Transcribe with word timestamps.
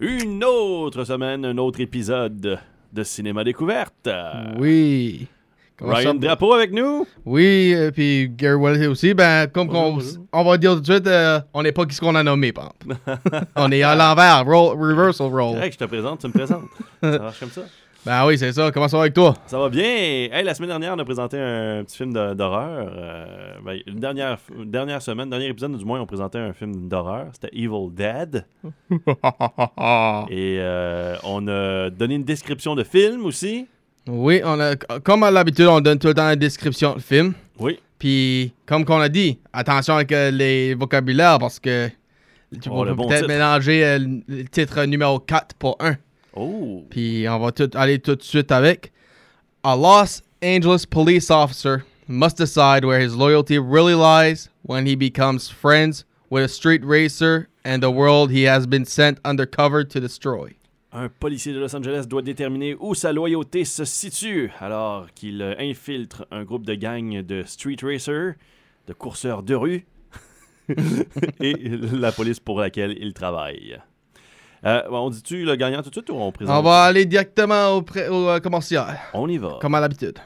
Une 0.00 0.44
autre 0.44 1.04
semaine, 1.04 1.44
un 1.44 1.58
autre 1.58 1.80
épisode 1.80 2.60
de 2.92 3.02
Cinéma 3.02 3.42
Découverte. 3.44 4.08
Oui. 4.58 5.26
Comment 5.76 5.94
Ryan 5.94 6.12
ça- 6.12 6.18
Drapeau 6.18 6.54
avec 6.54 6.72
nous. 6.72 7.06
Oui, 7.24 7.72
euh, 7.74 7.90
puis 7.92 8.28
Gary 8.30 8.54
Wallace 8.54 8.86
aussi. 8.88 9.14
Ben, 9.14 9.46
comme 9.48 9.68
bonjour. 9.68 10.24
on 10.32 10.44
va 10.44 10.56
dire 10.58 10.74
tout 10.74 10.80
de 10.80 10.84
suite, 10.92 11.06
euh, 11.06 11.40
on 11.54 11.62
n'est 11.62 11.70
pas 11.72 11.84
qui 11.86 11.94
ce 11.94 12.00
qu'on 12.00 12.14
a 12.16 12.22
nommé, 12.22 12.52
par 12.52 12.72
exemple. 12.84 13.00
on 13.56 13.70
est 13.70 13.82
à 13.82 13.94
l'envers, 13.94 14.44
roll- 14.44 14.76
reversal 14.76 15.28
roll. 15.28 15.54
Correct, 15.54 15.72
je 15.74 15.78
te 15.78 15.84
présente, 15.84 16.20
tu 16.20 16.26
me 16.28 16.32
présentes. 16.32 16.64
ça 17.00 17.18
marche 17.18 17.40
comme 17.40 17.50
ça? 17.50 17.62
Ben 18.08 18.24
oui, 18.24 18.38
c'est 18.38 18.54
ça. 18.54 18.70
Comment 18.72 18.88
ça 18.88 18.96
va 18.96 19.02
avec 19.02 19.12
toi? 19.12 19.34
Ça 19.44 19.58
va 19.58 19.68
bien. 19.68 19.84
Hey, 19.84 20.42
la 20.42 20.54
semaine 20.54 20.70
dernière, 20.70 20.94
on 20.94 20.98
a 20.98 21.04
présenté 21.04 21.36
un 21.38 21.84
petit 21.84 21.98
film 21.98 22.14
d'horreur. 22.14 22.90
Euh, 22.96 23.56
ben, 23.62 23.80
une 23.86 24.00
dernière, 24.00 24.38
une 24.58 24.70
dernière 24.70 25.02
semaine, 25.02 25.28
dernier 25.28 25.48
épisode 25.48 25.76
du 25.76 25.84
moins, 25.84 26.00
on 26.00 26.06
présentait 26.06 26.38
un 26.38 26.54
film 26.54 26.88
d'horreur. 26.88 27.26
C'était 27.34 27.54
Evil 27.54 27.90
Dead. 27.92 28.46
Et 30.30 30.56
euh, 30.58 31.16
on 31.22 31.46
a 31.48 31.90
donné 31.90 32.14
une 32.14 32.24
description 32.24 32.74
de 32.74 32.82
film 32.82 33.26
aussi. 33.26 33.66
oui, 34.06 34.40
on 34.42 34.58
a, 34.58 34.74
comme 34.76 35.22
à 35.22 35.30
l'habitude, 35.30 35.66
on 35.66 35.82
donne 35.82 35.98
tout 35.98 36.08
le 36.08 36.14
temps 36.14 36.30
une 36.30 36.36
description 36.36 36.94
de 36.94 37.00
film. 37.00 37.34
Oui. 37.58 37.78
Puis, 37.98 38.54
comme 38.64 38.86
qu'on 38.86 39.00
a 39.00 39.10
dit, 39.10 39.38
attention 39.52 39.96
avec 39.96 40.12
euh, 40.12 40.30
les 40.30 40.72
vocabulaires 40.72 41.38
parce 41.38 41.60
que 41.60 41.90
tu 42.58 42.70
Oh, 42.72 42.84
le 42.86 42.94
bon 42.94 43.06
peut-être 43.06 43.28
mélanger 43.28 43.98
le 43.98 44.44
titre 44.44 44.82
numéro 44.86 45.18
4 45.18 45.56
pour 45.58 45.76
1. 45.80 45.96
Oh. 46.38 46.84
Puis 46.90 47.26
on 47.28 47.38
va 47.38 47.52
tout 47.52 47.70
aller 47.74 47.98
tout 47.98 48.14
de 48.14 48.22
suite 48.22 48.52
avec. 48.52 48.92
A 49.64 49.74
Los 49.74 50.22
Angeles 50.40 50.84
police 50.88 51.30
officer 51.30 51.84
must 52.06 52.36
decide 52.36 52.84
where 52.84 53.00
his 53.00 53.16
loyalty 53.16 53.58
really 53.58 53.94
lies 53.94 54.48
when 54.62 54.86
he 54.86 54.94
becomes 54.94 55.48
friends 55.48 56.04
with 56.30 56.44
a 56.44 56.48
street 56.48 56.84
racer 56.84 57.48
and 57.64 57.82
the 57.82 57.90
world 57.90 58.30
he 58.30 58.44
has 58.44 58.66
been 58.66 58.84
sent 58.84 59.18
undercover 59.24 59.84
to 59.84 60.00
destroy. 60.00 60.54
Un 60.92 61.10
policier 61.10 61.52
de 61.52 61.58
Los 61.58 61.74
Angeles 61.74 62.06
doit 62.06 62.22
déterminer 62.22 62.74
où 62.80 62.94
sa 62.94 63.12
loyauté 63.12 63.64
se 63.64 63.84
situe 63.84 64.50
alors 64.58 65.12
qu'il 65.14 65.42
infiltre 65.58 66.26
un 66.30 66.44
groupe 66.44 66.64
de 66.64 66.74
gangs 66.74 67.22
de 67.22 67.42
street 67.44 67.76
racers, 67.82 68.36
de 68.86 68.94
courseurs 68.94 69.42
de 69.42 69.54
rue 69.54 69.86
et 71.40 71.54
la 71.92 72.12
police 72.12 72.40
pour 72.40 72.60
laquelle 72.60 72.96
il 73.00 73.12
travaille. 73.12 73.78
Euh, 74.64 74.82
on 74.90 75.10
dit-tu 75.10 75.44
le 75.44 75.54
gagnant 75.56 75.82
tout 75.82 75.90
de 75.90 75.94
suite 75.94 76.10
ou 76.10 76.14
on 76.16 76.32
présente? 76.32 76.56
On 76.58 76.62
va 76.62 76.84
aller 76.84 77.04
directement 77.06 77.76
au, 77.76 77.82
pré- 77.82 78.08
au, 78.08 78.28
euh, 78.28 78.40
commercial, 78.40 78.98
On 79.14 79.28
y 79.28 79.38
va. 79.38 79.58
comme 79.60 79.74
à 79.76 79.80
l'habitude. 79.80 80.18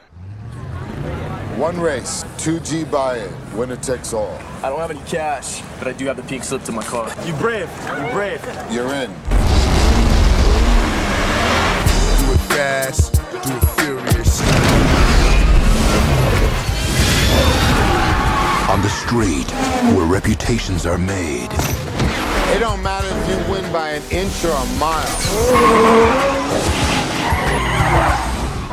One 1.59 1.79
race, 1.79 2.25
2G 2.39 2.83
buy-in, 2.89 3.29
winner 3.55 3.77
takes 3.77 4.11
all. 4.11 4.27
I 4.63 4.69
don't 4.69 4.79
have 4.79 4.89
any 4.89 4.99
cash, 5.05 5.61
but 5.77 5.87
I 5.87 5.93
do 5.93 6.07
have 6.07 6.17
the 6.17 6.23
pink 6.27 6.43
slip 6.43 6.63
to 6.63 6.71
my 6.71 6.81
car. 6.83 7.05
You 7.27 7.33
brave. 7.35 7.69
You 8.07 8.11
brave. 8.11 8.41
You're 8.71 8.91
in. 8.91 9.11
Do 12.17 12.33
it 12.33 12.39
fast, 12.49 13.13
do 13.43 13.51
it 13.55 13.65
furious. 13.77 14.41
On 18.71 18.81
the 18.81 18.89
street, 18.89 19.51
where 19.95 20.07
reputations 20.07 20.87
are 20.87 20.97
made, 20.97 21.49
It 22.53 22.59
don't 22.59 22.83
matter 22.83 23.07
if 23.09 23.29
you 23.29 23.51
win 23.51 23.71
by 23.73 23.89
an 23.91 24.03
inch 24.11 24.45
or 24.45 24.51
a 24.51 24.65
mile. 24.77 25.09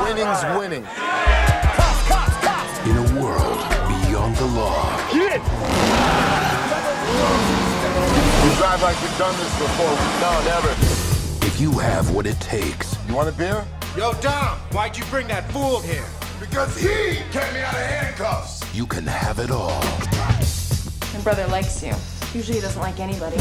Winning's 0.05 0.43
winning. 0.59 0.85
in 2.85 2.97
a 2.97 3.21
world 3.21 3.59
beyond 4.05 4.37
the 4.37 4.47
law, 4.55 4.85
Get 5.13 5.41
You 8.45 8.51
drive 8.57 8.83
like 8.83 9.01
you've 9.01 9.19
done 9.19 9.37
this 9.39 9.59
before. 9.59 9.97
No, 10.21 10.43
never. 10.45 10.71
if 11.47 11.59
you 11.61 11.73
have 11.79 12.11
what 12.11 12.27
it 12.27 12.39
takes, 12.41 12.97
You 13.09 13.15
want 13.15 13.29
a 13.29 13.33
beer? 13.33 13.65
Yo, 13.97 14.13
Dom, 14.21 14.59
why'd 14.73 14.97
you 14.97 15.05
bring 15.07 15.27
that 15.29 15.51
fool 15.53 15.81
here? 15.81 16.05
Because 16.39 16.77
he 16.79 17.17
kept 17.33 17.55
me 17.55 17.61
out 17.61 17.75
of 17.75 17.81
handcuffs. 17.81 18.63
you 18.75 18.87
can 18.87 19.07
have 19.07 19.39
it 19.39 19.51
all. 19.51 19.81
My 21.15 21.21
brother 21.23 21.47
likes 21.49 21.83
you. 21.83 21.95
Usually 22.35 22.57
he 22.57 22.61
doesn't 22.61 22.81
like 22.81 23.01
anybody. 23.01 23.37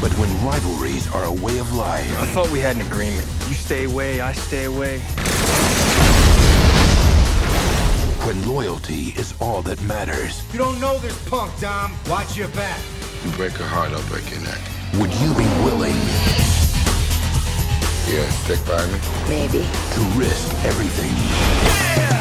But 0.00 0.10
when 0.18 0.30
rivalries 0.44 1.12
are 1.12 1.24
a 1.24 1.32
way 1.32 1.58
of 1.58 1.72
life, 1.74 2.08
I 2.20 2.26
thought 2.26 2.50
we 2.50 2.58
had 2.60 2.76
an 2.76 2.82
agreement. 2.82 3.26
You 3.48 3.54
stay 3.54 3.84
away, 3.84 4.20
I 4.20 4.32
stay 4.32 4.64
away. 4.64 5.00
when 8.26 8.46
loyalty 8.46 9.14
is 9.18 9.34
all 9.40 9.62
that 9.62 9.80
matters, 9.82 10.42
You 10.52 10.58
don't 10.58 10.78
know 10.80 10.98
this 10.98 11.16
punk, 11.28 11.50
Dom. 11.60 11.92
Watch 12.08 12.36
your 12.36 12.48
back. 12.48 12.78
You 13.24 13.30
break 13.32 13.52
her 13.52 13.64
heart, 13.66 13.90
I'll 13.92 14.08
break 14.08 14.30
your 14.30 14.40
neck. 14.40 14.60
would 14.94 15.12
you 15.20 15.30
be 15.34 15.48
willing 15.64 15.96
Yeah, 18.08 18.28
stick 18.44 18.60
by 18.66 18.84
me. 18.86 18.98
Maybe. 19.28 19.60
to 19.94 20.00
risk 20.18 20.48
everything? 20.64 21.12
Smoke 21.12 22.19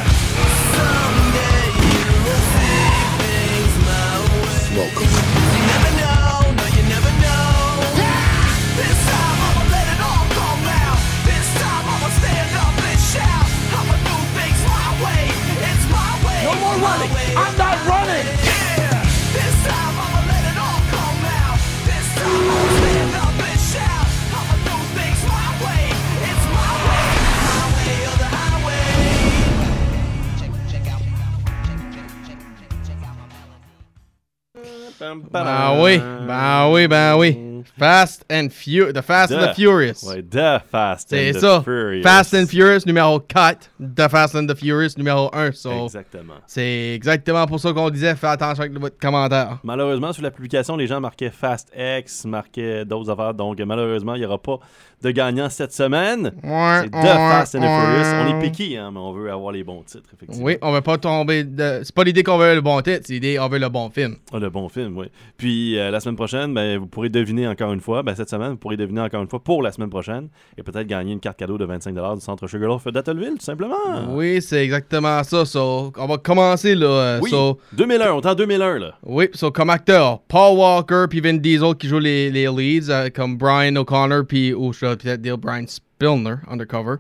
ben 36.90 37.16
oui. 37.18 37.38
Fast 37.78 38.26
and 38.32 38.50
Furious. 38.50 38.94
The 38.94 39.02
Fast 39.02 39.32
and 39.34 39.48
The. 39.48 39.54
Furious. 39.56 40.04
Ouais, 40.04 40.22
The 40.24 40.62
Fast 40.72 41.10
C'est 41.10 41.30
and 41.30 41.34
the 41.34 41.40
ça. 41.40 41.62
Furious. 41.64 42.04
Fast 42.04 42.34
and 42.34 42.46
Furious 42.48 42.86
numéro 42.86 43.20
4. 43.20 43.70
The 43.80 44.08
Fast 44.10 44.36
and 44.36 44.48
the 44.48 44.56
Furious 44.56 44.98
numéro 44.98 45.30
1. 45.34 45.52
So, 45.54 45.86
Exactement. 45.86 46.36
c'est 46.48 46.94
exactement 46.96 47.46
pour 47.48 47.60
ça 47.60 47.72
qu'on 47.74 47.90
disait 47.90 48.16
fais 48.16 48.28
attention 48.28 48.62
avec 48.64 48.78
votre 48.80 48.98
commentaire. 48.98 49.60
Malheureusement, 49.64 50.12
sur 50.14 50.24
la 50.24 50.32
publication, 50.32 50.76
les 50.78 50.88
gens 50.88 51.00
marquaient 51.00 51.30
Fast 51.32 51.72
X, 51.78 52.26
marquaient 52.26 52.86
d'autres 52.86 53.10
affaires. 53.10 53.34
Donc, 53.34 53.60
malheureusement, 53.60 54.16
il 54.16 54.20
n'y 54.22 54.26
aura 54.26 54.38
pas 54.42 54.60
de 55.02 55.12
gagnant 55.12 55.50
cette 55.50 55.72
semaine. 55.74 56.32
Ouais, 56.44 56.80
C'est 56.84 56.90
The 56.90 56.96
ouais, 56.96 57.02
Fast 57.04 57.56
and 57.56 57.60
the 57.60 57.64
Furious. 57.64 58.08
On 58.24 58.38
est 58.40 58.42
piqué, 58.50 58.78
hein, 58.78 58.90
mais 58.94 59.00
on 59.00 59.14
veut 59.14 59.32
avoir 59.32 59.52
les 59.52 59.64
bons 59.64 59.82
titres, 59.84 60.10
effectivement. 60.14 60.46
Oui, 60.46 60.58
on 60.62 60.72
veut 60.72 60.82
pas 60.82 60.98
tomber. 60.98 61.44
De... 61.44 61.82
C'est 61.84 61.96
pas 61.96 62.04
l'idée 62.04 62.24
qu'on 62.24 62.38
veut 62.38 62.54
le 62.56 62.62
bon 62.62 62.82
titre, 62.82 63.02
c'est 63.06 63.14
l'idée 63.14 63.38
qu'on 63.38 63.48
veut 63.48 63.60
le 63.60 63.70
bon 63.70 63.90
film. 63.90 64.16
Ah, 64.34 64.40
le 64.40 64.50
bon 64.50 64.68
film, 64.70 64.98
oui. 64.98 65.08
Puis 65.38 65.78
euh, 65.80 65.90
la 65.92 66.00
semaine 66.00 66.16
prochaine, 66.16 66.54
ben, 66.54 66.78
vous 66.78 66.88
pourrez 66.88 67.10
deviner 67.10 67.48
encore 67.48 67.72
une 67.74 67.80
fois. 67.82 68.04
Ben, 68.04 68.14
cette 68.16 68.30
semaine, 68.30 68.52
vous 68.52 68.58
pourrez 68.58 68.78
deviner 68.78 69.02
encore 69.02 69.22
une 69.22 69.30
fois 69.30 69.44
pour 69.44 69.62
la 69.64 69.72
semaine 69.72 69.90
prochaine. 69.90 70.28
Et 70.58 70.64
peut-être 70.64 70.88
gagner 70.88 71.14
une 71.14 71.20
carte 71.20 71.38
cadeau 71.38 71.58
de 71.58 71.66
25$ 71.66 72.16
du 72.16 72.22
centre 72.22 72.48
Sugarloaf 72.48 72.86
d'Attleville, 72.88 73.36
tout 73.40 73.46
simplement. 73.46 73.76
Oui, 74.10 74.42
c'est 74.42 74.64
exactement 74.64 75.24
ça. 75.24 75.46
So, 75.46 75.94
on 75.98 76.06
va 76.08 76.18
commencer 76.18 76.76
là. 76.76 76.88
euh, 76.88 77.20
Oui. 77.22 77.30
so, 77.30 77.58
2001, 77.74 78.12
on 78.14 78.22
est 78.22 78.26
en 78.28 78.36
2001, 78.36 78.80
là. 78.80 78.94
oui, 79.06 79.30
so, 79.34 79.52
comme 79.52 79.70
acteur, 79.70 80.20
Paul 80.28 80.58
Walker 80.58 81.06
puis 81.10 81.22
Vin 81.22 81.36
Diesel 81.36 81.76
qui 81.76 81.88
jouent 81.88 82.00
les, 82.00 82.30
les 82.30 82.48
leads, 82.48 82.90
euh, 82.90 83.10
comme 83.14 83.38
Brian 83.38 83.76
O'Connor 83.78 84.24
puis 84.28 84.54
ou 84.54 84.74
peut-être 84.96 85.22
dire 85.22 85.38
Brian 85.38 85.66
Spillner, 85.68 86.36
undercover. 86.50 86.96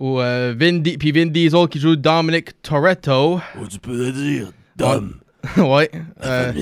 Ou 0.00 0.20
euh, 0.20 0.54
Vin, 0.56 0.74
Di- 0.78 0.96
puis 0.96 1.10
Vin 1.12 1.26
Diesel 1.26 1.66
qui 1.68 1.80
joue 1.80 1.96
Dominic 1.96 2.62
Toretto. 2.62 3.40
Oh, 3.60 3.66
tu 3.68 3.78
peux 3.78 3.96
le 3.96 4.12
dire, 4.12 4.48
Dom. 4.76 5.14
ouais. 5.56 5.90
euh, 6.24 6.52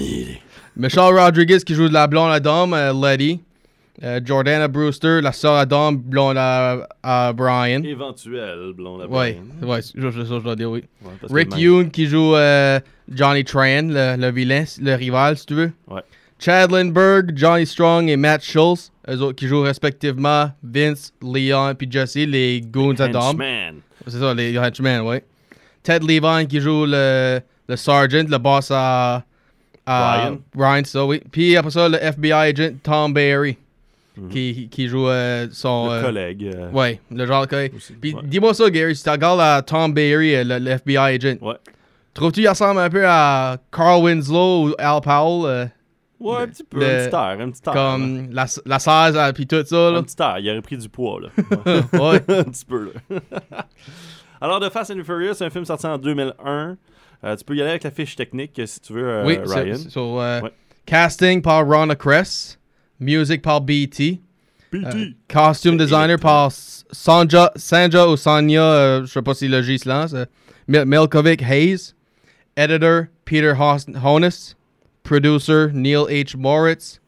Michelle 0.76 1.14
Rodriguez 1.18 1.58
qui 1.60 1.74
joue 1.74 1.88
de 1.88 1.92
la 1.94 2.06
blonde 2.06 2.32
à 2.32 2.40
Dom, 2.40 2.72
euh, 2.74 2.92
Letty. 2.92 3.40
Euh, 4.02 4.20
Jordana 4.22 4.68
Brewster, 4.68 5.20
la 5.22 5.32
sœur 5.32 5.54
à 5.54 5.64
Dom, 5.64 5.96
blonde 5.96 6.36
à, 6.38 6.86
à 7.02 7.32
Brian. 7.32 7.82
Éventuel, 7.82 8.72
blond 8.76 8.98
là 8.98 9.06
Ouais, 9.06 9.40
ouais, 9.62 9.80
c'est 9.80 9.98
ça, 9.98 10.10
je 10.10 10.38
dois 10.42 10.54
dire 10.54 10.70
oui. 10.70 10.84
Ouais, 11.02 11.12
Rick 11.30 11.56
Yoon 11.56 11.88
qui 11.88 12.06
joue 12.06 12.34
euh, 12.36 12.78
Johnny 13.10 13.42
Tran, 13.42 13.82
le, 13.88 14.16
le 14.18 14.30
vilain, 14.30 14.64
le 14.82 14.94
rival, 14.96 15.38
si 15.38 15.46
tu 15.46 15.54
veux. 15.54 15.72
Ouais. 15.88 16.02
Chad 16.38 16.70
Lindbergh, 16.72 17.32
Johnny 17.34 17.64
Strong 17.64 18.10
et 18.10 18.16
Matt 18.18 18.44
Schultz, 18.44 18.92
eux 19.08 19.20
autres 19.20 19.36
qui 19.36 19.46
jouent 19.46 19.62
respectivement 19.62 20.50
Vince, 20.62 21.12
Leon 21.22 21.70
et 21.80 21.86
Jesse, 21.90 22.16
les 22.16 22.60
goons 22.60 22.94
à 23.00 23.08
Dom. 23.08 23.42
C'est 24.06 24.18
ça, 24.18 24.34
les 24.34 24.58
henchmen, 24.58 25.00
ouais. 25.02 25.24
Ted 25.82 26.04
Levine 26.04 26.46
qui 26.48 26.60
joue 26.60 26.84
le, 26.86 27.40
le 27.68 27.76
sergeant, 27.76 28.24
le 28.28 28.38
boss 28.38 28.70
à, 28.72 29.24
à 29.86 30.22
Ryan. 30.28 30.38
Ryan, 30.56 30.82
ça, 30.84 31.04
oui. 31.06 31.20
Puis 31.30 31.56
après 31.56 31.70
ça, 31.70 31.88
le 31.88 31.96
FBI 32.02 32.32
agent 32.32 32.74
Tom 32.82 33.12
Barry 33.12 33.56
qui, 34.30 34.68
qui 34.70 34.88
joue 34.88 35.08
euh, 35.08 35.46
son. 35.52 35.84
Mhm. 35.86 35.90
Le 35.90 35.96
euh, 35.98 36.02
collègue. 36.02 36.50
euh, 36.54 36.70
Ouais, 36.70 37.00
le 37.10 37.26
genre 37.26 37.46
que. 37.46 37.68
Puis 38.00 38.14
ouais. 38.14 38.20
dis-moi 38.24 38.54
ça, 38.54 38.68
Gary, 38.70 38.96
si 38.96 39.02
tu 39.04 39.10
regardes 39.10 39.40
à 39.40 39.60
Tom 39.62 39.92
Barry, 39.92 40.34
euh, 40.34 40.42
le, 40.44 40.58
le 40.58 40.70
FBI 40.72 40.96
agent, 41.16 41.36
Ouais. 41.42 41.54
trouves-tu 42.14 42.40
qu'il 42.40 42.48
ressemble 42.48 42.80
un 42.80 42.88
peu 42.90 43.04
à 43.06 43.58
Carl 43.70 44.02
Winslow 44.02 44.68
ou 44.70 44.74
Al 44.78 45.00
Powell 45.02 45.70
Ouais, 46.18 46.38
un 46.42 46.46
petit 46.48 46.64
peu, 46.64 46.78
le- 46.80 46.86
un 46.86 47.04
petit 47.06 47.14
air, 47.14 47.36
un 47.40 47.50
petit 47.50 47.60
air. 47.66 47.74
là. 47.74 47.92
Comme 47.92 48.28
la, 48.30 48.46
la 48.64 48.78
16, 48.78 49.16
euh, 49.16 49.32
puis 49.32 49.46
tout 49.46 49.62
ça, 49.66 49.90
là. 49.90 49.98
Un 49.98 50.02
petit 50.02 50.16
air, 50.20 50.38
il 50.38 50.50
aurait 50.50 50.62
pris 50.62 50.78
du 50.78 50.88
poids, 50.88 51.20
là. 51.20 51.28
Ouais. 51.92 52.22
un 52.38 52.44
petit 52.44 52.64
peu, 52.64 52.92
là. 53.10 53.20
Alors, 54.40 54.60
The 54.60 54.70
Fast 54.70 54.90
and 54.90 54.96
the 54.98 55.02
Furious, 55.04 55.34
c'est 55.34 55.44
un 55.46 55.50
film 55.50 55.64
sorti 55.64 55.86
en 55.86 55.98
2001. 55.98 56.76
Euh, 57.24 57.36
tu 57.36 57.44
peux 57.44 57.56
y 57.56 57.60
aller 57.60 57.70
avec 57.70 57.84
la 57.84 57.90
fiche 57.90 58.14
technique 58.16 58.60
si 58.66 58.80
tu 58.80 58.92
veux, 58.92 59.08
euh, 59.08 59.24
oui, 59.26 59.38
Ryan. 59.46 59.76
so, 59.88 60.20
euh, 60.20 60.42
Ouais. 60.42 60.50
casting 60.84 61.40
par 61.40 61.66
Ronna 61.66 61.94
Cress, 61.96 62.58
music 63.00 63.40
par 63.42 63.60
BT, 63.62 64.20
PT. 64.70 64.84
euh, 64.86 65.06
costume 65.28 65.76
designer 65.78 66.18
par 66.18 66.50
Sanja, 66.52 67.50
Sanja 67.56 68.06
ou 68.06 68.16
Sanya, 68.16 68.62
euh, 68.62 69.00
je 69.06 69.12
sais 69.12 69.22
pas 69.22 69.34
si 69.34 69.48
le 69.48 69.62
J 69.62 69.78
se 69.78 69.88
lance, 69.88 70.14
Mil- 70.68 70.84
Milkovic 70.84 71.42
Hayes, 71.42 71.94
editor 72.56 73.04
Peter 73.24 73.54
Honus, 74.04 74.55
producer 75.06 75.68
Neil 75.72 76.04
H. 76.10 76.36
Moritz, 76.36 77.00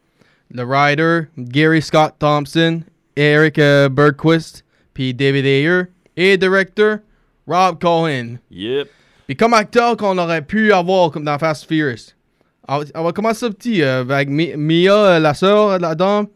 le 0.51 0.63
writer 0.65 1.29
Gary 1.37 1.83
Scott 1.83 2.15
Thompson, 2.19 2.83
Eric 3.17 3.59
euh, 3.59 3.89
Bergquist, 3.89 4.65
puis 4.95 5.13
David 5.13 5.45
Ayer, 5.45 5.83
et 6.17 6.37
directeur 6.37 6.99
Rob 7.47 7.81
Cohen. 7.81 8.39
Yep. 8.51 8.89
Puis 9.27 9.37
comme 9.37 9.53
acteur 9.55 9.97
qu'on 9.97 10.17
aurait 10.17 10.43
pu 10.43 10.73
avoir 10.73 11.11
comme 11.11 11.25
dans 11.25 11.39
Fast 11.39 11.67
Furious. 11.67 12.15
On, 12.69 12.83
on 12.95 13.05
va 13.05 13.13
commencer 13.13 13.49
petit 13.51 13.83
euh, 13.83 14.01
avec 14.03 14.29
Mi- 14.29 14.55
Mia, 14.57 14.95
euh, 14.95 15.19
la 15.19 15.35
sœur 15.35 15.79
dame, 15.97 16.27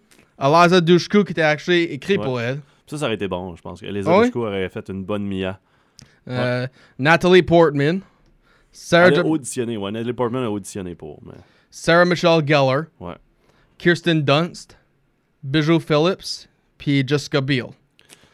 Eliza 0.42 0.80
Dushku 0.80 1.24
qui 1.24 1.32
était 1.32 1.42
actually 1.42 1.84
écrit 1.84 2.16
Ouais. 2.18 2.24
pour 2.24 2.40
elle. 2.40 2.58
Oh 2.60 2.82
Ça, 2.86 2.98
ça 2.98 3.04
aurait 3.06 3.14
été 3.14 3.28
bon, 3.28 3.54
je 3.54 3.62
pense. 3.62 3.82
Ah 3.82 3.86
oui? 3.90 3.98
Adushko 4.00 4.46
auraient 4.46 4.68
fait 4.68 4.88
une 4.88 5.04
bonne 5.04 5.24
Mia. 5.26 5.58
Euh, 6.28 6.66
Natalie 6.98 7.42
Portman, 7.42 8.00
Sarah, 8.70 9.08
Elle 9.08 9.20
a 9.20 9.24
auditionné, 9.24 9.76
ouais. 9.76 9.90
Natalie 9.90 10.12
Portman 10.12 10.44
a 10.44 10.50
auditionné 10.50 10.94
pour. 10.94 11.20
Mais... 11.24 11.32
Sarah 11.74 12.04
Michelle 12.04 12.42
Gellar, 12.46 12.84
Ouais. 13.00 13.14
Kirsten 13.78 14.22
Dunst, 14.22 14.76
Bijou 15.42 15.80
Phillips, 15.80 16.46
puis 16.76 17.02
Jessica 17.06 17.40
Biel. 17.40 17.70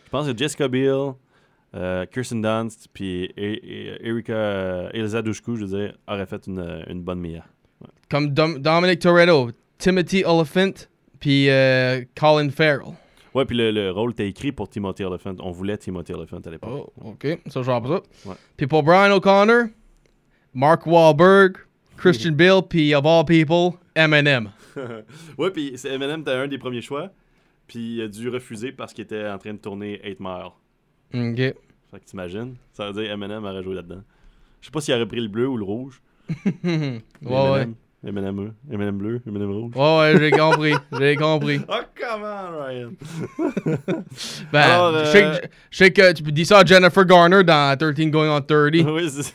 Je 0.04 0.10
pense 0.10 0.26
que 0.26 0.36
Jessica 0.36 0.66
Biel, 0.66 1.12
euh, 1.76 2.04
Kirsten 2.06 2.42
Dunst, 2.42 2.88
puis 2.92 3.32
E- 3.38 3.60
E- 3.62 3.98
Erika, 4.02 4.32
euh, 4.32 4.90
Elsa 4.92 5.22
Dushku, 5.22 5.54
je 5.56 5.64
veux 5.66 5.78
dire, 5.78 5.94
auraient 6.08 6.26
fait 6.26 6.46
une, 6.48 6.84
une 6.88 7.00
bonne 7.02 7.20
Mia. 7.20 7.44
Comme 8.10 8.30
Dom- 8.34 8.58
Dominic 8.58 8.98
Toretto, 8.98 9.50
Timothy 9.78 10.24
Oliphant, 10.24 10.72
puis 11.20 11.48
euh, 11.48 12.02
Colin 12.18 12.50
Farrell. 12.50 12.94
Ouais, 13.34 13.44
puis 13.44 13.56
le, 13.56 13.70
le 13.70 13.92
rôle 13.92 14.10
était 14.12 14.26
écrit 14.28 14.50
pour 14.50 14.68
Timothy 14.68 15.04
Elephant. 15.04 15.36
On 15.40 15.52
voulait 15.52 15.76
Timothy 15.78 16.10
Elephant 16.12 16.40
à 16.44 16.50
l'époque. 16.50 16.90
Oh, 17.00 17.10
ok. 17.10 17.38
Ça, 17.46 17.62
je 17.62 17.66
pas 17.66 17.82
ça. 17.86 18.28
Ouais. 18.30 18.34
Puis 18.56 18.66
pour 18.66 18.82
Brian 18.82 19.12
O'Connor, 19.14 19.66
Mark 20.54 20.86
Wahlberg, 20.86 21.58
Christian 21.98 22.32
Bale, 22.32 22.62
puis 22.68 22.94
of 22.94 23.04
all 23.06 23.24
people, 23.24 23.78
Eminem. 23.94 24.50
ouais, 25.38 25.50
puis 25.50 25.72
c'est- 25.76 25.92
Eminem 25.94 26.20
était 26.20 26.30
un 26.32 26.48
des 26.48 26.58
premiers 26.58 26.80
choix. 26.82 27.10
Puis 27.66 27.96
il 27.96 28.02
a 28.02 28.08
dû 28.08 28.28
refuser 28.30 28.72
parce 28.72 28.94
qu'il 28.94 29.04
était 29.04 29.28
en 29.28 29.36
train 29.38 29.52
de 29.52 29.58
tourner 29.58 30.00
8 30.04 30.20
Mile. 30.20 30.52
Ok. 31.14 31.36
Fait 31.90 32.00
que 32.00 32.04
t'imagines, 32.04 32.54
ça 32.72 32.90
veut 32.90 33.02
dire 33.02 33.10
Eminem 33.12 33.44
aurait 33.44 33.62
joué 33.62 33.74
là-dedans. 33.74 34.02
Je 34.60 34.66
sais 34.66 34.70
pas 34.72 34.80
s'il 34.80 34.94
aurait 34.94 35.06
pris 35.06 35.20
le 35.20 35.28
bleu 35.28 35.48
ou 35.48 35.56
le 35.56 35.64
rouge. 35.64 36.00
ouais, 36.64 37.00
ouais. 37.22 37.68
Eminem, 38.06 38.52
Eminem 38.72 38.96
bleu, 38.96 39.20
Eminem 39.26 39.50
rouge. 39.50 39.72
Ouais, 39.74 39.98
ouais, 39.98 40.18
j'ai 40.20 40.30
compris. 40.30 40.74
J'ai 40.98 41.16
compris. 41.16 41.60
Oh, 41.68 41.80
come 41.98 42.22
on, 42.22 42.64
Ryan. 42.64 42.90
Ben, 44.52 44.60
Alors, 44.60 45.04
je 45.04 45.10
sais 45.10 45.24
euh, 45.24 45.38
que- 45.38 45.46
je 45.70 45.76
sais 45.76 45.90
que 45.90 46.12
tu 46.12 46.22
dis 46.32 46.44
ça 46.46 46.60
à 46.60 46.64
Jennifer 46.64 47.04
Garner 47.04 47.42
dans 47.42 47.76
13 47.76 48.10
Going 48.10 48.28
on 48.30 48.40
30. 48.40 48.70
oui, 48.86 49.10
c'est. 49.10 49.34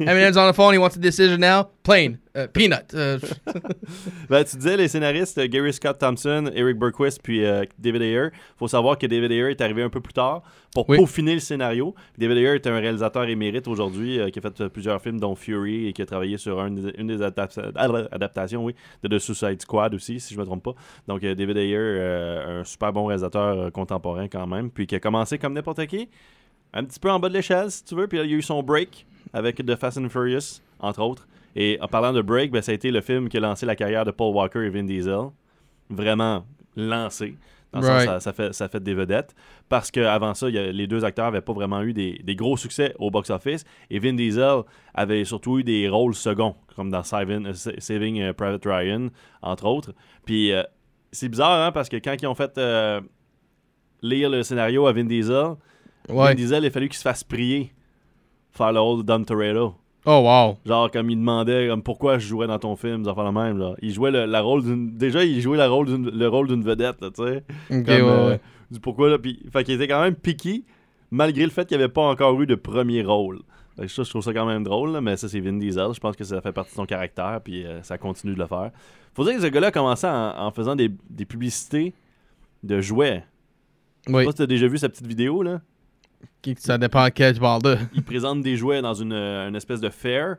Eminem's 0.00 0.36
on 0.36 0.50
the 0.50 0.54
phone, 0.54 0.74
he 0.74 0.78
wants 0.78 0.94
a 0.96 1.00
decision 1.00 1.38
now. 1.38 1.68
Plain. 1.82 2.18
Uh, 2.34 2.46
peanut. 2.52 2.94
Uh, 2.94 3.18
Ben, 4.30 4.42
tu 4.44 4.56
disais 4.56 4.76
les 4.76 4.88
scénaristes 4.88 5.36
euh, 5.38 5.46
Gary 5.48 5.72
Scott 5.72 5.98
Thompson, 5.98 6.50
Eric 6.54 6.78
Berquist 6.78 7.20
puis 7.22 7.44
euh, 7.44 7.64
David 7.78 8.02
Ayer. 8.02 8.28
Faut 8.56 8.68
savoir 8.68 8.96
que 8.96 9.06
David 9.06 9.30
Ayer 9.32 9.50
est 9.50 9.60
arrivé 9.60 9.82
un 9.82 9.90
peu 9.90 10.00
plus 10.00 10.14
tard 10.14 10.42
pour 10.74 10.88
Oui. 10.88 10.96
peaufiner 10.96 11.34
le 11.34 11.40
scénario. 11.40 11.94
David 12.16 12.38
Ayer 12.38 12.54
est 12.54 12.66
un 12.66 12.78
réalisateur 12.78 13.24
émérite 13.28 13.68
aujourd'hui 13.68 14.18
euh, 14.18 14.30
qui 14.30 14.38
a 14.38 14.42
fait 14.42 14.60
euh, 14.62 14.68
plusieurs 14.70 15.00
films 15.02 15.20
dont 15.20 15.34
Fury 15.34 15.88
et 15.88 15.92
qui 15.92 16.00
a 16.00 16.06
travaillé 16.06 16.38
sur 16.38 16.58
un 16.60 16.68
une 16.68 17.06
des 17.08 17.18
adapta- 17.20 17.70
adaptations 18.10 18.64
oui, 18.64 18.74
de 19.02 19.08
The 19.14 19.20
Suicide 19.20 19.60
Squad 19.60 19.94
aussi, 19.94 20.18
si 20.18 20.32
je 20.32 20.38
me 20.40 20.44
trompe 20.46 20.62
pas. 20.62 20.74
Donc 21.08 21.22
euh, 21.24 21.34
David 21.34 21.56
Ayer, 21.58 21.76
euh, 21.78 22.60
un 22.60 22.64
super 22.64 22.92
bon 22.94 23.04
réalisateur 23.06 23.58
euh, 23.58 23.70
contemporain 23.70 24.28
quand 24.28 24.46
même, 24.46 24.70
puis 24.70 24.86
qui 24.86 24.94
a 24.94 25.00
commencé 25.00 25.36
comme 25.38 25.52
n'importe 25.52 25.84
qui, 25.86 26.08
un 26.72 26.84
petit 26.84 26.98
peu 26.98 27.10
en 27.10 27.18
bas 27.20 27.28
de 27.28 27.34
l'échelle 27.34 27.70
si 27.70 27.84
tu 27.84 27.94
veux, 27.94 28.06
puis 28.06 28.16
là, 28.18 28.24
il 28.24 28.30
y 28.30 28.34
a 28.34 28.38
eu 28.38 28.42
son 28.42 28.62
break 28.62 29.06
avec 29.34 29.56
The 29.56 29.76
Fast 29.76 29.98
and 29.98 30.08
Furious, 30.08 30.60
entre 30.80 31.02
autres. 31.02 31.26
Et 31.56 31.78
en 31.80 31.88
parlant 31.88 32.12
de 32.12 32.22
break, 32.22 32.50
ben, 32.50 32.62
ça 32.62 32.72
a 32.72 32.74
été 32.74 32.90
le 32.90 33.00
film 33.00 33.28
qui 33.28 33.36
a 33.36 33.40
lancé 33.40 33.66
la 33.66 33.76
carrière 33.76 34.04
de 34.04 34.10
Paul 34.10 34.34
Walker 34.34 34.60
et 34.64 34.70
Vin 34.70 34.84
Diesel. 34.84 35.28
Vraiment 35.90 36.44
lancé. 36.76 37.36
Dans 37.72 37.80
le 37.80 37.86
sens, 37.86 37.92
Right. 37.96 38.06
ça, 38.08 38.20
ça 38.20 38.32
fait, 38.34 38.52
ça 38.52 38.68
fait 38.68 38.82
des 38.82 38.92
vedettes. 38.94 39.34
Parce 39.70 39.90
qu'avant 39.90 40.34
ça, 40.34 40.48
il 40.48 40.54
y 40.54 40.58
a- 40.58 40.72
les 40.72 40.86
deux 40.86 41.04
acteurs 41.06 41.24
n'avaient 41.26 41.40
pas 41.40 41.54
vraiment 41.54 41.80
eu 41.82 41.92
des, 41.94 42.20
des 42.22 42.36
gros 42.36 42.56
succès 42.58 42.94
au 42.98 43.10
box-office. 43.10 43.64
Et 43.90 43.98
Vin 43.98 44.12
Diesel 44.12 44.60
avait 44.94 45.24
surtout 45.24 45.58
eu 45.58 45.64
des 45.64 45.88
rôles 45.88 46.14
seconds, 46.14 46.54
comme 46.76 46.90
dans 46.90 47.02
Saving, 47.02 47.46
euh, 47.46 47.52
Saving 47.54 48.20
euh, 48.20 48.32
Private 48.34 48.62
Ryan, 48.66 49.08
entre 49.40 49.66
autres. 49.66 49.94
Puis 50.26 50.52
euh, 50.52 50.62
c'est 51.12 51.28
bizarre, 51.30 51.62
hein, 51.66 51.72
parce 51.72 51.88
que 51.88 51.96
quand 51.96 52.14
ils 52.20 52.26
ont 52.26 52.34
fait 52.34 52.56
euh, 52.58 53.00
lire 54.02 54.28
le 54.28 54.42
scénario 54.42 54.86
à 54.86 54.92
Vin 54.92 55.04
Diesel, 55.04 55.54
Vin. 56.08 56.34
Diesel, 56.34 56.64
il 56.64 56.66
a 56.66 56.70
fallu 56.70 56.88
qu'il 56.88 56.98
se 56.98 57.02
fasse 57.02 57.24
prier 57.24 57.72
pour 58.52 58.58
faire 58.66 58.72
le 58.72 58.80
rôle 58.80 58.98
de 58.98 59.02
Dom 59.04 59.24
Toretto. 59.24 59.74
Oh, 60.04 60.20
wow. 60.24 60.56
Genre, 60.66 60.90
comme 60.90 61.10
il 61.10 61.16
demandait 61.16 61.68
comme, 61.68 61.82
pourquoi 61.82 62.18
je 62.18 62.26
jouais 62.26 62.46
dans 62.48 62.58
ton 62.58 62.74
film, 62.76 63.04
des 63.04 63.08
affaires 63.08 63.22
la 63.24 63.32
même. 63.32 63.58
Genre. 63.58 63.76
Il 63.82 63.92
jouait 63.92 64.10
le, 64.10 64.24
la 64.26 64.40
rôle 64.40 64.64
d'une. 64.64 64.96
Déjà, 64.96 65.22
il 65.24 65.40
jouait 65.40 65.56
la 65.58 65.68
rôle 65.68 65.86
d'une- 65.86 66.10
le 66.10 66.28
rôle 66.28 66.48
d'une 66.48 66.62
vedette, 66.62 67.00
là, 67.00 67.10
tu 67.14 67.22
sais. 67.22 67.44
Ok, 67.70 67.84
Comme, 67.86 67.86
ouais, 67.86 68.00
euh, 68.02 68.28
ouais. 68.30 68.40
du 68.70 68.80
pourquoi, 68.80 69.08
là. 69.10 69.18
Puis, 69.18 69.40
fait 69.52 69.62
qu'il 69.62 69.74
était 69.74 69.86
quand 69.86 70.02
même 70.02 70.16
piqué, 70.16 70.64
malgré 71.12 71.44
le 71.44 71.50
fait 71.50 71.66
qu'il 71.66 71.76
avait 71.76 71.88
pas 71.88 72.02
encore 72.02 72.40
eu 72.42 72.46
de 72.46 72.56
premier 72.56 73.02
rôle. 73.02 73.40
Fait 73.76 73.86
que 73.86 73.92
ça, 73.92 74.02
je 74.02 74.10
trouve 74.10 74.22
ça 74.22 74.34
quand 74.34 74.44
même 74.44 74.64
drôle, 74.64 74.90
là, 74.92 75.00
mais 75.00 75.16
ça, 75.16 75.28
c'est 75.28 75.40
Vin 75.40 75.52
Diesel. 75.54 75.92
Je 75.94 76.00
pense 76.00 76.16
que 76.16 76.24
ça 76.24 76.40
fait 76.40 76.52
partie 76.52 76.72
de 76.72 76.76
son 76.76 76.84
caractère, 76.84 77.40
puis 77.42 77.64
euh, 77.64 77.80
ça 77.82 77.96
continue 77.96 78.34
de 78.34 78.38
le 78.38 78.46
faire. 78.46 78.70
Faut 79.14 79.24
dire 79.24 79.34
que 79.34 79.40
ce 79.40 79.46
gars-là 79.46 79.68
a 79.68 79.70
commencé 79.70 80.06
en, 80.06 80.34
en 80.46 80.50
faisant 80.50 80.74
des, 80.74 80.90
des 81.08 81.24
publicités 81.24 81.94
de 82.64 82.80
jouets. 82.80 83.24
Je 84.06 84.10
sais 84.12 84.18
Oui. 84.18 84.24
pas 84.24 84.32
si 84.32 84.38
t'as 84.38 84.46
déjà 84.46 84.66
vu 84.66 84.78
sa 84.78 84.88
petite 84.88 85.06
vidéo, 85.06 85.42
là. 85.42 85.60
Ça 86.58 86.78
dépend 86.78 87.00
à 87.02 87.10
quel 87.10 87.38
parles 87.38 87.62
de. 87.62 87.76
il 87.94 88.02
présente 88.02 88.42
des 88.42 88.56
jouets 88.56 88.82
dans 88.82 88.94
une, 88.94 89.12
euh, 89.12 89.48
une 89.48 89.56
espèce 89.56 89.80
de 89.80 89.88
fair. 89.90 90.36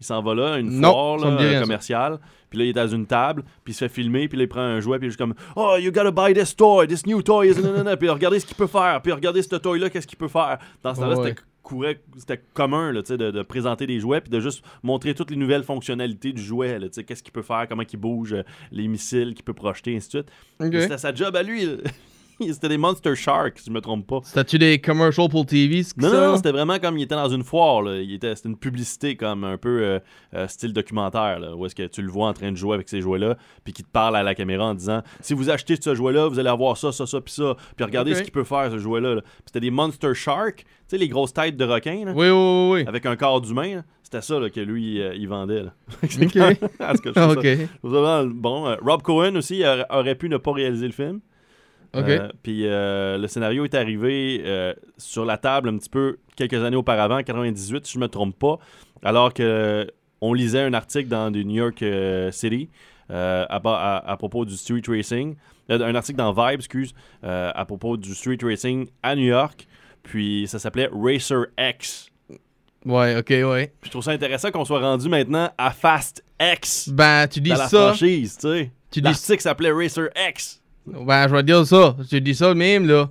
Il 0.00 0.04
s'en 0.06 0.20
va 0.22 0.34
là, 0.34 0.58
une 0.58 0.80
foire 0.80 1.16
là, 1.18 1.28
euh, 1.40 1.60
commerciale. 1.60 2.18
Puis 2.50 2.58
là, 2.58 2.64
il 2.66 2.68
est 2.70 2.72
dans 2.74 2.88
une 2.88 3.06
table, 3.06 3.42
puis 3.62 3.72
il 3.72 3.74
se 3.74 3.84
fait 3.84 3.88
filmer, 3.88 4.28
puis 4.28 4.36
là, 4.36 4.44
il 4.44 4.48
prend 4.48 4.60
un 4.60 4.80
jouet, 4.80 4.98
puis 4.98 5.06
il 5.06 5.08
est 5.08 5.10
juste 5.10 5.18
comme 5.20 5.34
Oh, 5.56 5.76
you 5.80 5.92
gotta 5.92 6.10
buy 6.10 6.34
this 6.34 6.54
toy, 6.54 6.86
this 6.88 7.06
new 7.06 7.22
toy. 7.22 7.48
is 7.48 7.54
puis 7.98 8.08
regardez 8.08 8.40
ce 8.40 8.46
qu'il 8.46 8.56
peut 8.56 8.66
faire, 8.66 9.00
puis 9.02 9.12
regardez 9.12 9.42
ce 9.42 9.54
toy-là, 9.56 9.90
qu'est-ce 9.90 10.06
qu'il 10.06 10.18
peut 10.18 10.28
faire. 10.28 10.58
Dans 10.82 10.94
ce 10.94 11.00
temps-là, 11.00 11.16
Ouais. 11.18 11.28
c'était 11.30 11.40
courait- 11.62 12.00
c'était 12.18 12.42
commun 12.52 12.92
là, 12.92 13.02
tu 13.02 13.08
sais, 13.08 13.16
de, 13.16 13.30
de 13.30 13.42
présenter 13.42 13.86
des 13.86 13.98
jouets, 14.00 14.20
puis 14.20 14.30
de 14.30 14.40
juste 14.40 14.62
montrer 14.82 15.14
toutes 15.14 15.30
les 15.30 15.36
nouvelles 15.36 15.62
fonctionnalités 15.64 16.32
du 16.32 16.42
jouet. 16.42 16.78
là, 16.78 16.88
tu 16.88 16.94
sais, 16.94 17.04
Qu'est-ce 17.04 17.22
qu'il 17.22 17.32
peut 17.32 17.42
faire, 17.42 17.66
comment 17.68 17.84
il 17.90 17.96
bouge, 17.98 18.34
euh, 18.34 18.42
les 18.72 18.88
missiles 18.88 19.32
qu'il 19.34 19.44
peut 19.44 19.54
projeter, 19.54 19.96
ainsi 19.96 20.08
de 20.08 20.10
suite. 20.18 20.28
Ok. 20.60 20.80
C'était 20.82 20.98
sa 20.98 21.14
job 21.14 21.34
à 21.36 21.42
lui. 21.42 21.66
C'était 22.52 22.68
des 22.68 22.76
Monster 22.78 23.14
Sharks, 23.14 23.58
si 23.58 23.66
je 23.66 23.70
me 23.70 23.80
trompe 23.80 24.06
pas. 24.06 24.20
C'était-tu 24.24 24.58
des 24.58 24.80
commercials 24.80 25.28
pour 25.28 25.46
TV? 25.46 25.82
ce 25.82 25.94
que 25.94 26.00
Non, 26.00 26.12
non, 26.12 26.20
non, 26.30 26.36
c'était 26.36 26.52
vraiment 26.52 26.78
comme 26.78 26.98
il 26.98 27.02
était 27.04 27.14
dans 27.14 27.28
une 27.28 27.44
foire. 27.44 27.82
Là. 27.82 27.96
Il 28.00 28.12
était, 28.12 28.34
c'était 28.34 28.48
une 28.48 28.56
publicité 28.58 29.16
comme 29.16 29.44
un 29.44 29.56
peu 29.56 29.82
euh, 29.82 29.98
euh, 30.34 30.48
style 30.48 30.72
documentaire, 30.72 31.38
là, 31.38 31.54
où 31.54 31.64
est-ce 31.66 31.74
que 31.74 31.86
tu 31.86 32.02
le 32.02 32.08
vois 32.10 32.28
en 32.28 32.32
train 32.32 32.50
de 32.52 32.56
jouer 32.56 32.74
avec 32.74 32.88
ces 32.88 33.00
jouets-là, 33.00 33.36
puis 33.62 33.72
qui 33.72 33.82
te 33.84 33.90
parle 33.90 34.16
à 34.16 34.22
la 34.22 34.34
caméra 34.34 34.64
en 34.66 34.74
disant 34.74 35.02
si 35.20 35.34
vous 35.34 35.50
achetez 35.50 35.76
ce 35.80 35.94
jouet-là, 35.94 36.28
vous 36.28 36.38
allez 36.38 36.48
avoir 36.48 36.76
ça, 36.76 36.92
ça, 36.92 37.06
ça, 37.06 37.20
puis 37.20 37.32
ça, 37.34 37.56
puis 37.76 37.84
regardez 37.84 38.14
ce 38.14 38.22
qu'il 38.22 38.32
peut 38.32 38.44
faire 38.44 38.70
ce 38.70 38.78
jouet-là. 38.78 39.14
là. 39.16 39.20
Puis 39.22 39.30
c'était 39.46 39.60
des 39.60 39.70
Monster 39.70 40.14
Shark, 40.14 40.58
tu 40.58 40.64
sais, 40.88 40.98
les 40.98 41.08
grosses 41.08 41.32
têtes 41.32 41.56
de 41.56 41.64
requins, 41.64 42.04
là, 42.04 42.12
Oui, 42.14 42.28
oui, 42.28 42.32
oui, 42.32 42.70
oui. 42.80 42.84
avec 42.86 43.06
un 43.06 43.16
corps 43.16 43.40
d'humain. 43.40 43.82
C'était 44.02 44.20
ça 44.20 44.36
que 44.54 44.60
lui, 44.60 45.00
euh, 45.00 45.14
il 45.14 45.26
vendait. 45.28 45.62
Là. 45.62 45.72
Ok. 46.02 46.12
Trouve 47.02 47.14
ça- 47.14 48.00
vraiment 48.00 48.24
bon. 48.32 48.68
Euh, 48.68 48.76
Rob 48.82 49.02
Cohen 49.02 49.34
aussi 49.36 49.62
aurait 49.90 50.14
pu 50.14 50.28
ne 50.28 50.36
pas 50.36 50.52
réaliser 50.52 50.86
le 50.86 50.92
film. 50.92 51.20
Euh, 51.96 52.28
puis 52.42 52.66
euh, 52.66 53.18
le 53.18 53.26
scénario 53.28 53.64
est 53.64 53.74
arrivé 53.74 54.42
euh, 54.44 54.72
sur 54.98 55.24
la 55.24 55.36
table 55.38 55.68
un 55.68 55.76
petit 55.78 55.88
peu 55.90 56.18
quelques 56.36 56.54
années 56.62 56.76
auparavant, 56.76 57.18
en 57.18 57.22
98, 57.22 57.86
si 57.86 57.92
je 57.94 57.98
me 57.98 58.08
trompe 58.08 58.38
pas, 58.38 58.58
alors 59.02 59.32
que 59.32 59.86
on 60.20 60.32
lisait 60.32 60.62
un 60.62 60.72
article 60.74 61.08
dans 61.08 61.30
New 61.30 61.42
York 61.50 61.84
City 62.32 62.70
à, 63.10 63.60
ba- 63.62 63.76
à- 64.04 64.10
à 64.12 64.16
propos 64.16 64.44
du 64.44 64.56
street 64.56 64.82
racing, 64.88 65.36
un 65.68 65.94
article 65.94 66.16
dans 66.18 66.32
Vibe, 66.32 66.60
excuse, 66.60 66.94
à 67.22 67.64
propos 67.66 67.96
du 67.96 68.14
street 68.14 68.38
racing 68.42 68.86
à 69.02 69.14
New 69.14 69.24
York. 69.26 69.66
Puis 70.02 70.46
ça 70.48 70.58
s'appelait 70.58 70.88
Racer 70.92 71.46
X. 71.58 72.08
Ouais, 72.84 73.16
ok, 73.16 73.30
ouais. 73.30 73.72
Je 73.82 73.88
trouve 73.90 74.02
ça 74.02 74.10
intéressant 74.10 74.50
qu'on 74.50 74.64
soit 74.66 74.80
rendu 74.80 75.08
maintenant 75.08 75.50
à 75.56 75.70
Fast 75.70 76.22
X 76.40 76.88
Ben, 76.90 77.26
tu 77.28 77.40
dis 77.40 77.50
dans 77.50 77.56
la 77.56 77.68
ça. 77.68 77.86
franchise, 77.88 78.36
tu 78.36 78.48
sais. 78.48 78.70
Tu 78.90 79.00
dis 79.00 79.04
L'article 79.06 79.40
s'appelait 79.42 79.72
Racer 79.72 80.08
X. 80.28 80.60
Ben, 80.86 81.28
je 81.28 81.34
vais 81.34 81.42
dire 81.42 81.66
ça. 81.66 81.96
Tu 82.08 82.20
dis 82.20 82.34
ça 82.34 82.54
même, 82.54 82.86
là. 82.86 83.10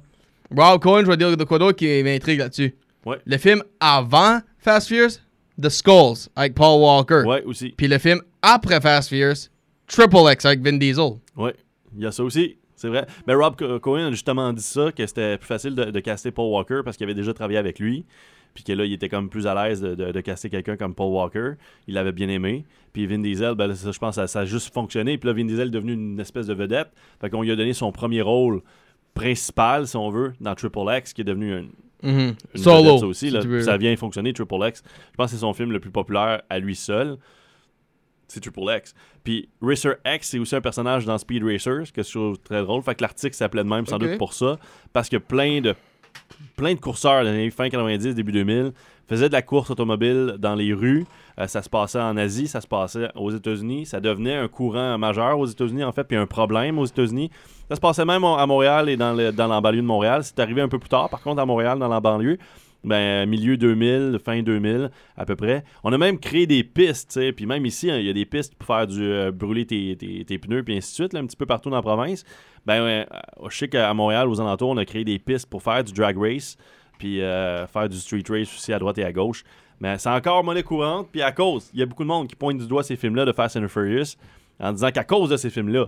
Rob 0.55 0.81
Cohen, 0.81 1.01
je 1.01 1.07
vais 1.09 1.17
dire 1.17 1.35
de 1.35 1.43
quoi 1.43 1.57
d'autre 1.59 1.77
qui 1.77 2.03
m'intrigue 2.03 2.39
là-dessus. 2.39 2.75
Ouais. 3.05 3.17
Le 3.25 3.37
film 3.37 3.63
avant 3.79 4.39
Fast 4.59 4.87
Furious, 4.87 5.17
The 5.61 5.69
Skulls, 5.69 6.29
avec 6.35 6.53
Paul 6.53 6.81
Walker. 6.81 7.23
Ouais, 7.25 7.43
aussi. 7.43 7.73
Puis 7.75 7.87
le 7.87 7.97
film 7.97 8.21
après 8.41 8.79
Fast 8.79 9.09
Furious, 9.09 9.49
Triple 9.87 10.31
X 10.31 10.45
avec 10.45 10.61
Vin 10.61 10.77
Diesel. 10.77 11.13
Oui, 11.35 11.51
il 11.95 12.03
y 12.03 12.05
a 12.05 12.11
ça 12.11 12.23
aussi. 12.23 12.57
C'est 12.75 12.87
vrai. 12.89 13.05
Mais 13.27 13.33
Rob 13.33 13.55
Co- 13.55 13.79
Cohen 13.79 14.07
a 14.07 14.11
justement 14.11 14.51
dit 14.53 14.61
ça, 14.61 14.91
que 14.91 15.05
c'était 15.07 15.37
plus 15.37 15.47
facile 15.47 15.73
de, 15.73 15.85
de 15.85 15.99
caster 15.99 16.31
Paul 16.31 16.51
Walker 16.51 16.81
parce 16.83 16.97
qu'il 16.97 17.05
avait 17.05 17.13
déjà 17.13 17.33
travaillé 17.33 17.57
avec 17.57 17.79
lui. 17.79 18.05
Puis 18.53 18.63
que 18.63 18.71
là, 18.73 18.85
il 18.85 18.93
était 18.93 19.09
comme 19.09 19.29
plus 19.29 19.47
à 19.47 19.53
l'aise 19.55 19.81
de, 19.81 19.95
de- 19.95 20.11
de 20.11 20.21
caster 20.21 20.49
quelqu'un 20.49 20.77
comme 20.77 20.93
Paul 20.93 21.11
Walker. 21.11 21.53
Il 21.87 21.95
l'avait 21.95 22.11
bien 22.11 22.29
aimé. 22.29 22.65
Puis 22.93 23.07
Vin 23.07 23.19
Diesel, 23.19 23.55
ben, 23.55 23.73
ça, 23.73 23.91
je 23.91 23.97
pense 23.99 24.11
que 24.15 24.21
ça, 24.21 24.27
ça 24.27 24.39
a 24.41 24.45
juste 24.45 24.73
fonctionné. 24.73 25.17
Puis 25.17 25.27
là, 25.27 25.33
Vin 25.33 25.45
Diesel 25.45 25.67
est 25.69 25.71
devenu 25.71 25.93
une 25.93 26.19
espèce 26.19 26.45
de 26.47 26.53
vedette. 26.53 26.89
Fait 27.19 27.29
qu'on 27.29 27.41
lui 27.41 27.51
a 27.51 27.55
donné 27.55 27.73
son 27.73 27.91
premier 27.91 28.21
rôle 28.21 28.61
principal, 29.13 29.87
si 29.87 29.95
on 29.97 30.09
veut, 30.09 30.33
dans 30.41 30.55
Triple 30.55 30.79
X, 30.97 31.13
qui 31.13 31.21
est 31.21 31.25
devenu 31.25 31.53
un, 31.53 31.65
Mhm. 32.03 32.35
une 32.55 32.61
Solo. 32.61 32.97
ça 32.97 33.05
aussi. 33.07 33.27
si 33.27 33.31
là. 33.31 33.41
Ça 33.61 33.77
vient 33.77 33.95
fonctionner, 33.95 34.33
Triple 34.33 34.55
X. 34.67 34.83
Je 35.11 35.15
pense 35.17 35.27
que 35.31 35.37
c'est 35.37 35.41
son 35.41 35.53
film 35.53 35.71
le 35.71 35.79
plus 35.79 35.91
populaire 35.91 36.41
à 36.49 36.59
lui 36.59 36.75
seul. 36.75 37.17
C'est 38.27 38.39
Triple 38.39 38.61
X. 38.77 38.93
Puis 39.23 39.47
Racer 39.61 39.95
X, 40.05 40.29
c'est 40.29 40.39
aussi 40.39 40.55
un 40.55 40.61
personnage 40.61 41.05
dans 41.05 41.17
Speed 41.17 41.43
Racers, 41.43 41.91
que 41.93 42.01
je 42.03 42.09
trouve 42.11 42.39
très 42.39 42.61
drôle. 42.61 42.81
Fait 42.81 42.95
que 42.95 43.01
l'article 43.03 43.35
s'appelait 43.35 43.63
de 43.63 43.69
même, 43.69 43.85
sans 43.85 43.99
doute 43.99 44.17
pour 44.17 44.33
ça. 44.33 44.57
Parce 44.91 45.07
que 45.09 45.17
plein 45.17 45.61
de 45.61 45.75
plein 46.55 46.73
de 46.73 46.79
courseurs 46.79 47.23
les 47.23 47.49
fin 47.51 47.69
90, 47.69 48.15
début 48.15 48.31
2000 48.31 48.71
faisaient 49.07 49.27
de 49.27 49.33
la 49.33 49.41
course 49.41 49.69
automobile 49.69 50.35
dans 50.39 50.55
les 50.55 50.73
rues. 50.73 51.05
Euh, 51.39 51.47
ça 51.47 51.61
se 51.61 51.69
passait 51.69 51.99
en 51.99 52.15
Asie, 52.15 52.47
ça 52.47 52.61
se 52.61 52.67
passait 52.67 53.09
aux 53.15 53.31
États-Unis. 53.31 53.85
Ça 53.85 53.99
devenait 53.99 54.35
un 54.35 54.47
courant 54.47 54.97
majeur 54.97 55.37
aux 55.39 55.45
États-Unis, 55.45 55.83
en 55.83 55.91
fait, 55.91 56.03
puis 56.03 56.17
un 56.17 56.25
problème 56.25 56.79
aux 56.79 56.85
États-Unis. 56.85 57.29
Ça 57.69 57.75
se 57.75 57.81
passait 57.81 58.05
même 58.05 58.23
à 58.23 58.45
Montréal 58.45 58.89
et 58.89 58.97
dans, 58.97 59.15
dans 59.33 59.47
la 59.47 59.61
banlieue 59.61 59.81
de 59.81 59.87
Montréal. 59.87 60.23
C'est 60.23 60.39
arrivé 60.39 60.61
un 60.61 60.67
peu 60.67 60.79
plus 60.79 60.89
tard, 60.89 61.09
par 61.09 61.21
contre, 61.21 61.41
à 61.41 61.45
Montréal, 61.45 61.79
dans 61.79 61.87
la 61.87 61.99
banlieue. 61.99 62.37
Ben, 62.83 63.27
milieu 63.29 63.55
2000, 63.55 64.19
fin 64.23 64.41
2000, 64.43 64.91
à 65.15 65.25
peu 65.25 65.35
près. 65.37 65.63
On 65.85 65.93
a 65.93 65.97
même 65.97 66.19
créé 66.19 66.45
des 66.47 66.63
pistes. 66.65 67.17
Puis 67.31 67.45
même 67.45 67.65
ici, 67.65 67.89
hein, 67.89 67.97
il 67.97 68.05
y 68.05 68.09
a 68.09 68.13
des 68.13 68.25
pistes 68.25 68.55
pour 68.55 68.67
faire 68.67 68.87
du 68.87 69.01
euh, 69.01 69.31
brûler 69.31 69.65
tes, 69.65 69.95
tes- 69.95 70.37
pneus, 70.37 70.63
puis 70.63 70.75
ainsi 70.75 70.91
de 70.91 70.95
suite, 70.95 71.13
là, 71.13 71.19
un 71.21 71.25
petit 71.25 71.37
peu 71.37 71.45
partout 71.45 71.69
dans 71.69 71.77
la 71.77 71.81
province. 71.81 72.25
Ben, 72.65 72.81
euh, 72.81 73.05
je 73.49 73.57
sais 73.57 73.67
qu'à 73.69 73.93
Montréal, 73.93 74.27
aux 74.27 74.41
alentours, 74.41 74.69
on 74.69 74.77
a 74.77 74.85
créé 74.85 75.03
des 75.05 75.17
pistes 75.19 75.49
pour 75.49 75.63
faire 75.63 75.83
du 75.83 75.93
drag 75.93 76.17
race, 76.17 76.57
puis 76.97 77.21
euh, 77.21 77.65
faire 77.67 77.87
du 77.87 77.97
street 77.97 78.23
race 78.29 78.53
aussi 78.53 78.73
à 78.73 78.79
droite 78.79 78.97
et 78.97 79.05
à 79.05 79.13
gauche. 79.13 79.43
Mais 79.79 79.97
c'est 79.97 80.09
encore 80.09 80.43
monnaie 80.43 80.63
courante, 80.63 81.07
puis 81.11 81.21
à 81.21 81.31
cause, 81.31 81.69
il 81.73 81.79
y 81.79 81.83
a 81.83 81.85
beaucoup 81.85 82.03
de 82.03 82.07
monde 82.09 82.27
qui 82.27 82.35
pointe 82.35 82.57
du 82.57 82.67
doigt 82.67 82.83
ces 82.83 82.95
films-là 82.95 83.25
de 83.25 83.31
Fast 83.31 83.55
and 83.57 83.67
Furious 83.69 84.15
en 84.59 84.71
disant 84.71 84.91
qu'à 84.91 85.03
cause 85.03 85.29
de 85.29 85.37
ces 85.37 85.49
films-là, 85.49 85.87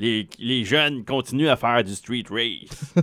les, 0.00 0.26
les 0.38 0.64
jeunes 0.64 1.04
continuent 1.04 1.48
à 1.48 1.56
faire 1.56 1.84
du 1.84 1.94
street 1.94 2.24
race. 2.30 2.94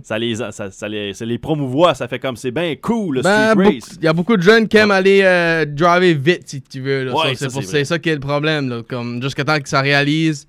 ça, 0.04 0.18
les, 0.18 0.36
ça, 0.36 0.52
ça 0.70 0.88
les, 0.88 1.12
ça 1.14 1.24
les 1.24 1.38
promouvoit, 1.38 1.94
ça 1.94 2.06
fait 2.06 2.18
comme 2.20 2.36
c'est 2.36 2.50
bien 2.52 2.74
cool 2.80 3.16
le 3.16 3.22
Ben, 3.22 3.50
street 3.50 3.64
race. 3.74 3.96
il 3.98 4.04
y 4.04 4.08
a 4.08 4.12
beaucoup 4.12 4.36
de 4.36 4.42
jeunes 4.42 4.68
qui 4.68 4.76
aiment 4.76 4.92
aller 4.92 5.20
euh, 5.24 5.64
driver 5.66 6.14
vite, 6.14 6.42
si 6.48 6.62
tu 6.62 6.80
veux. 6.80 7.12
Ouais, 7.12 7.34
ça, 7.34 7.48
c'est 7.50 7.84
ça 7.84 7.98
qui 7.98 8.08
est 8.08 8.14
le 8.14 8.20
problème. 8.20 8.68
Là. 8.68 8.82
Comme, 8.88 9.20
jusqu'à 9.22 9.44
temps 9.44 9.58
que 9.58 9.68
ça 9.68 9.80
réalise. 9.80 10.46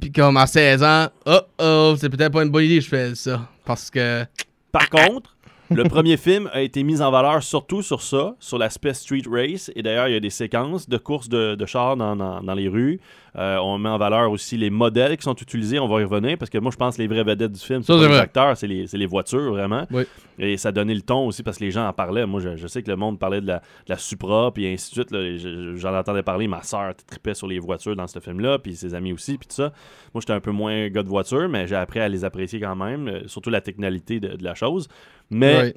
Puis 0.00 0.10
comme 0.10 0.36
à 0.38 0.46
16 0.46 0.82
ans, 0.82 1.06
oh 1.26 1.38
oh, 1.60 1.94
c'est 1.98 2.08
peut-être 2.08 2.32
pas 2.32 2.42
une 2.42 2.50
bonne 2.50 2.64
idée 2.64 2.78
que 2.78 2.84
je 2.84 2.88
fais 2.88 3.14
ça. 3.14 3.48
Parce 3.64 3.90
que. 3.90 4.24
Par 4.72 4.88
contre, 4.88 5.36
le 5.70 5.84
premier 5.84 6.16
film 6.16 6.48
a 6.52 6.62
été 6.62 6.82
mis 6.82 7.00
en 7.02 7.10
valeur 7.10 7.42
surtout 7.42 7.82
sur 7.82 8.00
ça, 8.02 8.34
sur 8.40 8.56
l'aspect 8.58 8.94
street 8.94 9.24
race. 9.30 9.70
Et 9.76 9.82
d'ailleurs, 9.82 10.08
il 10.08 10.14
y 10.14 10.16
a 10.16 10.20
des 10.20 10.30
séquences 10.30 10.88
de 10.88 10.96
courses 10.96 11.28
de, 11.28 11.54
de 11.54 11.66
chars 11.66 11.96
dans, 11.96 12.16
dans- 12.16 12.40
dans 12.42 12.54
les 12.54 12.68
rues. 12.68 13.00
Euh, 13.36 13.56
on 13.58 13.78
met 13.78 13.88
en 13.88 13.96
valeur 13.96 14.30
aussi 14.30 14.58
les 14.58 14.68
modèles 14.68 15.16
qui 15.16 15.22
sont 15.22 15.34
utilisés. 15.34 15.78
On 15.78 15.88
va 15.88 16.02
y 16.02 16.04
revenir 16.04 16.36
parce 16.36 16.50
que 16.50 16.58
moi, 16.58 16.70
je 16.70 16.76
pense 16.76 16.96
que 16.96 17.02
les 17.02 17.08
vraies 17.08 17.24
vedettes 17.24 17.52
du 17.52 17.60
film, 17.60 17.82
c'est 17.82 17.92
pas 17.92 18.08
les 18.08 18.14
acteurs, 18.18 18.56
c'est 18.56 18.66
les, 18.66 19.06
voitures, 19.06 19.52
vraiment. 19.52 19.86
Oui. 19.90 20.04
Et 20.38 20.56
ça 20.56 20.70
donnait 20.70 20.94
le 20.94 21.00
ton 21.02 21.26
aussi 21.26 21.42
parce 21.42 21.58
que 21.58 21.64
les 21.64 21.70
gens 21.70 21.86
en 21.88 21.92
parlaient. 21.92 22.26
Moi, 22.26 22.40
je, 22.40 22.56
je 22.56 22.66
sais 22.66 22.82
que 22.82 22.90
le 22.90 22.96
monde 22.96 23.18
parlait 23.18 23.40
de 23.40 23.46
la, 23.46 23.58
de 23.58 23.88
la 23.88 23.96
Supra, 23.96 24.50
puis 24.52 24.66
ainsi 24.66 24.94
de 24.94 25.04
suite. 25.04 25.76
J'en 25.76 25.96
entendais 25.96 26.22
parler. 26.22 26.46
Ma 26.46 26.62
soeur 26.62 26.94
tripait 27.06 27.34
sur 27.34 27.46
les 27.46 27.58
voitures 27.58 27.96
dans 27.96 28.06
ce 28.06 28.18
film-là, 28.18 28.58
puis 28.58 28.76
ses 28.76 28.94
amis 28.94 29.12
aussi, 29.12 29.38
puis 29.38 29.48
tout 29.48 29.54
ça. 29.54 29.72
Moi, 30.12 30.20
j'étais 30.20 30.34
un 30.34 30.40
peu 30.40 30.52
moins 30.52 30.88
gars 30.88 31.02
de 31.02 31.08
voiture, 31.08 31.48
mais 31.48 31.66
j'ai 31.66 31.76
appris 31.76 32.00
à 32.00 32.08
les 32.08 32.24
apprécier 32.24 32.60
quand 32.60 32.76
même, 32.76 33.08
euh, 33.08 33.28
surtout 33.28 33.50
la 33.50 33.62
technicalité 33.62 34.20
de, 34.20 34.36
de 34.36 34.44
la 34.44 34.54
chose. 34.54 34.88
Mais 35.30 35.74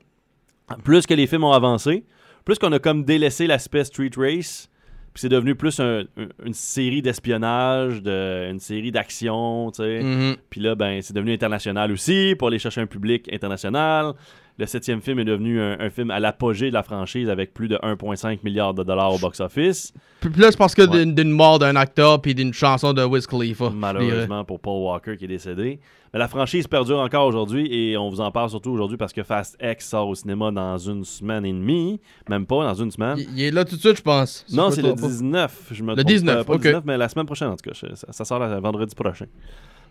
plus 0.84 1.06
que 1.06 1.14
les 1.14 1.28
films 1.28 1.46
ont 1.46 1.54
avancé, 1.54 2.04
plus 2.44 2.60
qu'on 2.60 2.72
a 2.74 2.80
comme 2.80 3.04
délaissé 3.04 3.48
l'aspect 3.48 3.84
street 3.84 4.12
race, 4.18 4.70
puis 5.16 5.22
c'est 5.22 5.30
devenu 5.30 5.56
plus 5.56 5.80
un- 5.80 6.02
un- 6.18 6.28
une 6.46 6.54
série 6.54 7.02
d'espionnage, 7.02 8.04
de, 8.04 8.50
une 8.52 8.60
série 8.60 8.92
d'action, 8.92 9.72
tu 9.72 9.82
sais. 9.82 10.04
Mhm. 10.04 10.36
Puis 10.50 10.60
là, 10.62 10.76
ben, 10.76 11.02
c'est 11.02 11.14
devenu 11.16 11.32
international 11.34 11.92
aussi 11.92 12.36
pour 12.38 12.50
aller 12.50 12.60
chercher 12.60 12.82
un 12.82 12.86
public 12.86 13.28
international. 13.34 14.14
Le 14.58 14.66
septième 14.66 15.02
film 15.02 15.20
est 15.20 15.26
devenu 15.26 15.60
un, 15.60 15.78
un 15.80 15.90
film 15.90 16.12
à 16.12 16.20
l'apogée 16.20 16.70
de 16.70 16.74
la 16.74 16.84
franchise 16.84 17.30
avec 17.30 17.54
plus 17.54 17.68
de 17.68 17.78
1,5 17.82 18.40
milliard 18.44 18.74
de 18.74 18.84
dollars 18.84 19.14
au 19.14 19.18
box-office. 19.18 19.94
Puis 20.22 20.30
là, 20.38 20.52
c'est 20.52 20.58
parce 20.58 20.76
que 20.76 20.82
Ouais. 20.84 21.06
d'une 21.06 21.32
mort 21.32 21.60
d'un 21.60 21.76
acteur 21.76 22.22
puis 22.22 22.36
d'une 22.36 22.54
chanson 22.54 22.94
de 22.94 23.04
Wiz 23.04 23.26
Khalifa. 23.28 23.70
je. 23.70 23.76
Malheureusement 23.76 24.44
pour 24.46 24.60
Paul 24.60 24.82
Walker 24.84 25.18
qui 25.18 25.26
est 25.26 25.30
décédé. 25.30 25.80
Mais 26.16 26.20
la 26.20 26.30
franchise 26.30 26.66
perdure 26.66 27.00
encore 27.00 27.28
aujourd'hui 27.28 27.68
et 27.76 27.98
on 27.98 28.08
vous 28.10 28.22
en 28.22 28.32
parle 28.32 28.50
surtout 28.50 28.72
aujourd'hui 28.72 28.96
parce 28.96 29.12
que 29.12 29.22
Fast 29.22 29.58
X 29.62 29.90
sort 29.90 30.08
au 30.08 30.16
cinéma 30.16 30.50
dans 30.50 30.78
une 30.78 31.04
semaine 31.04 31.46
et 31.46 31.52
demie. 31.52 32.00
Même 32.30 32.46
pas, 32.46 32.64
dans 32.64 32.74
une 32.74 32.90
semaine. 32.90 33.18
Il, 33.18 33.28
il 33.38 33.44
est 33.44 33.52
là 33.52 33.66
tout 33.66 33.76
de 33.76 33.82
suite, 33.82 33.98
je 33.98 34.02
pense. 34.02 34.46
Non, 34.50 34.72
c'est 34.72 34.82
le 34.82 34.88
trompe 34.94 35.02
pas. 35.02 35.08
19. 35.08 35.68
Je 35.72 35.84
me 35.84 35.90
Le 35.90 35.96
trompe 35.98 36.08
19, 36.08 36.36
pas, 36.38 36.44
pas 36.46 36.54
ok. 36.54 36.64
le 36.64 36.70
19, 36.70 36.84
mais 36.86 36.98
la 36.98 37.10
semaine 37.10 37.26
prochaine 37.26 37.50
en 37.50 37.58
tout 37.58 37.70
cas. 37.70 37.76
Ça, 37.96 38.14
ça 38.14 38.24
sort 38.24 38.40
le 38.40 38.62
vendredi 38.62 38.96
prochain. 38.96 39.26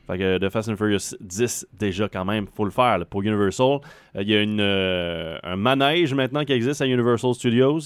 Fait 0.07 0.17
que 0.17 0.39
The 0.39 0.49
Fast 0.49 0.71
and 0.71 0.77
Furious 0.77 1.15
10, 1.21 1.67
déjà 1.79 2.09
quand 2.09 2.25
même, 2.25 2.47
faut 2.47 2.65
le 2.65 2.71
faire 2.71 2.97
là, 2.97 3.05
pour 3.05 3.21
Universal. 3.21 3.81
Euh, 4.17 4.23
Il 4.23 4.31
y 4.31 4.35
a 4.35 4.41
une, 4.41 4.61
euh, 4.63 5.37
un 5.43 5.57
manège 5.57 6.15
maintenant 6.15 6.47
qui 6.47 6.53
existe 6.55 6.81
à 6.81 6.87
Universal 6.87 7.35
Studios 7.35 7.81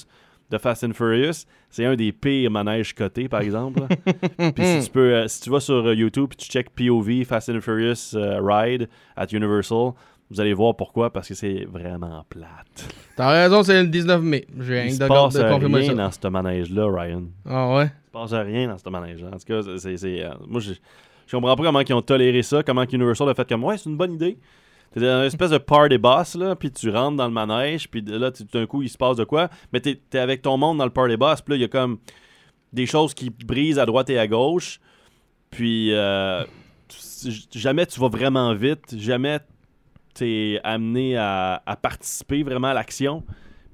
de 0.50 0.59
Fast 0.59 0.85
and 0.85 0.93
Furious. 0.95 1.45
C'est 1.71 1.85
un 1.85 1.95
des 1.97 2.12
pires 2.12 2.50
manèges 2.50 2.95
cotés, 2.95 3.28
par 3.28 3.40
exemple. 3.40 3.83
puis 4.55 4.64
si 4.64 4.85
tu, 4.87 4.90
peux, 4.90 5.14
euh, 5.14 5.28
si 5.28 5.40
tu 5.43 5.50
vas 5.50 5.61
sur 5.61 5.87
euh, 5.87 5.95
YouTube 5.95 6.31
et 6.33 6.37
tu 6.37 6.49
check 6.49 6.71
POV 6.71 7.25
Fast 7.25 7.50
and 7.50 7.61
Furious 7.61 8.14
euh, 8.14 8.40
Ride 8.43 8.88
at 9.17 9.26
Universal, 9.33 9.93
vous 10.31 10.40
allez 10.40 10.52
voir 10.55 10.76
pourquoi, 10.76 11.11
parce 11.12 11.28
que 11.28 11.35
c'est 11.35 11.64
vraiment 11.71 12.25
plate. 12.28 12.88
T'as 13.17 13.31
raison, 13.31 13.62
c'est 13.62 13.83
le 13.83 13.88
19 13.88 14.23
mai. 14.23 14.47
J'ai 14.61 14.75
Il 14.75 14.81
rien 14.90 14.95
de, 14.99 15.07
passe 15.09 15.35
de 15.35 15.43
confirmer 15.43 15.78
rien 15.81 15.88
ça. 15.88 15.95
dans 15.95 16.11
ce 16.11 16.28
manège-là, 16.28 16.87
Ryan. 16.90 17.23
Ah 17.47 17.75
ouais? 17.76 17.87
se 17.87 18.11
passe 18.12 18.33
rien 18.33 18.69
dans 18.69 18.78
ce 18.78 18.88
manège. 18.88 19.23
En 19.25 19.31
tout 19.31 19.45
cas, 19.47 19.61
c'est- 19.78 20.05
euh, 20.25 20.31
moi, 20.47 20.61
je, 20.61 20.73
je 21.26 21.37
comprends 21.37 21.57
pas 21.57 21.62
comment 21.62 21.81
ils 21.81 21.95
ont 21.95 22.02
toléré 22.02 22.43
ça, 22.43 22.62
comment 22.62 22.85
Universal 22.90 23.28
a 23.31 23.35
fait 23.35 23.49
comme 23.49 23.64
ouais, 23.64 23.76
c'est 23.78 23.88
une 23.90 23.97
bonne 23.97 24.14
idée. 24.14 24.38
T'es 24.92 25.00
dans 25.00 25.21
une 25.21 25.26
espèce 25.26 25.50
de 25.50 25.59
party 25.59 25.99
boss, 25.99 26.35
là, 26.35 26.57
puis 26.57 26.71
tu 26.71 26.90
rentres 26.90 27.16
dans 27.16 27.26
le 27.26 27.33
manège, 27.33 27.88
puis 27.90 28.00
là, 28.02 28.30
tout 28.30 28.45
d'un 28.45 28.66
coup, 28.66 28.83
il 28.83 28.88
se 28.88 28.97
passe 28.97 29.16
de 29.16 29.25
quoi, 29.25 29.49
mais 29.73 29.80
t'es 29.80 30.00
es 30.12 30.18
avec 30.18 30.42
ton 30.42 30.57
monde 30.57 30.78
dans 30.78 30.85
le 30.85 30.90
party 30.90 31.16
boss, 31.16 31.42
puis 31.42 31.52
là, 31.52 31.57
il 31.57 31.61
y 31.61 31.64
a 31.64 31.68
comme 31.68 31.99
des 32.73 32.87
choses 32.87 33.14
qui 33.14 33.30
brisent 33.30 33.78
à 33.78 33.87
droite 33.87 34.09
et 34.11 34.18
à 34.18 34.26
gauche, 34.26 34.80
puis 35.50 35.92
euh, 35.92 36.45
jamais 37.54 37.87
tu 37.87 38.00
vas 38.00 38.09
vraiment 38.09 38.54
vite, 38.54 38.97
jamais 38.97 39.40
t'es 40.14 40.61
amené 40.64 41.16
à 41.16 41.78
participer 41.80 42.42
vraiment 42.42 42.68
à 42.68 42.75
l'action. 42.75 43.25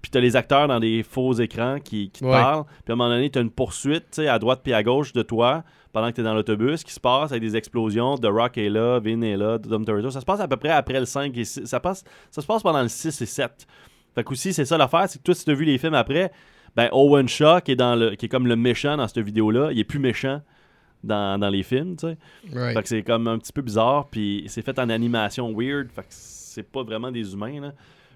Puis 0.05 0.11
t'as 0.11 0.21
les 0.21 0.37
acteurs 0.37 0.69
dans 0.69 0.81
des 0.81 1.03
faux 1.03 1.33
écrans 1.33 1.79
qui, 1.83 2.11
qui 2.11 2.21
te 2.21 2.25
Ouais. 2.27 2.33
parlent. 2.33 2.65
Puis 2.85 2.91
à 2.91 2.93
un 2.93 2.97
moment 2.97 3.09
donné, 3.09 3.31
t'as 3.31 3.41
une 3.41 3.51
poursuite 3.51 4.19
à 4.19 4.39
droite 4.39 4.61
puis 4.63 4.75
à 4.75 4.83
gauche 4.83 5.15
de 5.15 5.23
toi 5.23 5.65
pendant 5.95 6.11
que 6.11 6.17
t'es 6.17 6.23
dans 6.23 6.35
l'autobus 6.35 6.85
qui 6.85 6.93
se 6.93 7.01
passe 7.01 7.31
avec 7.33 7.41
des 7.43 7.57
explosions. 7.57 8.19
The 8.19 8.27
Rock 8.27 8.59
est 8.59 8.69
là, 8.69 8.99
Vin 9.01 9.23
est 9.23 9.39
là, 9.39 9.57
Dom 9.57 9.83
Toretto. 9.87 10.11
Ça 10.11 10.21
se 10.21 10.27
passe 10.27 10.41
à 10.41 10.47
peu 10.49 10.57
près 10.59 10.69
après 10.69 11.01
le 11.01 11.07
5 11.07 11.35
et 11.39 11.45
6. 11.45 11.65
Ça, 11.65 11.81
passe, 11.81 12.05
ça 12.31 12.43
se 12.43 12.47
passe 12.47 12.63
pendant 12.63 12.83
le 12.83 12.89
6 12.89 13.23
et 13.23 13.27
7. 13.27 13.67
Fait 14.15 14.23
qu'aussi, 14.25 14.53
c'est 14.53 14.67
ça 14.67 14.77
l'affaire. 14.77 15.09
C'est 15.09 15.19
que 15.21 15.25
toi, 15.25 15.35
si 15.35 15.47
t'as 15.47 15.55
vu 15.55 15.65
les 15.65 15.79
films 15.79 15.95
après, 15.95 16.31
ben 16.77 16.91
Owen 16.93 17.27
Shaw, 17.27 17.61
qui 17.65 17.73
est, 17.73 17.77
dans 17.77 17.97
le, 17.97 18.15
qui 18.17 18.27
est 18.27 18.29
comme 18.29 18.47
le 18.47 18.57
méchant 18.57 18.97
dans 18.99 19.09
cette 19.09 19.21
vidéo-là, 19.25 19.71
il 19.73 19.79
est 19.79 19.85
plus 19.85 19.99
méchant 20.01 20.43
dans, 21.03 21.39
dans 21.41 21.49
les 21.49 21.63
films, 21.63 21.97
tu 21.97 22.09
sais. 22.09 22.17
Right. 22.53 22.77
Fait 22.77 22.83
que 22.83 22.89
c'est 22.89 23.03
comme 23.03 23.27
un 23.29 23.39
petit 23.39 23.53
peu 23.53 23.63
bizarre, 23.63 24.09
puis 24.11 24.45
c'est 24.49 24.63
fait 24.63 24.79
en 24.79 24.89
animation 24.91 25.53
weird, 25.57 25.91
fait 25.91 26.03
que 26.03 26.07
c'est 26.11 26.63
pas 26.63 26.83
vraiment 26.83 27.11
des 27.11 27.33
humains, 27.33 27.61
là. 27.61 27.73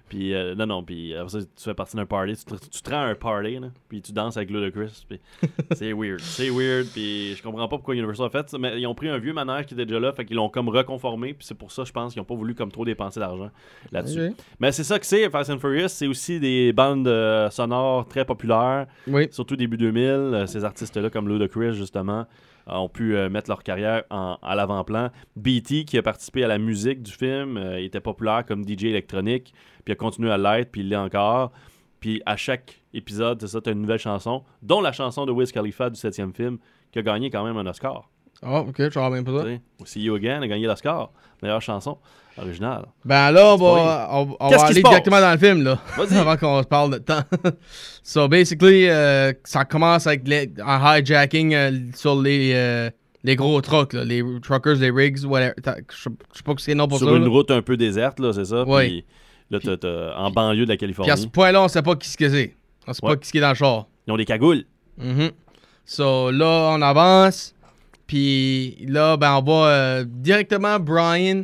Puis 0.09 0.33
euh, 0.33 0.55
non, 0.55 0.65
non, 0.65 0.83
puis 0.83 1.13
après 1.15 1.29
ça, 1.29 1.39
tu 1.39 1.63
fais 1.63 1.73
partie 1.73 1.95
d'un 1.95 2.05
party, 2.05 2.33
tu 2.35 2.45
te, 2.45 2.55
tu 2.67 2.81
te 2.81 2.89
rends 2.89 3.01
à 3.01 3.05
un 3.05 3.15
party, 3.15 3.59
là, 3.59 3.67
puis 3.87 4.01
tu 4.01 4.11
danses 4.11 4.35
avec 4.37 4.49
Ludacris, 4.49 5.05
puis 5.07 5.19
c'est 5.73 5.93
weird. 5.93 6.19
C'est 6.19 6.49
weird, 6.49 6.87
puis 6.87 7.35
je 7.35 7.43
comprends 7.43 7.67
pas 7.67 7.77
pourquoi 7.77 7.93
Universal 7.93 8.25
a 8.25 8.29
fait 8.29 8.49
ça, 8.49 8.57
mais 8.57 8.79
ils 8.81 8.87
ont 8.87 8.95
pris 8.95 9.07
un 9.07 9.19
vieux 9.19 9.33
manège 9.33 9.67
qui 9.67 9.75
était 9.75 9.85
déjà 9.85 9.99
là, 9.99 10.11
fait 10.11 10.25
qu'ils 10.25 10.35
l'ont 10.35 10.49
comme 10.49 10.69
reconformé, 10.69 11.33
puis 11.33 11.45
c'est 11.45 11.57
pour 11.57 11.71
ça, 11.71 11.83
je 11.83 11.91
pense, 11.91 12.13
qu'ils 12.13 12.21
ont 12.21 12.25
pas 12.25 12.35
voulu 12.35 12.55
comme 12.55 12.71
trop 12.71 12.85
dépenser 12.85 13.19
d'argent 13.19 13.51
là-dessus. 13.91 14.31
Mais 14.59 14.71
c'est 14.71 14.83
ça 14.83 14.97
que 14.99 15.05
c'est, 15.05 15.29
Fast 15.29 15.49
and 15.51 15.59
Furious, 15.59 15.89
c'est 15.89 16.07
aussi 16.07 16.39
des 16.39 16.73
bandes 16.73 17.07
euh, 17.07 17.49
sonores 17.51 18.07
très 18.07 18.25
populaires, 18.25 18.87
Oui. 19.07 19.27
surtout 19.31 19.55
début 19.55 19.77
2000, 19.77 20.03
euh, 20.03 20.45
ces 20.47 20.65
artistes-là 20.65 21.09
comme 21.09 21.27
Ludacris, 21.29 21.73
justement, 21.73 22.25
ont 22.71 22.89
pu 22.89 23.15
euh, 23.15 23.29
mettre 23.29 23.49
leur 23.49 23.63
carrière 23.63 24.03
à 24.09 24.55
l'avant-plan. 24.55 25.09
BT, 25.35 25.85
qui 25.85 25.97
a 25.97 26.01
participé 26.01 26.43
à 26.43 26.47
la 26.47 26.57
musique 26.57 27.01
du 27.01 27.11
film, 27.11 27.57
euh, 27.57 27.83
était 27.83 27.99
populaire 27.99 28.45
comme 28.45 28.67
DJ 28.67 28.85
électronique, 28.85 29.53
puis 29.83 29.93
a 29.93 29.95
continué 29.95 30.31
à 30.31 30.37
l'être, 30.37 30.71
puis 30.71 30.81
il 30.81 30.89
l'est 30.89 30.95
encore. 30.95 31.51
Puis 31.99 32.21
à 32.25 32.37
chaque 32.37 32.81
épisode, 32.93 33.41
c'est 33.41 33.47
ça, 33.47 33.61
t'as 33.61 33.71
une 33.71 33.81
nouvelle 33.81 33.99
chanson, 33.99 34.43
dont 34.61 34.81
la 34.81 34.91
chanson 34.91 35.25
de 35.25 35.31
Wiz 35.31 35.51
Khalifa 35.51 35.89
du 35.89 35.99
septième 35.99 36.33
film, 36.33 36.57
qui 36.91 36.99
a 36.99 37.01
gagné 37.01 37.29
quand 37.29 37.43
même 37.43 37.57
un 37.57 37.67
Oscar. 37.67 38.09
Ah, 38.43 38.61
ok, 38.61 38.75
je 38.77 38.89
savais 38.89 39.09
même 39.15 39.25
pas 39.25 39.39
ça. 39.39 39.43
sais. 39.45 39.61
See 39.85 40.01
You 40.03 40.15
Again 40.15 40.41
a 40.41 40.47
gagné 40.47 40.65
l'Oscar. 40.65 41.11
Meilleure 41.41 41.61
chanson 41.61 41.97
originale. 42.37 42.85
Ben 43.03 43.31
là, 43.31 43.53
on 43.53 43.57
C'est 43.57 43.63
va, 43.63 44.09
on, 44.13 44.37
on 44.39 44.49
Qu'est-ce 44.49 44.61
va 44.61 44.65
qui 44.67 44.71
aller 44.73 44.83
directement 44.83 45.19
dans 45.21 45.31
le 45.31 45.37
film, 45.37 45.63
là. 45.63 45.79
Vas-y. 45.97 46.17
avant 46.17 46.37
qu'on 46.37 46.61
se 46.61 46.67
parle 46.67 46.93
de 46.93 46.97
temps. 46.99 47.21
so, 48.03 48.27
basically, 48.29 48.87
euh, 48.87 49.33
ça 49.43 49.65
commence 49.65 50.07
avec 50.07 50.25
les- 50.27 50.51
un 50.65 50.97
hijacking 50.99 51.53
euh, 51.53 51.71
sur 51.95 52.15
les, 52.21 52.51
euh, 52.53 52.89
les 53.23 53.35
gros 53.35 53.59
trucks, 53.61 53.91
là, 53.93 54.05
les 54.05 54.23
truckers, 54.41 54.75
les 54.75 54.89
rigs, 54.91 55.25
whatever. 55.25 55.53
Je 55.57 55.95
sais 56.03 56.09
pas 56.45 56.53
ce 56.57 56.63
qu'il 56.63 56.69
y 56.69 56.71
a 56.71 56.75
nom 56.75 56.87
pour 56.87 56.97
Sur 56.99 57.09
ça. 57.09 57.15
une 57.15 57.23
là. 57.23 57.29
route 57.29 57.51
un 57.51 57.61
peu 57.61 57.75
déserte, 57.75 58.19
là, 58.19 58.31
c'est 58.31 58.45
ça? 58.45 58.63
Ouais. 58.63 58.87
Puis 58.87 59.05
là, 59.51 59.59
t'as- 59.77 60.17
en 60.17 60.31
banlieue 60.31 60.65
de 60.65 60.69
la 60.71 60.77
Puis 60.77 60.85
à 60.85 60.89
ce 60.89 60.95
Californie. 60.95 61.27
point-là, 61.27 61.63
on 61.63 61.67
sait 61.67 61.81
pas 61.81 61.95
qui 61.95 62.07
ce 62.07 62.15
que 62.17 62.29
c'est. 62.29 62.55
On 62.87 62.93
sait 62.93 63.05
Ouais. 63.05 63.15
pas 63.15 63.17
qui 63.17 63.37
est 63.37 63.41
dans 63.41 63.49
le 63.49 63.55
char. 63.55 63.87
Ils 64.07 64.13
ont 64.13 64.17
des 64.17 64.25
cagoules. 64.25 64.63
Mhm. 64.97 65.31
So 65.85 66.31
là, 66.31 66.71
on 66.73 66.81
avance. 66.81 67.53
Puis 68.09 68.75
là, 68.87 69.17
ben, 69.17 69.35
on 69.35 69.43
va 69.43 69.67
euh, 69.69 70.03
directement 70.07 70.79
Brian 70.79 71.43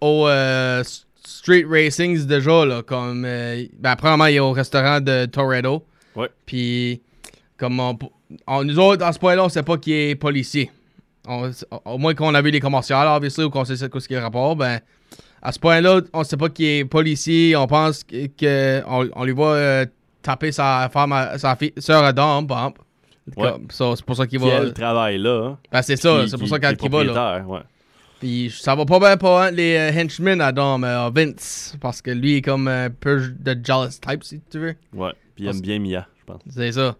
au 0.00 0.26
euh, 0.26 0.82
Street 1.24 1.64
Racings 1.70 2.26
déjà. 2.26 2.64
Là, 2.64 2.82
comme, 2.82 3.24
euh, 3.24 3.62
ben, 3.78 3.94
premièrement, 3.94 4.26
il 4.26 4.34
est 4.34 4.40
au 4.40 4.50
restaurant 4.50 5.00
de 5.00 5.26
Toretto. 5.26 5.84
Ouais. 6.16 6.28
Puis, 6.46 7.00
comme 7.56 7.78
on, 7.78 7.96
on- 8.48 8.64
nous 8.64 8.76
autres, 8.80 9.04
à 9.04 9.12
ce 9.12 9.20
point-là, 9.20 9.44
on 9.44 9.48
sait 9.48 9.62
pas 9.62 9.76
qui 9.78 9.92
est 9.92 10.16
policier. 10.16 10.72
On- 11.28 11.52
au 11.84 11.96
moins 11.96 12.14
qu'on 12.14 12.34
a 12.34 12.42
vu 12.42 12.50
les 12.50 12.58
commerciales, 12.58 13.06
obviously, 13.06 13.44
ou 13.44 13.50
qu'on 13.50 13.64
sait 13.64 13.76
ce 13.76 13.86
ce 13.96 14.08
qui 14.08 14.14
est 14.14 14.16
le 14.16 14.24
rapport, 14.24 14.56
ben, 14.56 14.80
à 15.40 15.52
ce 15.52 15.60
point-là, 15.60 16.00
on 16.12 16.24
sait 16.24 16.36
pas 16.36 16.48
qui 16.48 16.66
est 16.66 16.84
policier. 16.84 17.54
On 17.54 17.68
pense 17.68 18.02
que, 18.02 18.26
que 18.26 18.82
on, 18.88 19.08
on 19.14 19.24
lui 19.24 19.32
va 19.32 19.44
euh, 19.44 19.86
taper 20.22 20.50
sa 20.50 20.90
femme, 20.92 21.12
à- 21.12 21.38
sa 21.38 21.54
fille, 21.54 21.72
soeur 21.78 22.02
à 22.02 22.12
dents. 22.12 22.44
Ouais. 23.36 23.52
C'est 23.70 24.04
pour 24.04 24.16
ça 24.16 24.26
qu'il 24.26 24.38
Qui, 24.40 24.48
va. 24.48 24.54
elle, 24.56 24.72
travaille 24.72 25.18
là. 25.18 25.56
Ben, 25.70 25.82
c'est 25.82 25.96
ça, 25.96 26.26
c'est 26.26 26.38
pour 26.38 26.48
ça 26.48 26.58
qu'il 26.58 26.90
va 26.90 27.04
là. 27.04 27.44
ouais. 27.46 27.60
Puis 28.18 28.52
ça 28.54 28.74
va 28.74 28.84
pas 28.84 28.98
bien 28.98 29.16
pour 29.16 29.40
hein, 29.40 29.50
les 29.50 29.76
euh, 29.76 29.92
henchmen 29.98 30.42
à 30.42 30.52
Dom, 30.52 30.84
euh, 30.84 31.08
Vince, 31.14 31.74
parce 31.80 32.02
que 32.02 32.10
lui 32.10 32.36
est 32.36 32.42
comme 32.42 32.68
un 32.68 32.90
peu 32.90 33.18
de 33.38 33.56
jealous 33.64 33.88
type, 34.06 34.22
si 34.22 34.42
tu 34.50 34.58
veux. 34.58 34.74
Ouais. 34.92 35.12
Puis 35.34 35.44
il 35.44 35.48
aime 35.48 35.60
bien 35.60 35.78
Mia, 35.78 36.06
je 36.18 36.24
pense. 36.26 36.42
C'est 36.50 36.72
ça. 36.72 36.96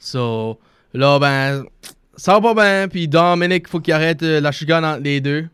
So, 0.00 0.58
là, 0.92 1.20
ben, 1.20 1.64
ça 2.16 2.38
va 2.38 2.40
pas 2.40 2.54
bien. 2.54 2.88
Puis 2.88 3.06
Dominic, 3.08 3.68
faut 3.68 3.80
qu'il 3.80 3.94
arrête 3.94 4.22
euh, 4.22 4.40
la 4.40 4.52
chicane 4.52 4.84
entre 4.84 5.02
les 5.02 5.20
deux. 5.20 5.48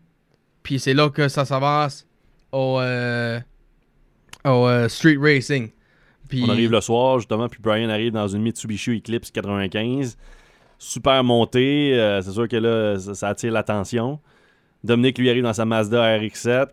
Puis 0.62 0.79
c'est 0.79 0.95
là 0.95 1.11
que 1.11 1.29
ça 1.29 1.45
s'avance 1.45 2.07
au, 2.52 2.79
euh, 2.81 3.41
au 4.45 4.69
euh, 4.69 4.88
street 4.88 5.19
racing. 5.21 5.71
Puis, 6.33 6.43
On 6.47 6.49
arrive 6.51 6.71
le 6.73 6.81
soir, 6.81 7.19
justement, 7.19 7.49
puis 7.49 7.61
Brian 7.62 7.89
arrive 7.91 8.12
dans 8.12 8.27
une 8.29 8.43
Mitsubishi 8.43 8.99
Eclipse 8.99 9.31
95. 9.31 10.17
Super 10.79 11.23
montée. 11.23 11.93
euh, 11.95 12.23
c'est 12.23 12.33
sûr 12.33 12.49
que 12.49 12.57
là, 12.57 12.99
ça, 12.99 13.15
ça 13.15 13.29
attire 13.29 13.53
l'attention. 13.53 14.19
Dominique, 14.83 15.19
lui, 15.19 15.29
arrive 15.31 15.43
dans 15.45 15.53
sa 15.53 15.65
Mazda 15.65 16.19
RX-7. 16.19 16.67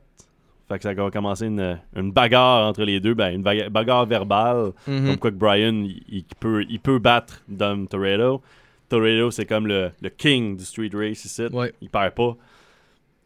Fait 0.68 0.78
que 0.78 0.84
ça 0.84 0.94
va 0.94 1.12
commencer 1.12 1.46
une, 1.48 1.80
une 1.96 2.12
bagarre 2.12 2.68
entre 2.68 2.84
les 2.84 3.00
deux. 3.00 3.14
Ben, 3.16 3.34
une 3.36 3.42
baga- 3.44 3.70
bagarre 3.70 4.06
verbale. 4.06 4.72
Mhm. 4.88 5.06
Comme 5.08 5.18
quoi 5.18 5.32
que 5.32 5.36
Brian, 5.36 5.84
il, 5.84 6.02
il 6.10 6.24
peut, 6.40 6.64
il 6.70 6.80
peut 6.80 7.00
battre 7.00 7.42
Dom 7.48 7.88
Toretto. 7.88 8.42
Toretto, 8.88 9.30
c'est 9.32 9.46
comme 9.46 9.68
le, 9.68 9.92
le 10.02 10.10
king 10.10 10.58
du 10.58 10.64
street 10.66 10.92
race 10.94 11.26
ici. 11.26 11.46
Ouais. 11.52 11.74
Il 11.82 11.90
perd 11.90 12.14
pas. 12.14 12.36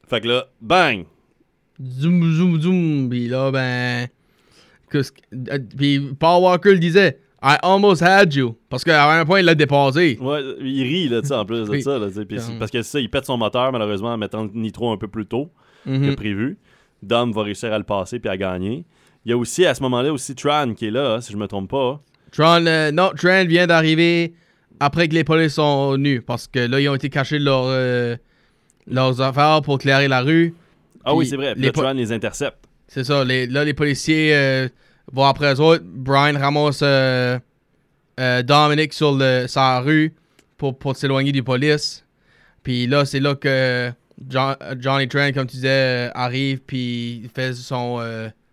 Fait 0.07 0.19
que 0.21 0.27
là, 0.27 0.45
bang! 0.61 1.05
Zoom, 1.81 2.31
zoom, 2.33 2.61
zoom. 2.61 3.09
Puis 3.09 3.27
là, 3.27 3.51
ben. 3.51 4.07
Euh, 4.99 5.59
Puis 5.77 5.99
Paul 6.19 6.43
Walker 6.43 6.71
le 6.73 6.79
disait 6.79 7.19
I 7.41 7.57
almost 7.61 8.01
had 8.01 8.33
you. 8.33 8.55
Parce 8.69 8.83
qu'à 8.85 9.11
un 9.19 9.25
point, 9.25 9.39
il 9.41 9.45
l'a 9.45 9.55
dépassé. 9.55 10.17
Ouais, 10.21 10.41
il 10.61 10.83
rit 10.83 11.09
là, 11.09 11.21
tu 11.21 11.27
sais, 11.27 11.33
en 11.35 11.45
plus 11.45 11.67
de 11.67 11.79
ça. 11.79 11.99
Là, 11.99 12.07
Comme- 12.09 12.57
parce 12.59 12.71
que 12.71 12.81
c'est 12.81 12.91
ça, 12.91 12.99
il 13.01 13.09
pète 13.09 13.25
son 13.25 13.37
moteur, 13.37 13.71
malheureusement, 13.71 14.13
en 14.13 14.17
mettant 14.17 14.43
le 14.43 14.51
nitro 14.53 14.91
un 14.93 14.97
peu 14.97 15.07
plus 15.09 15.25
tôt 15.25 15.51
que 15.85 15.89
Mhm. 15.91 16.15
prévu. 16.15 16.57
Dom 17.01 17.33
va 17.33 17.43
réussir 17.43 17.73
à 17.73 17.77
le 17.77 17.83
passer 17.83 18.19
puis 18.19 18.29
à 18.29 18.37
gagner. 18.37 18.85
Il 19.25 19.29
y 19.29 19.33
a 19.33 19.37
aussi, 19.37 19.65
à 19.65 19.73
ce 19.75 19.81
moment-là, 19.83 20.13
aussi 20.13 20.35
Tran 20.35 20.73
qui 20.73 20.85
est 20.87 20.91
là, 20.91 21.15
hein, 21.15 21.21
si 21.21 21.33
je 21.33 21.37
me 21.37 21.47
trompe 21.47 21.69
pas. 21.69 22.01
Tron, 22.31 22.65
euh, 22.65 22.91
non, 22.91 23.11
Tron 23.17 23.45
vient 23.45 23.67
d'arriver 23.67 24.33
après 24.79 25.09
que 25.09 25.13
les 25.13 25.25
polices 25.25 25.55
sont 25.55 25.91
venus. 25.93 26.21
Parce 26.25 26.47
que 26.47 26.59
là, 26.59 26.79
ils 26.79 26.87
ont 26.87 26.95
été 26.95 27.09
cachés 27.09 27.39
de 27.39 27.43
leur, 27.45 27.65
euh, 27.67 28.15
leurs 28.87 29.19
affaires 29.21 29.61
pour 29.61 29.79
clairer 29.79 30.07
la 30.07 30.21
rue. 30.21 30.53
Ah 31.03 31.13
oui, 31.13 31.25
c'est 31.25 31.35
vrai. 31.35 31.53
Puis 31.53 31.61
les 31.63 31.67
là, 31.67 31.73
Tran 31.73 31.91
les 31.93 32.13
intercepte. 32.13 32.59
C'est 32.93 33.03
ça. 33.03 33.23
les- 33.23 33.47
là, 33.47 33.63
les 33.65 33.73
policiers 33.73 34.35
euh, 34.35 34.67
vont 35.11 35.25
après 35.25 35.53
eux 35.55 35.59
autres. 35.59 35.83
Brian 35.83 36.37
ramasse 36.39 36.81
euh, 36.83 37.39
euh, 38.19 38.43
Dominic 38.43 38.93
sur 38.93 39.13
le, 39.17 39.45
sa 39.47 39.79
rue 39.79 40.13
pour, 40.57 40.77
pour 40.77 40.95
s'éloigner 40.95 41.31
des 41.31 41.41
polices. 41.41 42.05
Puis 42.61 42.85
là, 42.87 43.03
c'est 43.05 43.19
là 43.19 43.33
que 43.35 43.91
John- 44.29 44.55
Johnny 44.79 45.07
Tran, 45.07 45.31
comme 45.33 45.47
tu 45.47 45.55
disais, 45.55 46.11
arrive 46.13 46.59
puis 46.61 47.21
il 47.23 47.29
fait 47.29 47.53
son... 47.53 47.97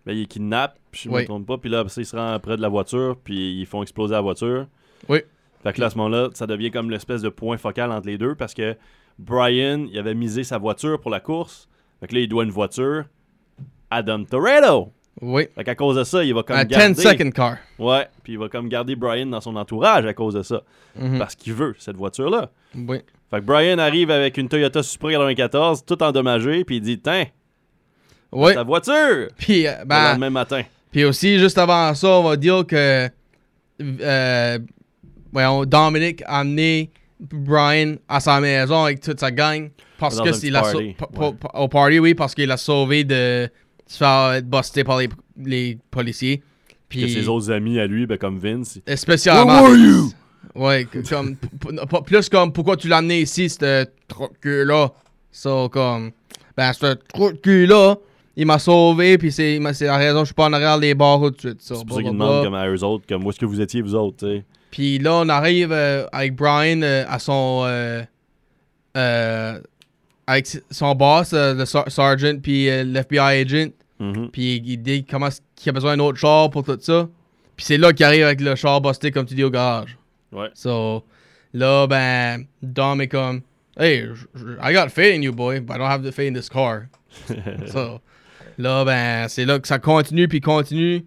Ben, 0.05 0.13
il 0.17 0.27
kidnappe, 0.27 0.77
je 0.91 1.07
Oui. 1.09 1.21
me 1.21 1.25
trompe 1.27 1.45
pas. 1.45 1.57
Puis 1.59 1.69
là, 1.69 1.79
après 1.81 2.01
il 2.01 2.05
se 2.05 2.15
rend 2.15 2.37
près 2.39 2.57
de 2.57 2.61
la 2.63 2.69
voiture, 2.69 3.17
puis 3.23 3.59
ils 3.61 3.65
font 3.67 3.83
exploser 3.83 4.13
la 4.15 4.21
voiture. 4.21 4.65
Oui. 5.07 5.19
Fait 5.63 5.73
que 5.73 5.79
là, 5.79 5.85
à 5.87 5.89
ce 5.91 5.97
moment-là, 5.97 6.29
ça 6.33 6.47
devient 6.47 6.71
comme 6.71 6.89
l'espèce 6.89 7.21
de 7.21 7.29
point 7.29 7.57
focal 7.57 7.91
entre 7.91 8.07
les 8.07 8.17
deux 8.17 8.33
parce 8.33 8.55
que 8.55 8.75
Brian, 9.19 9.85
il 9.91 9.99
avait 9.99 10.15
misé 10.15 10.43
sa 10.43 10.57
voiture 10.57 10.99
pour 10.99 11.11
la 11.11 11.19
course. 11.19 11.67
Fait 11.99 12.07
que 12.07 12.15
là, 12.15 12.21
il 12.21 12.27
doit 12.27 12.43
une 12.43 12.49
voiture 12.49 13.05
à 13.91 14.01
Dom 14.01 14.25
Toretto. 14.25 14.91
oui. 15.21 15.47
Fait 15.53 15.63
qu'à 15.63 15.75
cause 15.75 15.97
de 15.97 16.03
ça, 16.03 16.23
il 16.23 16.33
va 16.33 16.41
comme 16.43 16.55
Un 16.55 16.63
garder... 16.65 16.93
10 16.95 17.01
second 17.01 17.29
car. 17.31 17.57
Ouais, 17.77 18.07
puis 18.23 18.33
il 18.33 18.39
va 18.39 18.47
comme 18.49 18.69
garder 18.69 18.95
Brian 18.95 19.27
dans 19.27 19.41
son 19.41 19.55
entourage 19.55 20.05
à 20.05 20.13
cause 20.13 20.33
de 20.33 20.41
ça. 20.41 20.61
Mhm. 20.99 21.19
Parce 21.19 21.35
qu'il 21.35 21.53
veut 21.53 21.75
cette 21.77 21.97
voiture-là. 21.97 22.49
Oui. 22.75 22.99
Fait 23.29 23.37
que 23.39 23.45
Brian 23.45 23.77
arrive 23.77 24.09
avec 24.11 24.37
une 24.37 24.49
Toyota 24.49 24.81
Supra 24.81 25.11
94, 25.11 25.85
tout 25.85 26.01
endommagée, 26.01 26.63
puis 26.63 26.77
il 26.77 26.81
dit 26.81 26.99
Tiens, 26.99 27.25
Oui. 28.31 28.53
ta 28.53 28.63
voiture 28.63 29.27
Puis, 29.37 29.67
euh, 29.67 29.73
Le 29.81 29.85
ben, 29.85 30.11
lendemain 30.11 30.29
matin. 30.29 30.63
Puis 30.91 31.05
aussi, 31.05 31.37
juste 31.39 31.57
avant 31.57 31.93
ça, 31.93 32.07
on 32.09 32.23
va 32.23 32.35
dire 32.35 32.65
que 32.65 33.09
euh, 33.81 34.59
voyons, 35.31 35.65
Dominic 35.65 36.21
a 36.25 36.39
amené 36.39 36.91
Brian 37.19 37.95
à 38.07 38.19
sa 38.19 38.39
maison 38.41 38.83
avec 38.85 38.99
toute 39.01 39.19
sa 39.19 39.31
gang 39.31 39.69
parce 39.99 40.15
Dans 40.17 40.23
que 40.23 40.47
la 40.49 40.61
party, 40.61 40.95
pa- 40.97 41.07
ouais. 41.19 41.33
au 41.53 41.67
party, 41.67 41.99
oui, 41.99 42.13
parce 42.15 42.33
qu'il 42.33 42.49
a 42.51 42.57
sauvé 42.57 43.03
de 43.03 43.49
se 43.91 43.97
faire 43.97 44.33
être 44.33 44.49
busté 44.49 44.83
par 44.83 44.97
les, 44.99 45.09
les 45.37 45.77
policiers. 45.89 46.41
Puis 46.87 47.01
que 47.01 47.07
ses 47.07 47.27
autres 47.27 47.51
amis 47.51 47.79
à 47.79 47.87
lui, 47.87 48.05
ben, 48.05 48.17
comme 48.17 48.37
Vince, 48.39 48.79
spécialement. 48.95 49.63
Ouais, 50.55 50.85
que- 50.85 51.07
comme 51.07 51.35
p- 51.37 51.47
p- 51.59 51.85
pas- 51.89 52.01
plus 52.01 52.27
comme 52.27 52.51
pourquoi 52.51 52.75
tu 52.75 52.87
l'as 52.87 52.97
amené 52.97 53.21
ici, 53.21 53.49
ce 53.49 53.85
truc 54.07 54.31
là. 54.43 54.89
Ça 55.31 55.67
comme 55.71 56.11
ben 56.57 56.73
ce 56.73 56.93
truc 57.13 57.39
là, 57.45 57.95
il 58.35 58.45
m'a 58.45 58.59
sauvé 58.59 59.17
puis 59.17 59.31
c'est 59.31 59.55
il 59.55 59.61
m'a- 59.61 59.73
c'est 59.73 59.85
la 59.85 59.95
raison 59.97 60.19
que 60.19 60.23
je 60.23 60.25
suis 60.27 60.33
pas 60.33 60.47
en 60.47 60.53
arrière 60.53 60.77
des 60.79 60.93
barres 60.93 61.21
tout 61.21 61.29
de 61.31 61.39
suite. 61.39 61.57
c'est 61.61 61.73
pour 61.73 61.77
ça 61.77 61.83
blah, 61.85 61.95
qu'il 61.95 62.03
blah, 62.03 62.11
demande 62.11 62.29
blah. 62.41 62.43
comme 62.43 62.55
à 62.55 62.67
eux 62.69 62.83
autres, 62.83 63.05
comme 63.07 63.25
où 63.25 63.29
est-ce 63.29 63.39
que 63.39 63.45
vous 63.45 63.61
étiez, 63.61 63.81
vous 63.81 63.95
autres, 63.95 64.17
tu 64.17 64.25
sais? 64.37 64.43
Puis 64.71 64.99
là, 64.99 65.15
on 65.15 65.29
arrive 65.29 65.71
euh, 65.71 66.05
avec 66.11 66.35
Brian 66.35 66.81
euh, 66.81 67.05
à 67.07 67.19
son. 67.19 67.61
euh, 67.65 68.01
euh, 68.97 69.59
avec 70.27 70.47
son 70.69 70.95
boss, 70.95 71.31
euh, 71.33 71.53
le 71.53 71.65
ser- 71.65 71.89
sergeant, 71.89 72.39
puis 72.41 72.69
euh, 72.69 72.83
l'FBI 72.83 73.19
agent. 73.19 73.71
Mhm. 73.99 74.29
Puis 74.31 74.61
il 74.65 74.77
dit 74.77 75.03
comment 75.05 75.29
qu'il 75.55 75.69
a 75.69 75.73
besoin 75.73 75.95
d'un 75.97 76.03
autre 76.03 76.17
char 76.17 76.49
pour 76.49 76.63
tout 76.63 76.77
ça. 76.81 77.07
Puis 77.55 77.65
c'est 77.65 77.77
là 77.77 77.93
qu'il 77.93 78.05
arrive 78.05 78.23
avec 78.25 78.41
le 78.41 78.55
char 78.55 78.81
busté, 78.81 79.11
comme 79.11 79.25
tu 79.25 79.35
dis, 79.35 79.43
au 79.43 79.49
garage. 79.51 79.97
Ouais. 80.31 80.49
So, 80.53 81.03
là, 81.53 81.85
ben, 81.87 82.45
Dom 82.61 83.01
est 83.01 83.07
comme. 83.07 83.41
Hey, 83.77 84.05
I 84.61 84.73
got 84.73 84.89
faith 84.89 85.15
in 85.17 85.21
you, 85.21 85.31
boy, 85.33 85.59
but 85.59 85.75
I 85.75 85.77
don't 85.77 85.87
have 85.87 86.03
the 86.03 86.11
faith 86.11 86.29
in 86.29 86.33
this 86.33 86.49
car. 86.49 86.83
so, 87.67 87.99
là, 88.57 88.83
ben, 88.85 89.27
c'est 89.27 89.45
là 89.45 89.59
que 89.59 89.67
ça 89.67 89.79
continue, 89.79 90.27
puis 90.27 90.41
continue 90.41 91.05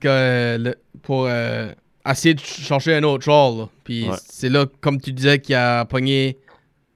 que, 0.00 0.56
le- 0.58 0.76
pour 1.02 1.26
euh, 1.28 1.72
essayer 2.08 2.34
de 2.34 2.40
ch- 2.40 2.66
chercher 2.66 2.94
un 2.96 3.02
autre 3.02 3.24
char. 3.24 3.68
Puis 3.84 4.08
Ouais. 4.08 4.16
c'est 4.28 4.48
là, 4.48 4.66
comme 4.80 5.00
tu 5.00 5.12
disais, 5.12 5.38
qu'il 5.40 5.54
a 5.54 5.84
pogné 5.84 6.38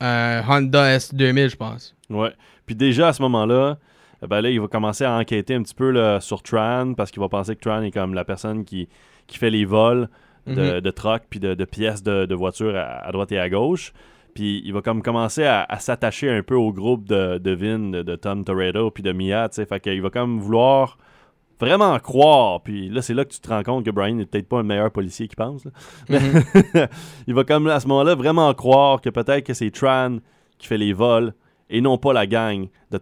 un 0.00 0.42
Honda 0.48 0.96
S2000, 0.98 1.50
je 1.50 1.56
pense. 1.56 1.94
Ouais. 2.10 2.32
Puis 2.66 2.74
déjà 2.74 3.08
à 3.08 3.12
ce 3.12 3.22
moment-là, 3.22 3.78
euh, 4.22 4.26
ben 4.28 4.40
là, 4.40 4.50
il 4.50 4.60
va 4.60 4.68
commencer 4.68 5.04
à 5.04 5.12
enquêter 5.16 5.54
un 5.54 5.62
petit 5.62 5.74
peu 5.74 5.90
là, 5.90 6.20
sur 6.20 6.42
Tran 6.42 6.94
parce 6.94 7.10
qu'il 7.10 7.20
va 7.20 7.28
penser 7.28 7.54
que 7.56 7.60
Tran 7.60 7.82
est 7.82 7.90
comme 7.90 8.14
la 8.14 8.24
personne 8.24 8.64
qui, 8.64 8.88
qui 9.26 9.38
fait 9.38 9.50
les 9.50 9.64
vols 9.64 10.08
de, 10.46 10.52
Mhm. 10.76 10.80
de 10.80 10.90
trucks 10.90 11.24
puis 11.28 11.40
de, 11.40 11.54
de 11.54 11.64
pièces 11.64 12.02
de, 12.02 12.24
de 12.24 12.34
voitures 12.34 12.76
à, 12.76 13.06
à 13.06 13.10
droite 13.12 13.32
et 13.32 13.38
à 13.38 13.48
gauche. 13.48 13.92
Puis 14.34 14.62
il 14.64 14.72
va 14.74 14.82
comme 14.82 15.02
commencer 15.02 15.44
à, 15.44 15.64
à 15.68 15.78
s'attacher 15.78 16.30
un 16.30 16.42
peu 16.42 16.54
au 16.54 16.72
groupe 16.72 17.04
de, 17.08 17.38
de 17.38 17.50
Vin, 17.52 17.78
de, 17.90 18.02
de 18.02 18.16
Tom 18.16 18.44
Toretto 18.44 18.90
puis 18.90 19.02
de 19.02 19.10
Mia, 19.12 19.48
tu 19.48 19.56
sais. 19.56 19.66
Fait 19.66 19.80
qu'il 19.80 20.00
va 20.02 20.10
comme 20.10 20.38
vouloir 20.38 20.98
vraiment 21.60 21.98
croire. 21.98 22.62
Puis 22.62 22.88
là, 22.88 23.02
c'est 23.02 23.14
là 23.14 23.24
que 23.24 23.30
tu 23.32 23.40
te 23.40 23.48
rends 23.48 23.62
compte 23.62 23.84
que 23.84 23.90
Brian 23.90 24.14
n'est 24.14 24.26
peut-être 24.26 24.48
pas 24.48 24.58
le 24.58 24.64
meilleur 24.64 24.90
policier 24.90 25.28
qu'il 25.28 25.36
pense. 25.36 25.64
là. 25.64 25.70
Mais 26.08 26.20
il 27.26 27.34
va 27.34 27.44
comme 27.44 27.66
à 27.68 27.80
ce 27.80 27.88
moment-là 27.88 28.14
vraiment 28.14 28.52
croire 28.54 29.00
que 29.00 29.10
peut-être 29.10 29.44
que 29.44 29.54
c'est 29.54 29.70
Tran 29.70 30.18
qui 30.58 30.66
fait 30.66 30.78
les 30.78 30.92
vols 30.92 31.34
et 31.70 31.80
non 31.80 31.98
pas 31.98 32.12
la 32.12 32.26
gang 32.26 32.68
de 32.90 32.98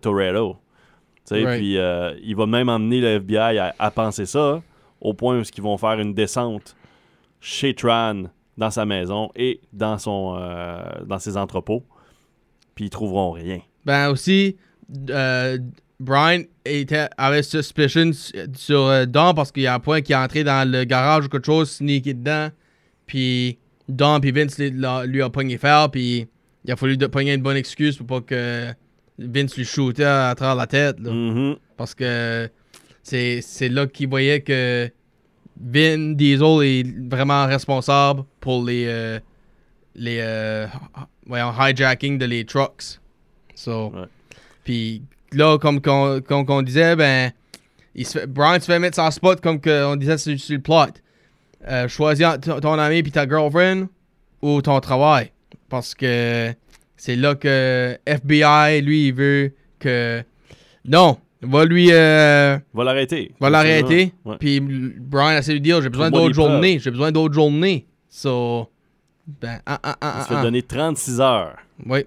sais, 1.25 1.45
Right. 1.45 1.59
Puis 1.59 1.79
euh, 1.79 2.15
il 2.23 2.37
va 2.37 2.47
même 2.47 2.69
emmener 2.69 3.01
le 3.01 3.09
FBI 3.17 3.59
à, 3.59 3.75
à 3.79 3.91
penser 3.91 4.27
ça, 4.27 4.63
au 5.01 5.15
point 5.15 5.39
où 5.39 5.43
ils 5.43 5.63
vont 5.63 5.77
faire 5.77 5.99
une 6.01 6.15
descente 6.15 6.77
chez 7.41 7.75
Tran 7.75 8.25
dans 8.57 8.71
sa 8.71 8.85
maison 8.85 9.31
et 9.35 9.61
dans, 9.73 9.99
son, 9.99 10.37
euh, 10.39 10.83
dans 11.07 11.19
ses 11.19 11.37
entrepôts. 11.37 11.85
Puis 12.75 12.87
ils 12.87 12.91
trouveront 12.91 13.33
rien. 13.33 13.61
Ben 13.85 14.11
aussi, 14.11 14.57
euh, 15.11 15.59
Brian 16.05 16.43
était, 16.65 17.09
avait 17.17 17.43
suspicion 17.43 18.11
sur 18.55 18.87
euh, 18.87 19.07
Dom 19.07 19.35
parce 19.35 19.51
qu'il 19.51 19.65
y 19.65 19.67
a 19.67 19.75
un 19.75 19.81
point 19.81 20.01
qui 20.03 20.13
est 20.13 20.17
entré 20.17 20.45
dans 20.45 20.71
le 20.71 20.85
garage 20.85 21.27
ou 21.27 21.29
quelque 21.29 21.47
chose, 21.47 21.71
sneaké 21.71 22.15
dedans. 22.15 22.51
Puis 23.07 23.59
Dom 23.89 24.21
puis 24.21 24.31
Vince 24.31 24.59
lui, 24.59 24.71
lui 25.07 25.23
a 25.23 25.31
pogné 25.31 25.59
fer, 25.59 25.91
puis 25.91 26.27
il 26.65 26.73
a 26.73 26.77
fallu 26.77 26.97
de 26.97 27.07
pogner 27.07 27.35
une 27.35 27.43
bonne 27.43 27.57
excuse 27.57 27.97
pour 27.97 28.07
pas 28.07 28.21
que 28.21 28.73
Vince 29.19 29.57
lui 29.57 29.65
shootait 29.65 30.05
à, 30.05 30.35
travers 30.37 30.55
la 30.55 30.67
tête. 30.67 31.01
là. 31.01 31.11
Mhm. 31.11 31.57
Parce 31.77 31.95
que 31.95 32.49
c'est 33.03 33.41
c'est 33.43 33.69
là 33.69 33.87
qu'il 33.87 34.09
voyait 34.09 34.41
que 34.41 34.91
Vin 35.61 36.15
Diesel 36.15 36.63
est 36.63 37.09
vraiment 37.09 37.47
responsable 37.47 38.25
pour 38.41 38.65
les, 38.65 38.87
euh, 38.87 39.21
les 39.95 40.19
euh, 40.21 40.67
voyons, 41.27 41.53
hijacking 41.53 42.19
de 42.19 42.27
les 42.27 42.45
trucks. 42.45 42.99
So. 43.55 43.93
Puis 44.65 45.03
là, 45.37 45.59
comme 45.59 45.81
qu'on 45.81 46.63
disait, 46.63 46.97
ben, 46.97 47.31
il 47.95 48.07
se 48.07 48.19
fait, 48.19 48.27
Brian 48.27 48.61
se 48.61 48.67
fait 48.67 48.79
mettre 48.79 48.97
son 48.97 49.11
spot 49.11 49.41
comme 49.41 49.61
on 49.67 49.97
disait 49.97 50.19
sur, 50.19 50.39
sur 50.39 50.55
le 50.57 50.61
plot. 50.63 51.01
Euh, 51.67 51.89
choisis 51.89 52.27
ton 52.43 52.79
ami 52.79 53.03
puis 53.03 53.13
ta 53.13 53.27
girlfriend 53.27 53.87
ou 54.43 54.61
ton 54.61 54.79
travail. 54.81 55.31
Parce 55.69 55.95
que 55.95 56.53
c'est 56.97 57.17
là 57.17 57.35
que 57.35 57.99
FBI, 58.07 58.83
lui, 58.83 59.09
il 59.09 59.15
veut 59.15 59.53
que... 59.79 60.23
Non, 60.85 61.19
va 61.41 61.65
lui... 61.65 61.89
euh, 61.91 62.59
Va 62.75 62.85
l'arrêter. 62.85 63.33
va 63.41 63.49
l'arrêter. 63.49 64.13
Puis 64.39 64.61
Brian 64.61 65.41
de 65.41 65.53
lui 65.53 65.61
dire 65.61 65.81
j'ai 65.81 65.89
besoin 65.89 66.11
d'autres 66.11 66.35
journées. 66.35 66.79
J'ai 66.79 66.91
besoin 66.91 67.13
d'autres 67.13 67.35
journées. 67.35 67.87
So. 68.09 68.69
Ben, 69.27 69.59
ah, 69.65 69.81
ah, 69.83 69.97
ah, 70.03 70.15
Il 70.19 70.23
se 70.25 70.29
fait 70.35 70.43
donner 70.43 70.63
36 70.63 71.21
heures. 71.21 71.57
Oui. 71.87 72.05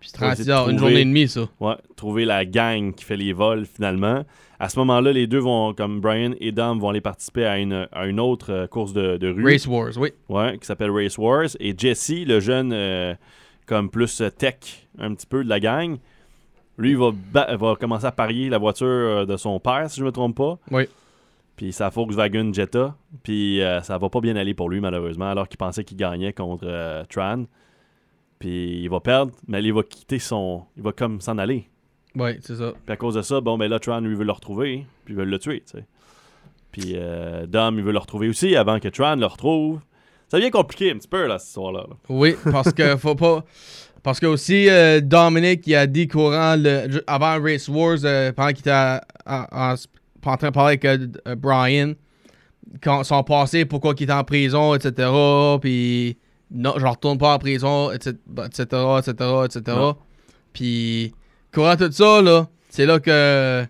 Puis 0.00 0.10
Faut 0.16 0.24
essayer 0.24 0.44
36 0.44 0.46
de 0.46 0.52
heures, 0.52 0.68
une 0.70 0.78
journée 0.78 1.00
et 1.00 1.04
demie, 1.04 1.28
ça. 1.28 1.48
Ouais, 1.60 1.74
trouver 1.94 2.24
la 2.24 2.44
gang 2.44 2.94
qui 2.94 3.04
fait 3.04 3.16
les 3.16 3.32
vols 3.32 3.66
finalement. 3.66 4.24
À 4.58 4.68
ce 4.68 4.78
moment-là, 4.80 5.12
les 5.12 5.26
deux 5.26 5.38
vont, 5.38 5.72
comme 5.74 6.00
Brian 6.00 6.32
et 6.40 6.52
Dom, 6.52 6.78
vont 6.80 6.90
aller 6.90 7.00
participer 7.00 7.44
à 7.46 7.58
une, 7.58 7.86
à 7.92 8.06
une 8.06 8.20
autre 8.20 8.52
euh, 8.52 8.66
course 8.66 8.92
de, 8.92 9.16
de 9.16 9.28
rue. 9.28 9.44
Race 9.44 9.66
Wars, 9.66 9.92
oui. 9.96 10.10
Ouais, 10.28 10.58
qui 10.58 10.66
s'appelle 10.66 10.90
Race 10.90 11.16
Wars. 11.16 11.48
Et 11.60 11.74
Jesse, 11.76 12.24
le 12.26 12.40
jeune, 12.40 12.72
euh, 12.72 13.14
comme 13.66 13.90
plus 13.90 14.20
euh, 14.20 14.30
tech, 14.30 14.88
un 14.98 15.14
petit 15.14 15.26
peu 15.26 15.44
de 15.44 15.48
la 15.48 15.60
gang, 15.60 15.96
lui, 16.76 16.90
il 16.90 16.96
va, 16.98 17.12
va 17.56 17.76
commencer 17.76 18.06
à 18.06 18.12
parier 18.12 18.48
la 18.48 18.58
voiture 18.58 19.26
de 19.26 19.36
son 19.36 19.60
père, 19.60 19.90
si 19.90 20.00
je 20.00 20.04
me 20.04 20.12
trompe 20.12 20.36
pas. 20.36 20.58
Oui. 20.70 20.86
Puis 21.60 21.74
sa 21.74 21.90
Volkswagen 21.90 22.54
Jetta. 22.54 22.94
Puis 23.22 23.60
euh, 23.60 23.82
ça 23.82 23.98
va 23.98 24.08
pas 24.08 24.20
bien 24.22 24.34
aller 24.36 24.54
pour 24.54 24.70
lui, 24.70 24.80
malheureusement, 24.80 25.30
alors 25.30 25.46
qu'il 25.46 25.58
pensait 25.58 25.84
qu'il 25.84 25.98
gagnait 25.98 26.32
contre 26.32 26.64
euh, 26.66 27.04
Tran. 27.10 27.44
Puis 28.40 28.80
il 28.82 28.88
va 28.88 28.98
perdre, 29.00 29.32
mais 29.46 29.62
il 29.62 29.72
va 29.72 29.82
quitter 29.84 30.18
son. 30.18 30.64
Il 30.76 30.82
va 30.82 30.90
comme 30.92 31.20
s'en 31.20 31.38
aller. 31.38 31.68
Oui, 32.16 32.30
c'est 32.40 32.56
ça. 32.56 32.72
Puis 32.84 32.92
à 32.92 32.96
cause 32.96 33.14
de 33.14 33.22
ça, 33.22 33.40
bon, 33.40 33.56
ben 33.56 33.68
là, 33.70 33.78
Tran, 33.78 34.00
lui, 34.00 34.16
veut 34.16 34.24
le 34.24 34.32
retrouver, 34.32 34.84
puis 35.04 35.14
il 35.14 35.16
veut 35.16 35.24
le 35.24 35.38
tuer, 35.38 35.62
tu 35.70 35.78
sais. 35.78 35.84
Puis 36.72 36.94
euh, 36.96 37.46
Dom, 37.46 37.78
il 37.78 37.84
veut 37.84 37.92
le 37.92 37.98
retrouver 37.98 38.28
aussi 38.28 38.56
avant 38.56 38.80
que 38.80 38.88
Tran 38.88 39.14
le 39.16 39.26
retrouve. 39.26 39.80
Ça 40.28 40.38
devient 40.38 40.50
compliqué 40.50 40.90
un 40.90 40.96
petit 40.96 41.06
peu, 41.08 41.26
là, 41.26 41.38
cette 41.38 41.48
histoire-là. 41.48 41.86
là. 41.88 41.96
Oui, 42.08 42.34
parce 42.50 42.72
que 42.72 42.96
faut 42.96 43.14
pas. 43.14 43.44
Parce 44.02 44.18
que 44.18 44.26
aussi, 44.26 44.68
euh, 44.70 45.00
Dominic, 45.00 45.66
il 45.66 45.74
a 45.74 45.86
dit 45.86 46.08
courant 46.08 46.56
le, 46.56 47.02
avant 47.06 47.38
Race 47.42 47.68
Wars, 47.68 47.98
euh, 48.04 48.32
pendant 48.32 48.48
qu'il 48.50 48.60
était 48.60 48.70
à- 48.70 49.02
à- 49.26 49.72
en, 49.72 50.30
en 50.30 50.36
train 50.36 50.48
de 50.48 50.54
parler 50.54 50.78
avec 50.80 50.84
euh, 50.86 51.34
Brian, 51.36 51.92
quand 52.82 53.04
son 53.04 53.22
passé, 53.24 53.64
pourquoi 53.66 53.92
il 53.98 54.04
était 54.04 54.12
en 54.12 54.24
prison, 54.24 54.74
etc. 54.74 55.10
Puis, 55.60 56.16
non, 56.50 56.74
je 56.78 56.84
retourne 56.86 57.18
pas 57.18 57.34
en 57.34 57.38
prison, 57.38 57.90
etc., 57.92 58.16
etc., 58.46 58.62
etc., 58.98 59.12
etc. 59.44 59.62
Non. 59.68 59.96
Puis, 60.52 61.12
courant 61.54 61.76
tout 61.76 61.90
ça, 61.92 62.20
là, 62.22 62.48
c'est 62.68 62.86
là 62.86 62.98
que. 63.00 63.64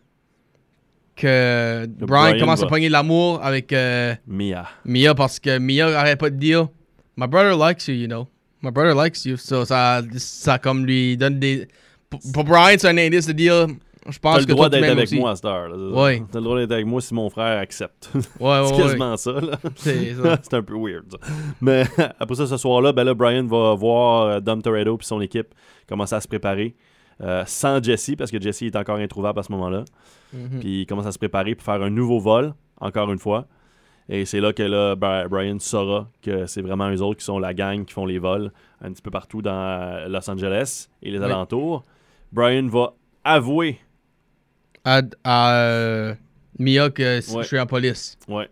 que 1.17 1.87
Brian, 1.99 2.07
Brian 2.31 2.41
commence 2.41 2.61
va- 2.61 2.67
à 2.67 2.69
pogner 2.69 2.89
de 2.89 2.93
l'amour 2.93 3.45
avec. 3.45 3.73
euh, 3.73 4.15
Mia. 4.27 4.67
Mia 4.85 5.15
parce 5.15 5.39
que 5.39 5.59
Mia 5.59 5.89
arrête 5.99 6.19
pas 6.19 6.31
de 6.31 6.37
dire 6.37 6.69
My 7.17 7.27
brother 7.27 7.57
likes 7.57 7.87
you, 7.89 7.95
you 7.95 8.07
know. 8.07 8.27
My 8.63 8.71
brother 8.71 8.95
likes 8.95 9.25
you. 9.27 9.37
So 9.37 9.65
ça, 9.65 10.03
ça 10.17 10.59
comme 10.59 10.87
lui 10.87 11.17
donne 11.17 11.39
des. 11.39 11.69
Pour, 12.09 12.21
pour 12.33 12.45
Brian, 12.45 12.77
c'est 12.79 12.89
un 12.89 12.97
indice 12.99 13.27
de 13.27 13.33
dire 13.33 13.67
Je 14.09 14.19
pense 14.19 14.39
le 14.41 14.45
que 14.47 14.53
droit 14.53 14.69
d'être 14.69 14.85
avec 14.89 15.05
aussi. 15.05 15.19
moi 15.19 15.33
à 15.33 15.37
cette 15.37 15.45
heure. 15.45 15.71
Ouais. 15.95 16.23
T'as 16.33 16.39
le 16.39 16.45
droit 16.45 16.59
d'être 16.59 16.73
avec 16.73 16.87
moi 16.87 17.01
si 17.01 17.13
mon 17.15 17.29
frère 17.29 17.59
accepte. 17.59 18.11
Ouais, 18.15 18.21
c'est 18.39 18.45
ouais, 18.45 18.61
ouais. 18.73 18.77
quasiment 18.83 19.17
ça. 19.17 19.35
C'est 19.77 20.15
ça. 20.23 20.39
c'est 20.43 20.55
un 20.55 20.63
peu 20.63 20.75
weird. 20.75 21.05
ça. 21.11 21.19
Mais 21.61 21.85
après 22.19 22.35
ça, 22.35 22.47
ce 22.47 22.57
soir-là, 22.57 22.93
ben 22.93 23.05
là, 23.05 23.13
Brian 23.15 23.45
va 23.47 23.75
voir 23.75 24.23
euh, 24.27 24.41
Dom 24.41 24.63
Toretto 24.63 24.97
et 25.01 25.05
son 25.05 25.21
équipe 25.21 25.55
commencer 25.89 26.15
à 26.15 26.21
se 26.21 26.29
préparer. 26.29 26.75
euh, 27.23 27.45
sans 27.47 27.83
Jesse, 27.83 28.13
parce 28.17 28.31
que 28.31 28.41
Jesse 28.41 28.63
est 28.63 28.77
encore 28.77 28.97
introuvable 28.97 29.39
à 29.39 29.43
ce 29.43 29.53
moment-là. 29.53 29.85
Mhm. 30.33 30.61
Puis 30.61 30.81
il 30.83 30.87
commence 30.87 31.07
à 31.07 31.13
se 31.13 31.19
préparer 31.19 31.55
pour 31.55 31.65
faire 31.65 31.83
un 31.83 31.91
nouveau 31.91 32.19
vol, 32.21 32.55
encore 32.81 33.13
une 33.13 33.19
fois. 33.19 33.47
Et 34.09 34.25
c'est 34.25 34.41
là 34.41 34.53
que 34.55 34.63
là, 34.63 34.97
Bri- 34.97 35.29
Brian 35.29 35.59
saura 35.59 36.09
que 36.23 36.47
c'est 36.47 36.63
vraiment 36.63 36.91
eux 36.91 37.03
autres 37.03 37.19
qui 37.19 37.25
sont 37.27 37.39
la 37.39 37.53
gang 37.55 37.85
qui 37.85 37.93
font 37.93 38.07
les 38.07 38.19
vols 38.19 38.51
un 38.83 38.91
petit 38.93 39.03
peu 39.03 39.11
partout 39.11 39.43
dans 39.43 39.53
euh, 39.53 40.09
Los 40.09 40.29
Angeles 40.31 40.89
et 41.03 41.11
les 41.11 41.19
Oui. 41.19 41.25
alentours. 41.27 41.85
Brian 42.33 42.67
va 42.69 42.95
avouer, 43.23 43.79
À, 44.85 45.03
à, 45.25 45.55
euh, 45.57 46.15
Mia 46.59 46.91
que 46.91 47.03
Ouais. 47.35 47.43
je 47.43 47.47
suis 47.47 47.59
en 47.59 47.67
police. 47.67 48.17
ouais, 48.29 48.49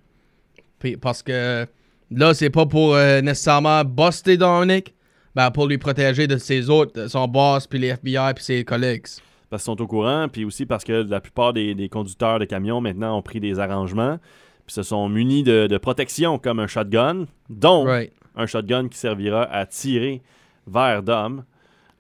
Puis 0.78 0.96
parce 0.96 1.22
que 1.22 1.66
là, 2.10 2.34
c'est 2.34 2.50
pas 2.50 2.66
pour 2.66 2.94
euh, 2.94 3.20
nécessairement 3.20 3.84
buster 3.84 4.36
Dominic, 4.36 4.94
ben 5.34 5.50
pour 5.50 5.66
lui 5.66 5.78
protéger 5.78 6.26
de 6.26 6.36
ses 6.36 6.68
autres, 6.70 7.06
son 7.08 7.26
boss, 7.28 7.66
puis 7.66 7.78
les 7.78 7.88
FBI, 7.88 8.34
puis 8.34 8.44
ses 8.44 8.64
collègues. 8.64 9.06
parce 9.50 9.62
qu'ils 9.62 9.72
sont 9.72 9.80
au 9.82 9.86
courant, 9.86 10.28
puis 10.30 10.44
aussi 10.44 10.66
parce 10.66 10.84
que 10.84 10.92
la 11.08 11.20
plupart 11.20 11.52
des, 11.52 11.74
des 11.74 11.88
conducteurs 11.88 12.38
de 12.38 12.44
camions 12.44 12.80
maintenant 12.80 13.16
ont 13.16 13.22
pris 13.22 13.40
des 13.40 13.58
arrangements, 13.58 14.18
puis 14.66 14.74
se 14.74 14.82
sont 14.82 15.08
munis 15.08 15.42
de, 15.42 15.66
de 15.66 15.78
protection 15.78 16.38
comme 16.38 16.60
un 16.60 16.66
shotgun, 16.66 17.24
dont 17.48 17.84
Right. 17.84 18.12
un 18.36 18.46
shotgun 18.46 18.88
qui 18.88 18.98
servira 18.98 19.42
à 19.44 19.64
tirer 19.66 20.20
vers 20.66 21.02
Dom 21.02 21.44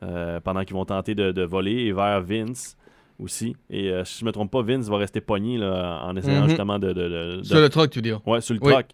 euh, 0.02 0.40
pendant 0.40 0.64
qu'ils 0.64 0.74
vont 0.76 0.84
tenter 0.84 1.14
de, 1.14 1.32
de 1.32 1.42
voler 1.42 1.86
et 1.86 1.92
vers 1.92 2.20
Vince 2.22 2.76
aussi. 3.18 3.56
Et 3.70 3.90
euh, 3.90 4.04
si 4.04 4.20
je 4.20 4.24
me 4.24 4.32
trompe 4.32 4.50
pas, 4.50 4.62
Vince 4.62 4.88
va 4.88 4.96
rester 4.98 5.20
pogné 5.20 5.58
là, 5.58 6.00
en 6.04 6.16
essayant 6.16 6.42
Mhm. 6.42 6.48
justement 6.48 6.78
de. 6.78 6.88
de- 6.92 7.08
de- 7.08 7.36
de- 7.38 7.42
Sur 7.42 7.60
le 7.60 7.68
truc, 7.68 7.90
tu 7.90 7.98
veux 7.98 8.02
dire. 8.02 8.20
Ouais, 8.26 8.40
sur 8.40 8.54
le 8.54 8.60
Oui. 8.62 8.72
truck. 8.72 8.86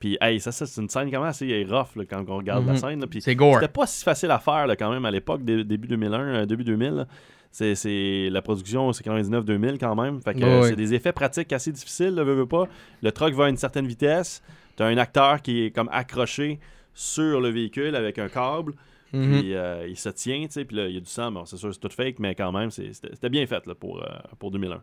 Puis, 0.00 0.18
hey, 0.20 0.38
ça, 0.40 0.52
ça 0.52 0.66
c'est 0.66 0.80
une 0.82 0.88
scène 0.88 1.10
quand 1.10 1.20
même 1.20 1.28
assez 1.30 1.64
rough 1.70 1.96
là, 1.96 2.04
quand 2.08 2.24
on 2.28 2.36
regarde 2.36 2.66
la 2.66 2.72
Mhm. 2.72 2.78
scène. 2.78 3.04
C'est 3.20 3.34
gore. 3.34 3.54
c'était 3.54 3.68
pas 3.72 3.86
si 3.86 4.04
facile 4.04 4.30
à 4.30 4.38
faire 4.38 4.66
là, 4.66 4.76
quand 4.76 4.90
même 4.90 5.04
à 5.04 5.10
l'époque, 5.10 5.44
dé- 5.44 5.64
début 5.64 5.88
2001, 5.88 6.20
euh, 6.20 6.46
début 6.46 6.64
2000. 6.64 6.90
là. 6.94 7.06
C'est, 7.52 8.28
la 8.32 8.42
production, 8.42 8.92
c'est 8.92 9.04
99-2000 9.04 9.78
quand 9.78 9.94
même. 9.94 10.20
Fait 10.20 10.34
que 10.34 10.62
c'est 10.64 10.74
des 10.76 10.92
effets 10.92 11.12
pratiques 11.12 11.52
assez 11.52 11.70
difficiles, 11.70 12.14
là, 12.14 12.24
veux, 12.24 12.34
veux 12.34 12.46
pas. 12.46 12.64
Le 13.00 13.12
truck 13.12 13.32
va 13.34 13.44
à 13.44 13.48
une 13.48 13.56
certaine 13.56 13.86
vitesse. 13.86 14.42
T'as 14.74 14.86
un 14.88 14.96
acteur 14.98 15.40
qui 15.40 15.62
est 15.66 15.70
comme 15.70 15.88
accroché 15.92 16.58
sur 16.94 17.40
le 17.40 17.50
véhicule 17.50 17.94
avec 17.94 18.18
un 18.18 18.28
câble. 18.28 18.72
Mhm. 19.16 19.40
Puis 19.40 19.54
euh, 19.54 19.86
il 19.88 19.96
se 19.96 20.08
tient, 20.08 20.44
tu 20.46 20.52
sais. 20.52 20.64
Puis 20.64 20.76
là, 20.76 20.88
il 20.88 20.94
y 20.94 20.96
a 20.96 21.00
du 21.00 21.06
sang. 21.10 21.30
Bon, 21.32 21.44
c'est 21.46 21.56
sûr, 21.56 21.72
c'est 21.72 21.80
tout 21.80 21.88
fake, 21.94 22.18
mais 22.18 22.34
quand 22.34 22.50
même, 22.52 22.70
c'est- 22.70 22.92
c'était, 22.92 23.10
c'était 23.12 23.28
bien 23.30 23.46
fait 23.46 23.66
là, 23.66 23.74
pour, 23.74 24.02
euh, 24.02 24.06
pour 24.38 24.50
2001. 24.50 24.82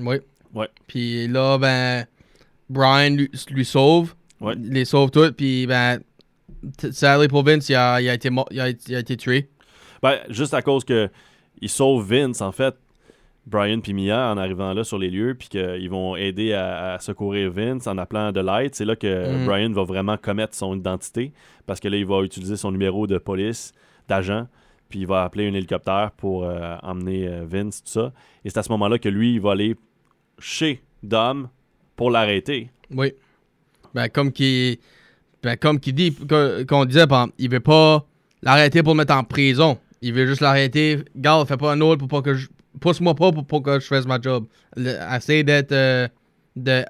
Oui. 0.00 0.16
Ouais. 0.54 0.68
Puis 0.86 1.26
là, 1.28 1.58
ben, 1.58 2.06
Brian 2.68 3.10
lui, 3.16 3.30
lui 3.50 3.64
sauve. 3.64 4.14
Ouais. 4.40 4.54
Il 4.56 4.72
les 4.72 4.84
sauve 4.84 5.10
toutes. 5.10 5.36
Puis, 5.36 5.66
ben, 5.66 6.00
sadly 6.92 7.28
pour 7.28 7.42
Vince, 7.44 7.68
il 7.68 7.74
a, 7.74 8.00
il 8.00 8.08
a, 8.08 8.14
été, 8.14 8.30
mo- 8.30 8.46
il 8.50 8.60
a, 8.60 8.68
il 8.70 8.94
a 8.94 8.98
été 9.00 9.16
tué. 9.16 9.48
Ben, 10.02 10.18
juste 10.28 10.54
à 10.54 10.62
cause 10.62 10.84
que 10.84 11.08
il 11.60 11.68
sauve 11.68 12.06
Vince, 12.08 12.40
en 12.40 12.52
fait, 12.52 12.74
Brian 13.46 13.80
puis 13.80 13.94
Mia 13.94 14.30
en 14.32 14.36
arrivant 14.38 14.72
là 14.74 14.84
sur 14.84 14.98
les 14.98 15.10
lieux, 15.10 15.34
puis 15.34 15.48
qu'ils 15.48 15.90
vont 15.90 16.14
aider 16.16 16.52
à, 16.52 16.94
à 16.94 16.98
secourir 16.98 17.50
Vince 17.50 17.86
en 17.86 17.98
appelant 17.98 18.32
de 18.32 18.40
l'aide. 18.40 18.74
C'est 18.74 18.84
là 18.84 18.96
que 18.96 19.32
Mhm. 19.38 19.46
Brian 19.46 19.72
va 19.72 19.82
vraiment 19.84 20.16
commettre 20.16 20.54
son 20.54 20.76
identité, 20.76 21.32
parce 21.66 21.80
que 21.80 21.88
là, 21.88 21.96
il 21.96 22.06
va 22.06 22.20
utiliser 22.22 22.56
son 22.56 22.70
numéro 22.70 23.06
de 23.06 23.18
police, 23.18 23.72
d'agent, 24.08 24.46
puis 24.88 25.00
il 25.00 25.06
va 25.06 25.24
appeler 25.24 25.48
un 25.48 25.54
hélicoptère 25.54 26.10
pour 26.16 26.44
euh, 26.44 26.76
emmener 26.82 27.28
euh, 27.28 27.44
Vince, 27.46 27.82
tout 27.82 27.90
ça. 27.90 28.12
Et 28.44 28.50
c'est 28.50 28.58
à 28.58 28.62
ce 28.62 28.70
moment-là 28.72 28.98
que 28.98 29.08
lui, 29.08 29.34
il 29.34 29.40
va 29.40 29.52
aller 29.52 29.76
chez 30.38 30.82
Dom 31.02 31.48
pour 31.96 32.10
l'arrêter. 32.10 32.70
Oui. 32.90 33.12
Ben, 33.94 34.08
comme 34.08 34.32
qu'il 34.32 34.78
ben, 35.42 35.56
comme 35.56 35.80
qu'il 35.80 35.94
dit, 35.94 36.14
qu'on 36.68 36.84
disait, 36.84 37.06
il 37.38 37.50
veut 37.50 37.60
pas 37.60 38.04
l'arrêter 38.42 38.82
pour 38.82 38.92
le 38.94 38.98
mettre 38.98 39.14
en 39.14 39.24
prison. 39.24 39.78
Il 40.02 40.12
veut 40.12 40.26
juste 40.26 40.40
l'arrêter. 40.40 40.98
Garde, 41.16 41.48
fais 41.48 41.56
pas 41.56 41.72
un 41.72 41.80
autre 41.80 41.98
pour 41.98 42.08
pas 42.08 42.22
que 42.22 42.34
je. 42.34 42.48
Pousse-moi 42.78 43.14
pas 43.14 43.32
pour, 43.32 43.44
pour 43.44 43.62
que 43.62 43.80
je 43.80 43.86
fasse 43.86 44.06
ma 44.06 44.20
job. 44.20 44.44
Le- 44.76 44.96
Essaye 45.16 45.42
d'être. 45.44 45.72
euh, 45.72 46.06
de. 46.56 46.84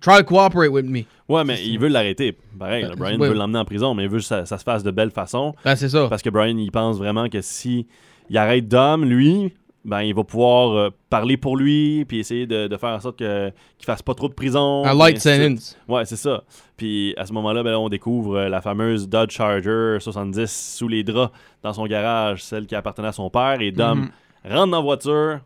Try 0.00 0.18
to 0.18 0.24
cooperate 0.24 0.70
with 0.70 0.86
me. 0.86 1.00
Ouais, 1.28 1.44
mais 1.44 1.62
il 1.66 1.78
veut 1.78 1.88
l'arrêter. 1.88 2.36
Pareil, 2.58 2.84
là, 2.84 2.90
Ben, 2.90 2.96
Brian 2.96 3.18
veut 3.18 3.34
l'emmener 3.34 3.58
en 3.58 3.64
prison, 3.66 3.92
mais 3.94 4.04
il 4.04 4.08
veut 4.08 4.18
que 4.18 4.24
ça, 4.24 4.46
ça 4.46 4.56
se 4.56 4.62
fasse 4.64 4.82
de 4.82 4.90
belle 4.90 5.10
façon. 5.10 5.54
Ben, 5.64 5.74
c'est 5.76 5.88
ça. 5.90 6.06
Parce 6.08 6.22
que 6.22 6.30
Brian, 6.30 6.56
il 6.56 6.70
pense 6.70 6.96
vraiment 6.96 7.28
que 7.28 7.40
si 7.42 7.86
il 8.30 8.38
arrête 8.38 8.66
Dom, 8.66 9.04
lui, 9.04 9.52
ben, 9.84 10.00
il 10.00 10.14
va 10.14 10.24
pouvoir 10.24 10.70
euh, 10.72 10.90
parler 11.10 11.36
pour 11.36 11.58
lui, 11.58 12.06
puis 12.06 12.18
essayer 12.20 12.46
de, 12.46 12.66
de 12.66 12.76
faire 12.78 12.90
en 12.90 13.00
sorte 13.00 13.18
que, 13.18 13.50
qu'il 13.76 13.84
fasse 13.84 14.00
pas 14.00 14.14
trop 14.14 14.28
de 14.28 14.32
prison. 14.34 14.84
Un 14.86 14.94
light 14.94 15.18
sentence. 15.20 15.76
Ouais, 15.86 16.06
c'est 16.06 16.16
ça. 16.16 16.44
Puis 16.78 17.12
à 17.18 17.26
ce 17.26 17.34
moment-là, 17.34 17.62
ben, 17.62 17.72
là, 17.72 17.80
on 17.80 17.90
découvre 17.90 18.36
euh, 18.38 18.48
la 18.48 18.62
fameuse 18.62 19.06
Dodge 19.08 19.32
Charger 19.32 19.98
70 20.00 20.76
sous 20.78 20.88
les 20.88 21.04
draps 21.04 21.34
dans 21.62 21.74
son 21.74 21.86
garage, 21.86 22.42
celle 22.42 22.66
qui 22.66 22.74
appartenait 22.74 23.08
à 23.08 23.12
son 23.12 23.28
père. 23.28 23.60
Et 23.60 23.70
Dom 23.72 23.98
Mhm. 24.00 24.08
Rentre 24.44 24.70
dans 24.70 24.78
la 24.78 24.82
voiture, 24.82 25.40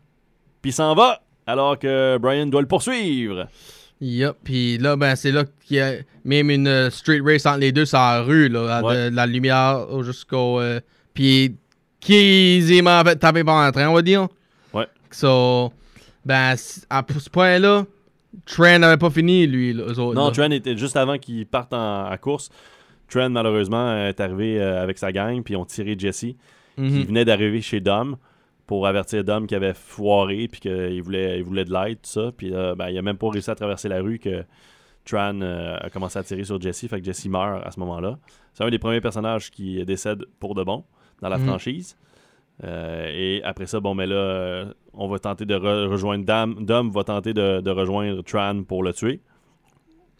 puis 0.61 0.71
s'en 0.71 0.93
va, 0.95 1.21
alors 1.47 1.77
que 1.79 2.17
Brian 2.17 2.45
doit 2.47 2.61
le 2.61 2.67
poursuivre. 2.67 3.47
Yup, 4.01 4.37
puis 4.43 4.77
là, 4.77 4.95
ben, 4.95 5.15
c'est 5.15 5.31
là 5.31 5.43
qu'il 5.65 5.77
y 5.77 5.81
a 5.81 5.93
même 6.23 6.49
une 6.49 6.67
euh, 6.67 6.89
street 6.89 7.19
race 7.23 7.45
entre 7.45 7.59
les 7.59 7.71
deux 7.73 7.85
sur 7.85 7.97
la 7.97 8.21
rue, 8.21 8.47
là, 8.47 8.81
Ouais. 8.81 9.09
de, 9.09 9.15
la 9.15 9.25
lumière 9.25 9.87
au- 9.91 10.03
jusqu'au. 10.03 10.59
euh, 10.61 10.79
Puis 11.13 11.55
fait 13.03 13.15
taper 13.17 13.43
par 13.43 13.57
un 13.57 13.71
train, 13.71 13.89
on 13.89 13.93
va 13.93 14.01
dire. 14.01 14.27
Ouais. 14.73 14.87
So, 15.11 15.73
ben, 16.25 16.55
à 16.89 17.03
ce 17.19 17.29
point-là, 17.29 17.85
Trent 18.45 18.79
n'avait 18.79 18.95
pas 18.97 19.09
fini, 19.09 19.47
lui, 19.47 19.73
là, 19.73 19.83
eux 19.87 19.99
autres. 19.99 20.15
Non, 20.15 20.27
là. 20.27 20.31
Trent 20.31 20.51
était 20.51 20.77
juste 20.77 20.95
avant 20.95 21.17
qu'il 21.17 21.45
parte 21.45 21.73
en, 21.73 22.05
à 22.05 22.17
course. 22.17 22.49
Trent, 23.09 23.29
malheureusement, 23.29 23.97
est 24.05 24.19
arrivé 24.21 24.61
euh, 24.61 24.81
avec 24.81 24.97
sa 24.97 25.11
gang, 25.11 25.41
puis 25.43 25.55
ils 25.55 25.57
ont 25.57 25.65
tiré 25.65 25.95
Jesse, 25.97 26.19
qui 26.19 26.35
Mhm. 26.77 27.03
venait 27.03 27.25
d'arriver 27.25 27.61
chez 27.61 27.79
Dom 27.81 28.15
pour 28.69 28.85
avertir 28.85 29.23
Dom 29.23 29.47
qu'il 29.47 29.57
avait 29.57 29.73
foiré, 29.73 30.47
puis 30.47 30.59
qu'il 30.61 31.01
voulait, 31.01 31.39
il 31.39 31.43
voulait 31.43 31.65
de 31.65 31.73
l'aide, 31.73 31.95
tout 32.03 32.09
ça. 32.11 32.31
Puis 32.37 32.53
euh, 32.53 32.75
ben, 32.75 32.89
il 32.89 32.97
a 32.99 33.01
même 33.01 33.17
pas 33.17 33.27
réussi 33.31 33.49
à 33.49 33.55
traverser 33.55 33.89
la 33.89 33.99
rue 33.99 34.19
que 34.19 34.43
Tran 35.05 35.41
euh, 35.41 35.75
a 35.81 35.89
commencé 35.89 36.19
à 36.19 36.23
tirer 36.23 36.43
sur 36.43 36.61
Jesse, 36.61 36.85
fait 36.87 36.99
que 36.99 37.03
Jesse 37.03 37.25
meurt 37.25 37.65
à 37.65 37.71
ce 37.71 37.79
moment-là. 37.79 38.19
C'est 38.53 38.63
un 38.63 38.69
des 38.69 38.77
premiers 38.77 39.01
personnages 39.01 39.49
qui 39.49 39.83
décède 39.85 40.23
pour 40.39 40.53
de 40.53 40.63
bon 40.63 40.83
dans 41.19 41.29
la 41.29 41.39
Mhm. 41.39 41.47
franchise. 41.47 41.97
Euh, 42.63 43.07
et 43.11 43.41
après 43.43 43.65
ça, 43.65 43.79
bon, 43.79 43.95
mais 43.95 44.05
là, 44.05 44.15
euh, 44.15 44.65
on 44.93 45.07
va 45.07 45.17
tenter 45.17 45.45
de 45.45 45.55
re- 45.55 45.87
rejoindre 45.87 46.23
Dom. 46.25 46.63
Dom 46.63 46.91
va 46.91 47.03
tenter 47.03 47.33
de, 47.33 47.61
de 47.61 47.71
rejoindre 47.71 48.21
Tran 48.21 48.61
pour 48.61 48.83
le 48.83 48.93
tuer, 48.93 49.19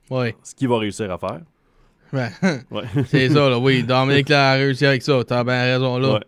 Ouais. 0.10 0.36
ce 0.42 0.56
qu'il 0.56 0.70
va 0.70 0.80
réussir 0.80 1.12
à 1.12 1.20
faire. 1.20 1.42
Ouais. 2.14 2.30
Ouais. 2.72 2.84
c'est 3.06 3.30
ça, 3.30 3.48
là, 3.48 3.60
oui. 3.60 3.84
Dominique 3.84 4.30
là, 4.36 4.52
a 4.52 4.54
réussi 4.56 4.88
avec 4.88 5.04
ça. 5.04 5.24
T'as 5.24 5.44
bien 5.44 5.62
raison, 5.62 6.00
là. 6.00 6.14
Ouais. 6.14 6.20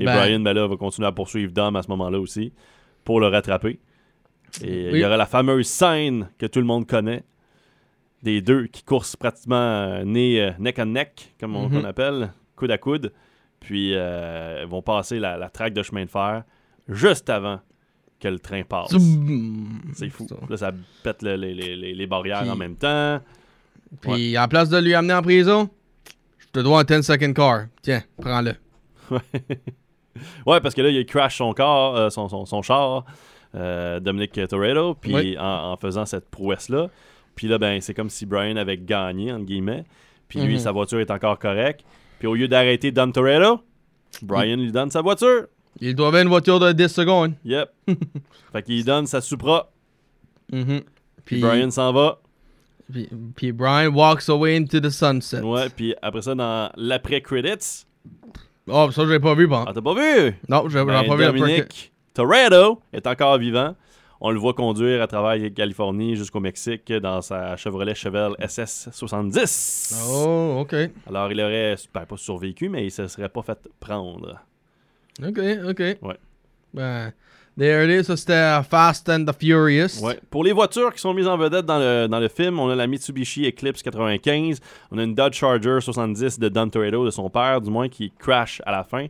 Et 0.00 0.04
Ben- 0.04 0.16
Brian, 0.16 0.40
ben 0.40 0.52
là, 0.54 0.66
va 0.66 0.76
continuer 0.76 1.06
à 1.08 1.12
poursuivre 1.12 1.52
Dom 1.52 1.76
à 1.76 1.82
ce 1.82 1.88
moment-là 1.88 2.18
aussi 2.18 2.52
pour 3.04 3.20
le 3.20 3.28
rattraper. 3.28 3.78
Et 4.64 4.90
il 4.90 4.96
y 4.98 5.04
aura 5.04 5.16
la 5.16 5.26
fameuse 5.26 5.66
scène 5.68 6.28
que 6.38 6.46
tout 6.46 6.58
le 6.58 6.66
monde 6.66 6.86
connaît 6.86 7.22
des 8.22 8.40
deux 8.42 8.66
qui 8.66 8.82
coursent 8.82 9.16
pratiquement 9.16 9.56
euh, 9.56 10.04
nez, 10.04 10.40
euh, 10.42 10.50
neck 10.58 10.78
and 10.78 10.86
neck, 10.86 11.34
comme 11.38 11.54
on, 11.56 11.68
Mhm. 11.68 11.84
appelle, 11.84 12.32
coude 12.56 12.70
à 12.70 12.78
coude. 12.78 13.12
Puis 13.60 13.92
euh, 13.94 14.64
vont 14.68 14.82
passer 14.82 15.18
la, 15.18 15.36
la 15.36 15.48
traque 15.50 15.74
de 15.74 15.82
chemin 15.82 16.04
de 16.04 16.10
fer 16.10 16.42
juste 16.88 17.30
avant 17.30 17.60
que 18.18 18.28
le 18.28 18.38
train 18.38 18.62
passe. 18.64 18.94
C'est 19.94 20.08
fou. 20.10 20.26
Ça. 20.28 20.36
Là, 20.48 20.56
ça 20.56 20.72
pète 21.02 21.22
le- 21.22 21.36
les, 21.36 21.54
les- 21.54 21.76
les- 21.76 21.94
les 21.94 22.06
barrières 22.06 22.40
Puis- 22.42 22.50
en 22.50 22.56
même 22.56 22.76
temps. 22.76 23.20
Puis, 24.02 24.36
à 24.36 24.42
la 24.42 24.48
place 24.48 24.68
de 24.68 24.78
lui 24.78 24.94
amener 24.94 25.14
en 25.14 25.22
prison, 25.22 25.68
je 26.38 26.46
te 26.52 26.60
dois 26.60 26.80
un 26.80 26.84
10 26.84 27.02
second 27.02 27.32
car. 27.32 27.66
Tiens, 27.82 28.02
prends-le. 28.20 28.54
Ouais, 29.10 29.18
parce 30.44 30.74
que 30.74 30.82
là, 30.82 30.88
il 30.90 31.04
crash 31.06 31.38
son 31.38 31.52
corps, 31.52 31.96
euh, 31.96 32.10
son, 32.10 32.28
son, 32.28 32.46
son 32.46 32.62
char, 32.62 33.04
euh, 33.54 34.00
Dominic 34.00 34.32
Toretto, 34.48 34.94
puis 34.94 35.14
Oui. 35.14 35.36
en, 35.38 35.72
en 35.72 35.76
faisant 35.76 36.06
cette 36.06 36.28
prouesse-là. 36.30 36.88
Puis 37.34 37.48
là, 37.48 37.58
ben, 37.58 37.80
c'est 37.80 37.94
comme 37.94 38.10
si 38.10 38.26
Brian 38.26 38.56
avait 38.56 38.76
gagné, 38.78 39.32
entre 39.32 39.44
guillemets. 39.46 39.84
Puis 40.28 40.40
lui, 40.40 40.54
Mhm. 40.54 40.58
sa 40.60 40.72
voiture 40.72 41.00
est 41.00 41.10
encore 41.10 41.38
correcte. 41.38 41.84
Puis 42.18 42.28
au 42.28 42.34
lieu 42.34 42.48
d'arrêter 42.48 42.92
Dom 42.92 43.12
Toretto, 43.12 43.60
Brian 44.22 44.56
lui 44.56 44.72
donne 44.72 44.90
sa 44.90 45.00
voiture. 45.00 45.46
Il 45.80 45.94
doit 45.94 46.08
avoir 46.08 46.22
une 46.22 46.28
voiture 46.28 46.60
de 46.60 46.72
10 46.72 46.88
secondes. 46.88 47.32
Yep. 47.44 47.70
fait 48.52 48.62
qu'il 48.62 48.84
donne 48.84 49.06
sa 49.06 49.20
Supra. 49.20 49.70
Mhm. 50.52 50.82
Puis 51.24 51.40
Brian 51.40 51.70
s'en 51.70 51.92
va. 51.92 52.18
Puis, 52.92 53.08
puis 53.36 53.52
Brian 53.52 53.88
walks 53.94 54.28
away 54.28 54.56
into 54.56 54.80
the 54.80 54.90
sunset. 54.90 55.40
Ouais, 55.40 55.68
puis 55.68 55.94
après 56.02 56.22
ça, 56.22 56.34
dans 56.34 56.70
l'après-credits. 56.76 57.86
Oh, 58.68 58.90
ça, 58.90 59.04
je 59.04 59.10
l'ai 59.10 59.20
pas 59.20 59.34
vu, 59.34 59.46
bon. 59.46 59.64
Ah, 59.66 59.72
t'as 59.74 59.80
pas 59.80 59.94
vu? 59.94 60.34
Non, 60.48 60.68
j'ai 60.68 60.84
Ben, 60.84 61.04
pas 61.06 61.16
vu 61.16 61.24
le 61.24 61.32
Dominic 61.32 61.92
Toretto 62.14 62.80
est 62.92 63.06
encore 63.06 63.38
vivant. 63.38 63.74
On 64.20 64.30
le 64.30 64.38
voit 64.38 64.52
conduire 64.52 65.00
à 65.00 65.06
travers 65.06 65.42
la 65.42 65.48
Californie 65.48 66.14
jusqu'au 66.14 66.40
Mexique 66.40 66.92
dans 66.92 67.22
sa 67.22 67.56
Chevrolet 67.56 67.94
Chevelle 67.94 68.32
SS70. 68.38 69.94
Oh, 70.10 70.58
ok. 70.60 70.74
Alors, 71.08 71.32
il 71.32 71.40
aurait 71.40 71.76
ben, 71.94 72.04
pas 72.04 72.16
survécu, 72.18 72.68
mais 72.68 72.84
il 72.84 72.90
se 72.90 73.08
serait 73.08 73.30
pas 73.30 73.42
fait 73.42 73.58
prendre. 73.80 74.38
Ok, 75.26 75.40
ok. 75.68 75.80
Ouais. 76.02 76.18
Ben, 76.74 77.12
there 77.60 77.84
it 77.84 77.90
is. 77.90 78.06
Ça, 78.06 78.16
c'était 78.16 78.32
uh, 78.32 78.62
Fast 78.62 79.08
and 79.08 79.26
the 79.26 79.32
Furious. 79.38 80.02
Ouais. 80.02 80.18
Pour 80.30 80.42
les 80.44 80.52
voitures 80.52 80.92
qui 80.94 81.00
sont 81.00 81.12
mises 81.12 81.28
en 81.28 81.36
vedette 81.36 81.66
dans 81.66 81.78
le, 81.78 82.08
dans 82.08 82.18
le 82.18 82.28
film, 82.28 82.58
on 82.58 82.70
a 82.70 82.74
la 82.74 82.86
Mitsubishi 82.86 83.46
Eclipse 83.46 83.82
95, 83.82 84.60
on 84.90 84.98
a 84.98 85.02
une 85.02 85.14
Dodge 85.14 85.34
Charger 85.34 85.78
70 85.80 86.38
de 86.38 86.48
Don 86.48 86.68
Toretto, 86.70 87.04
de 87.04 87.10
son 87.10 87.28
père, 87.28 87.60
du 87.60 87.70
moins, 87.70 87.88
qui 87.88 88.10
crash 88.18 88.62
à 88.64 88.72
la 88.72 88.82
fin. 88.82 89.06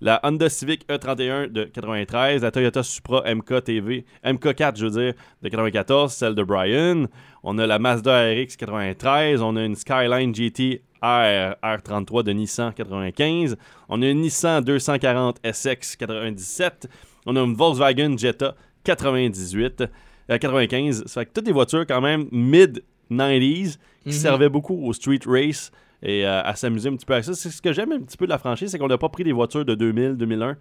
La 0.00 0.18
Honda 0.22 0.48
Civic 0.48 0.88
E31 0.88 1.48
de 1.48 1.64
93, 1.64 2.42
la 2.42 2.50
Toyota 2.50 2.82
Supra 2.82 3.22
MK-TV, 3.34 4.06
MK4, 4.24 4.78
je 4.78 4.86
veux 4.86 5.02
dire, 5.02 5.14
de 5.42 5.48
94, 5.48 6.10
celle 6.12 6.34
de 6.34 6.42
Brian. 6.42 7.04
On 7.42 7.58
a 7.58 7.66
la 7.66 7.78
Mazda 7.78 8.30
RX 8.30 8.56
93, 8.56 9.42
on 9.42 9.56
a 9.56 9.64
une 9.64 9.74
Skyline 9.74 10.34
GT 10.34 10.82
R, 11.02 11.56
R33 11.62 12.22
de 12.22 12.32
Nissan 12.32 12.72
95, 12.72 13.56
on 13.90 14.00
a 14.00 14.06
une 14.06 14.20
Nissan 14.20 14.62
240 14.62 15.38
SX 15.44 15.96
97, 15.96 16.88
on 17.26 17.36
a 17.36 17.40
une 17.40 17.54
Volkswagen 17.54 18.16
Jetta 18.16 18.54
98, 18.84 19.82
euh, 20.30 20.38
95. 20.38 21.04
Ça 21.06 21.20
fait 21.20 21.26
que 21.26 21.32
toutes 21.34 21.44
des 21.44 21.52
voitures 21.52 21.86
quand 21.86 22.00
même 22.00 22.26
mid-90s 22.32 23.78
qui 24.04 24.08
Mhm. 24.08 24.12
servaient 24.12 24.48
beaucoup 24.48 24.74
au 24.86 24.92
street 24.92 25.20
race 25.26 25.70
et 26.02 26.24
euh, 26.26 26.42
à 26.42 26.54
s'amuser 26.54 26.88
un 26.88 26.96
petit 26.96 27.04
peu 27.06 27.12
avec 27.12 27.24
ça. 27.24 27.34
C'est 27.34 27.50
ce 27.50 27.60
que 27.60 27.72
j'aime 27.72 27.92
un 27.92 28.00
petit 28.00 28.16
peu 28.16 28.24
de 28.26 28.30
la 28.30 28.38
franchise, 28.38 28.70
c'est 28.70 28.78
qu'on 28.78 28.88
n'a 28.88 28.96
pas 28.98 29.08
pris 29.10 29.24
des 29.24 29.32
voitures 29.32 29.64
de 29.64 29.74
2000, 29.74 30.16
2001 30.16 30.56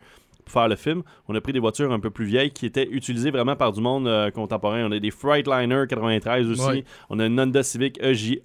pour 0.51 0.61
faire 0.61 0.67
le 0.67 0.75
film. 0.75 1.03
On 1.27 1.35
a 1.35 1.41
pris 1.41 1.53
des 1.53 1.59
voitures 1.59 1.91
un 1.91 1.99
peu 1.99 2.09
plus 2.09 2.25
vieilles 2.25 2.51
qui 2.51 2.65
étaient 2.65 2.87
utilisées 2.91 3.31
vraiment 3.31 3.55
par 3.55 3.71
du 3.71 3.81
monde 3.81 4.07
euh, 4.07 4.31
contemporain. 4.31 4.83
On 4.85 4.91
a 4.91 4.99
des 4.99 5.11
Freightliner 5.11 5.83
93 5.87 6.49
aussi. 6.49 6.61
Ouais. 6.67 6.83
On 7.09 7.19
a 7.19 7.25
une 7.27 7.39
Honda 7.39 7.63
Civic 7.63 7.99
EJ1 8.01 8.39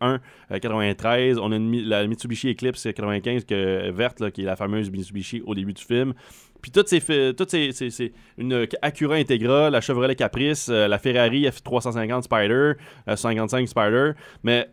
euh, 0.50 0.58
93. 0.60 1.38
On 1.38 1.50
a 1.52 1.56
une 1.56 1.82
la 1.82 2.06
Mitsubishi 2.06 2.50
Eclipse 2.50 2.82
95 2.94 3.44
que, 3.44 3.90
verte, 3.90 4.20
là, 4.20 4.30
qui 4.30 4.42
est 4.42 4.46
la 4.46 4.56
fameuse 4.56 4.90
Mitsubishi 4.90 5.42
au 5.46 5.54
début 5.54 5.72
du 5.72 5.82
film. 5.82 6.14
Puis 6.62 6.70
toutes 6.70 6.88
ces, 6.88 7.00
toutes 7.34 7.50
ces, 7.50 7.72
ces- 7.72 7.90
ces- 7.90 8.12
une 8.38 8.66
Acura 8.80 9.16
Integra, 9.16 9.68
la 9.70 9.80
Chevrolet 9.82 10.14
Caprice, 10.14 10.68
euh, 10.70 10.88
la 10.88 10.98
Ferrari 10.98 11.44
F350 11.46 12.22
Spider, 12.22 12.72
euh, 13.08 13.16
55 13.16 13.68
Spider. 13.68 14.12
Mais 14.42 14.68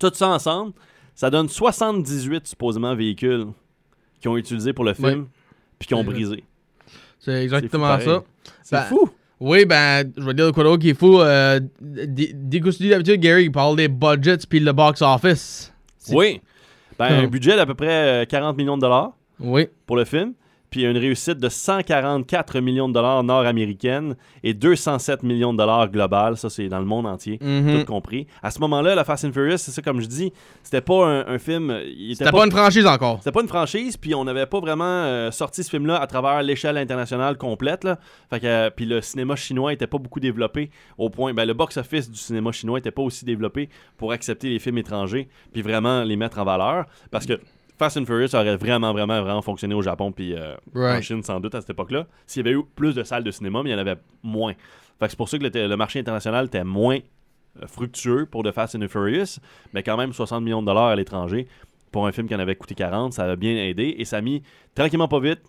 tout 0.00 0.10
ça 0.12 0.28
ensemble, 0.28 0.72
ça 1.14 1.30
donne 1.30 1.48
78 1.48 2.46
supposément 2.48 2.96
véhicules 2.96 3.46
qui 4.20 4.26
ont 4.28 4.36
utilisé 4.36 4.72
pour 4.72 4.84
le 4.84 4.94
film. 4.94 5.26
Puis 5.86 5.88
qui 5.88 5.94
ont 5.94 6.04
C'est- 6.04 6.10
brisé. 6.10 6.44
C'est 7.20 7.42
exactement 7.42 7.98
ça. 8.00 8.22
C'est 8.62 8.76
Ben, 8.76 8.82
fou! 8.82 9.08
Oui, 9.40 9.64
ben, 9.64 10.10
je 10.16 10.22
vais 10.22 10.34
dire 10.34 10.52
quoi 10.52 10.64
d'autre 10.64 10.80
qui 10.82 10.90
est 10.90 10.98
fou. 10.98 11.20
Euh, 11.20 11.60
dès 11.80 12.30
dès 12.34 12.60
que 12.60 12.70
tu 12.70 12.82
dis 12.84 12.88
d'habitude, 12.88 13.20
Gary, 13.20 13.44
il 13.44 13.52
parle 13.52 13.76
des 13.76 13.88
budgets 13.88 14.38
puis 14.48 14.60
le 14.60 14.72
box 14.72 15.02
office. 15.02 15.72
C'est- 15.98 16.14
Oui. 16.14 16.40
Ben, 16.98 17.06
un 17.06 17.24
Hum. 17.24 17.30
budget 17.30 17.56
d'à 17.56 17.66
peu 17.66 17.74
près 17.74 18.22
euh, 18.22 18.24
40 18.24 18.56
millions 18.56 18.76
de 18.76 18.82
dollars 18.82 19.12
Oui. 19.40 19.68
pour 19.86 19.96
le 19.96 20.04
film. 20.04 20.32
Puis 20.74 20.82
une 20.82 20.98
réussite 20.98 21.38
de 21.38 21.48
144 21.48 22.58
millions 22.58 22.88
de 22.88 22.94
dollars 22.94 23.22
nord-américaines 23.22 24.16
et 24.42 24.54
207 24.54 25.22
millions 25.22 25.52
de 25.52 25.58
dollars 25.58 25.88
global. 25.88 26.36
Ça, 26.36 26.50
c'est 26.50 26.68
dans 26.68 26.80
le 26.80 26.84
monde 26.84 27.06
entier. 27.06 27.38
Mhm. 27.40 27.78
Tout 27.78 27.84
compris. 27.84 28.26
À 28.42 28.50
ce 28.50 28.58
moment-là, 28.58 28.96
la 28.96 29.04
Fast 29.04 29.24
and 29.24 29.30
Furious, 29.32 29.58
c'est 29.58 29.70
ça, 29.70 29.82
comme 29.82 30.00
je 30.00 30.06
dis, 30.06 30.32
c'était 30.64 30.80
pas 30.80 31.06
un, 31.06 31.28
un 31.28 31.38
film. 31.38 31.72
il 31.86 32.10
était 32.10 32.24
C'était 32.24 32.36
pas 32.36 32.44
une 32.44 32.50
franchise 32.50 32.86
encore. 32.86 33.18
C'était 33.18 33.30
pas 33.30 33.42
une 33.42 33.46
franchise, 33.46 33.96
puis 33.96 34.16
on 34.16 34.24
n'avait 34.24 34.46
pas 34.46 34.58
vraiment 34.58 34.82
euh, 34.82 35.30
sorti 35.30 35.62
ce 35.62 35.70
film-là 35.70 36.00
à 36.00 36.08
travers 36.08 36.42
l'échelle 36.42 36.76
internationale 36.76 37.38
complète. 37.38 37.84
Là. 37.84 38.00
Fait 38.28 38.40
que, 38.40 38.46
euh, 38.46 38.70
puis 38.74 38.84
le 38.84 39.00
cinéma 39.00 39.36
chinois 39.36 39.72
était 39.72 39.86
pas 39.86 39.98
beaucoup 39.98 40.18
développé 40.18 40.70
au 40.98 41.08
point. 41.08 41.34
Ben, 41.34 41.44
le 41.44 41.54
box-office 41.54 42.10
du 42.10 42.18
cinéma 42.18 42.50
chinois 42.50 42.80
était 42.80 42.90
pas 42.90 43.02
aussi 43.02 43.24
développé 43.24 43.68
pour 43.96 44.10
accepter 44.10 44.48
les 44.48 44.58
films 44.58 44.78
étrangers, 44.78 45.28
puis 45.52 45.62
vraiment 45.62 46.02
les 46.02 46.16
mettre 46.16 46.40
en 46.40 46.44
valeur. 46.44 46.86
Parce 47.12 47.26
que 47.26 47.38
Fast 47.84 47.96
and 47.98 48.04
Furious 48.06 48.34
aurait 48.34 48.56
vraiment, 48.56 48.92
vraiment, 48.92 49.20
vraiment 49.22 49.42
fonctionné 49.42 49.74
au 49.74 49.82
Japon, 49.82 50.12
puis 50.12 50.34
euh, 50.34 50.54
en. 50.74 51.02
Chine 51.02 51.22
sans 51.22 51.40
doute 51.40 51.54
à 51.54 51.60
cette 51.60 51.70
époque-là. 51.70 52.06
S'il 52.26 52.44
y 52.44 52.48
avait 52.48 52.58
eu 52.58 52.62
plus 52.76 52.94
de 52.94 53.02
salles 53.02 53.24
de 53.24 53.30
cinéma, 53.30 53.62
mais 53.62 53.70
il 53.70 53.72
y 53.72 53.76
en 53.76 53.78
avait 53.78 53.96
moins. 54.22 54.52
Fait 54.98 55.06
que 55.06 55.10
c'est 55.10 55.16
pour 55.16 55.28
ça 55.28 55.38
que 55.38 55.44
le, 55.44 55.66
le 55.68 55.76
marché 55.76 55.98
international 56.00 56.46
était 56.46 56.64
moins 56.64 56.98
euh, 57.62 57.66
fructueux 57.66 58.26
pour 58.26 58.42
The 58.42 58.52
Fast 58.52 58.74
and 58.76 58.80
the 58.80 58.88
Furious, 58.88 59.38
mais 59.72 59.82
quand 59.82 59.96
même 59.96 60.12
60 60.12 60.42
millions 60.42 60.62
de 60.62 60.66
dollars 60.66 60.88
à 60.88 60.96
l'étranger 60.96 61.46
pour 61.92 62.06
un 62.06 62.12
film 62.12 62.26
qui 62.26 62.34
en 62.34 62.38
avait 62.40 62.56
coûté 62.56 62.74
40, 62.74 63.12
ça 63.12 63.24
a 63.24 63.36
bien 63.36 63.54
aidé 63.54 63.94
et 63.98 64.04
ça 64.04 64.16
a 64.16 64.20
mis 64.20 64.42
tranquillement 64.74 65.08
pas 65.08 65.20
vite, 65.20 65.42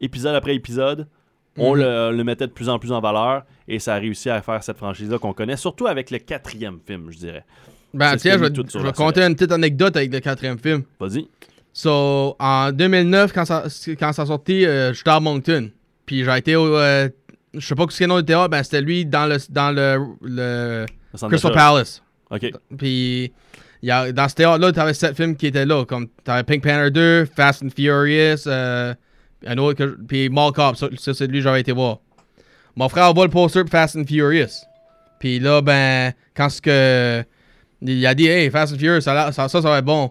épisode 0.00 0.34
après 0.34 0.54
épisode, 0.54 1.06
on 1.58 1.74
Mhm. 1.74 1.80
le, 1.82 2.16
le 2.16 2.24
mettait 2.24 2.46
de 2.46 2.52
plus 2.52 2.68
en 2.68 2.78
plus 2.78 2.90
en 2.92 3.00
valeur 3.00 3.44
et 3.68 3.78
ça 3.78 3.94
a 3.94 3.98
réussi 3.98 4.28
à 4.28 4.42
faire 4.42 4.62
cette 4.64 4.76
franchise-là 4.78 5.18
qu'on 5.18 5.32
connaît, 5.32 5.56
surtout 5.56 5.86
avec 5.86 6.10
le 6.10 6.18
quatrième 6.18 6.78
film, 6.86 7.10
je 7.10 7.18
dirais. 7.18 7.44
Ben, 7.94 8.14
tiens, 8.16 8.34
je 8.36 8.44
vais, 8.44 8.54
je 8.54 8.78
vais 8.78 8.84
la 8.84 8.92
compter 8.92 9.22
une 9.22 9.34
petite 9.34 9.52
anecdote 9.52 9.96
avec 9.96 10.12
le 10.12 10.20
quatrième 10.20 10.58
film. 10.58 10.82
Vas-y. 11.00 11.28
So, 11.78 12.34
en 12.38 12.72
2009, 12.72 13.34
quand 13.34 13.44
ça, 13.44 13.64
quand 14.00 14.12
ça 14.14 14.24
sortit, 14.24 14.64
euh, 14.64 14.94
j'étais 14.94 15.10
à 15.10 15.20
Moncton. 15.20 15.70
Puis 16.06 16.24
j'ai 16.24 16.38
été 16.38 16.56
au. 16.56 16.74
euh, 16.74 17.10
je 17.52 17.66
sais 17.66 17.74
pas 17.74 17.84
quel 17.86 18.08
nom 18.08 18.16
de 18.16 18.22
théâtre, 18.22 18.48
ben 18.48 18.62
c'était 18.62 18.80
lui 18.80 19.04
dans 19.04 19.26
le, 19.26 19.36
dans 19.50 19.72
le, 19.72 19.98
le 20.22 20.86
Le 21.20 21.28
Crystal. 21.28 21.52
Palace. 21.52 22.02
OK. 22.30 22.50
Puis 22.78 23.30
y 23.82 23.90
a, 23.90 24.10
dans 24.10 24.26
ce 24.26 24.34
théâtre-là, 24.36 24.72
t'avais 24.72 24.94
sept 24.94 25.14
films 25.14 25.36
qui 25.36 25.48
étaient 25.48 25.66
là. 25.66 25.84
Comme 25.84 26.08
t'avais 26.24 26.44
Pink 26.44 26.62
Panther 26.62 26.90
2, 26.90 27.26
Fast 27.26 27.62
and 27.62 27.68
Furious, 27.76 28.46
euh, 28.46 28.94
un 29.46 29.58
autre, 29.58 29.76
que, 29.76 29.98
puis 30.08 30.30
Mall 30.30 30.52
Cop. 30.52 30.76
Ça, 30.76 30.88
ça, 30.96 31.12
c'est 31.12 31.26
lui 31.26 31.40
que 31.40 31.44
j'avais 31.44 31.60
été 31.60 31.72
voir. 31.72 31.98
Mon 32.74 32.88
frère 32.88 33.12
voit 33.12 33.26
le 33.26 33.30
poster 33.30 33.64
de 33.64 33.68
Fast 33.68 33.96
and 33.96 34.06
Furious. 34.08 34.64
Puis 35.20 35.40
là, 35.40 35.60
ben, 35.60 36.14
quand 36.34 36.48
ce 36.48 36.62
que. 36.62 37.22
Il 37.82 38.06
a 38.06 38.14
dit, 38.14 38.28
hey, 38.28 38.48
Fast 38.50 38.72
and 38.72 38.78
Furious, 38.78 39.02
ça, 39.02 39.30
ça, 39.30 39.46
ça, 39.46 39.60
ça 39.60 39.68
va 39.68 39.80
être 39.80 39.84
bon. 39.84 40.10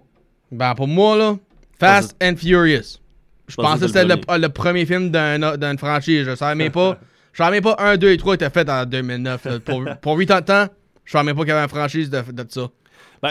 Ben, 0.52 0.76
pour 0.76 0.88
moi, 0.88 1.18
là, 1.18 1.36
Fast 1.80 2.16
and 2.24 2.36
Furious. 2.38 3.00
Je 3.48 3.56
pensais 3.56 3.82
que 3.82 3.88
c'était 3.88 4.06
le, 4.06 4.38
le 4.42 4.50
premier 4.50 4.86
film 4.86 5.12
d'un- 5.12 5.58
d'une 5.58 5.78
franchise. 5.78 6.26
Je 6.26 6.36
savais 6.36 6.56
même 6.56 6.72
pas. 6.72 6.98
Je 7.34 7.44
savais 7.44 7.52
même 7.60 7.64
pas 7.64 7.76
1, 7.80 7.98
2 7.98 8.12
et 8.12 8.18
3 8.18 8.36
étaient 8.36 8.50
faits 8.50 8.70
en 8.70 8.86
2009. 8.86 9.44
là. 9.46 9.60
Pour, 9.60 9.84
pour 10.02 10.18
8 10.18 10.32
ans 10.32 10.40
de 10.40 10.46
temps, 10.46 10.68
je 11.04 11.12
savais 11.12 11.26
même 11.26 11.36
pas 11.36 11.42
qu'il 11.42 11.50
y 11.50 11.52
avait 11.52 11.64
une 11.64 11.68
franchise 11.70 12.10
de, 12.10 12.22
de 12.32 12.46
ça. 12.50 12.70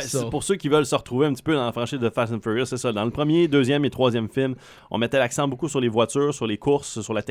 Ben, 0.03 0.31
pour 0.31 0.43
ceux 0.43 0.57
qui 0.57 0.69
veulent 0.69 0.87
se 0.87 0.95
retrouver 0.95 1.27
un 1.27 1.33
petit 1.33 1.43
peu 1.43 1.55
dans 1.55 1.65
la 1.67 1.73
franchise 1.73 1.99
de 1.99 2.11
Fast 2.11 2.33
and 2.33 2.41
Furious, 2.41 2.67
c'est 2.67 2.77
ça. 2.77 2.93
Dans 2.93 3.05
le 3.05 3.11
premier, 3.11 3.49
deuxième 3.49 3.85
et 3.85 3.91
troisième 3.91 4.29
film, 4.29 4.55
on 4.91 4.99
mettait 4.99 5.19
l'accent 5.19 5.47
beaucoup 5.49 5.69
sur 5.69 5.81
les 5.81 5.89
voitures, 5.89 6.33
sur 6.35 6.47
les 6.47 6.59
courses, 6.59 7.01
sur 7.01 7.15
la 7.15 7.23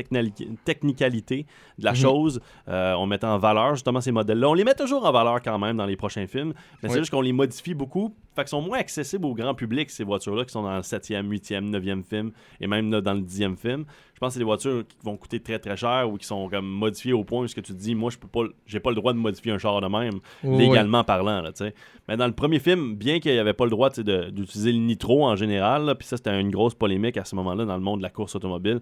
technicalité 0.64 1.46
de 1.78 1.84
la 1.84 1.92
Mhm. 1.92 1.96
chose. 1.96 2.40
Euh, 2.68 2.94
on 2.94 3.06
mettait 3.06 3.26
en 3.26 3.38
valeur 3.38 3.74
justement 3.74 4.00
ces 4.00 4.12
modèles-là. 4.12 4.48
On 4.48 4.54
les 4.54 4.64
met 4.64 4.74
toujours 4.74 5.04
en 5.04 5.12
valeur 5.12 5.42
quand 5.42 5.58
même 5.58 5.76
dans 5.76 5.86
les 5.86 5.96
prochains 5.96 6.26
films, 6.26 6.52
mais 6.82 6.88
c'est 6.88 6.98
juste 6.98 7.10
qu'on 7.10 7.20
les 7.20 7.32
modifie 7.32 7.74
beaucoup. 7.74 8.14
Fait 8.34 8.42
qu'ils 8.42 8.48
sont 8.48 8.62
moins 8.62 8.78
accessibles 8.78 9.26
au 9.26 9.34
grand 9.34 9.54
public, 9.54 9.90
ces 9.90 10.02
voitures-là, 10.02 10.44
qui 10.44 10.50
sont 10.52 10.62
dans 10.62 10.74
le 10.76 10.82
7e, 10.82 11.30
8e, 11.30 11.70
9e 11.70 12.02
film, 12.02 12.32
et 12.60 12.66
même 12.66 12.90
là, 12.90 13.00
dans 13.00 13.14
le 13.14 13.20
10e 13.20 13.56
film. 13.56 13.84
Je 14.14 14.20
pense 14.20 14.28
que 14.28 14.32
c'est 14.34 14.38
des 14.38 14.44
voitures 14.44 14.84
qui 14.86 14.96
vont 15.02 15.16
coûter 15.16 15.40
très 15.40 15.58
très 15.58 15.76
cher 15.76 16.08
ou 16.10 16.16
qui 16.16 16.26
sont 16.26 16.48
comme 16.48 16.66
modifiées 16.66 17.12
au 17.12 17.24
point 17.24 17.42
où 17.42 17.48
ce 17.48 17.54
que 17.54 17.60
tu 17.60 17.72
te 17.72 17.78
dis, 17.78 17.94
moi, 17.96 18.10
je 18.10 18.18
peux 18.18 18.28
pas, 18.28 18.44
j'ai 18.64 18.78
pas 18.78 18.90
le 18.90 18.96
droit 18.96 19.12
de 19.12 19.18
modifier 19.18 19.50
un 19.50 19.58
char 19.58 19.80
de 19.80 19.88
même, 19.88 20.20
Oui, 20.44 20.58
légalement 20.58 21.02
parlant, 21.02 21.40
là. 21.40 21.50
Mais 22.08 22.16
dans 22.16 22.26
le 22.26 22.32
premier 22.32 22.60
film, 22.60 22.94
bien 22.94 23.18
qu'il 23.18 23.32
n'y 23.32 23.38
avait 23.38 23.54
pas 23.54 23.64
le 23.64 23.70
droit 23.70 23.90
d'utiliser 23.90 24.72
le 24.72 24.78
nitro 24.78 25.26
en 25.26 25.34
général, 25.34 25.94
puis 25.98 26.06
ça 26.06 26.16
c'était 26.16 26.38
une 26.40 26.50
grosse 26.50 26.74
polémique 26.74 27.16
à 27.16 27.24
ce 27.24 27.34
moment-là 27.36 27.64
dans 27.64 27.76
le 27.76 27.82
monde 27.82 27.98
de 27.98 28.02
la 28.04 28.10
course 28.10 28.36
automobile, 28.36 28.80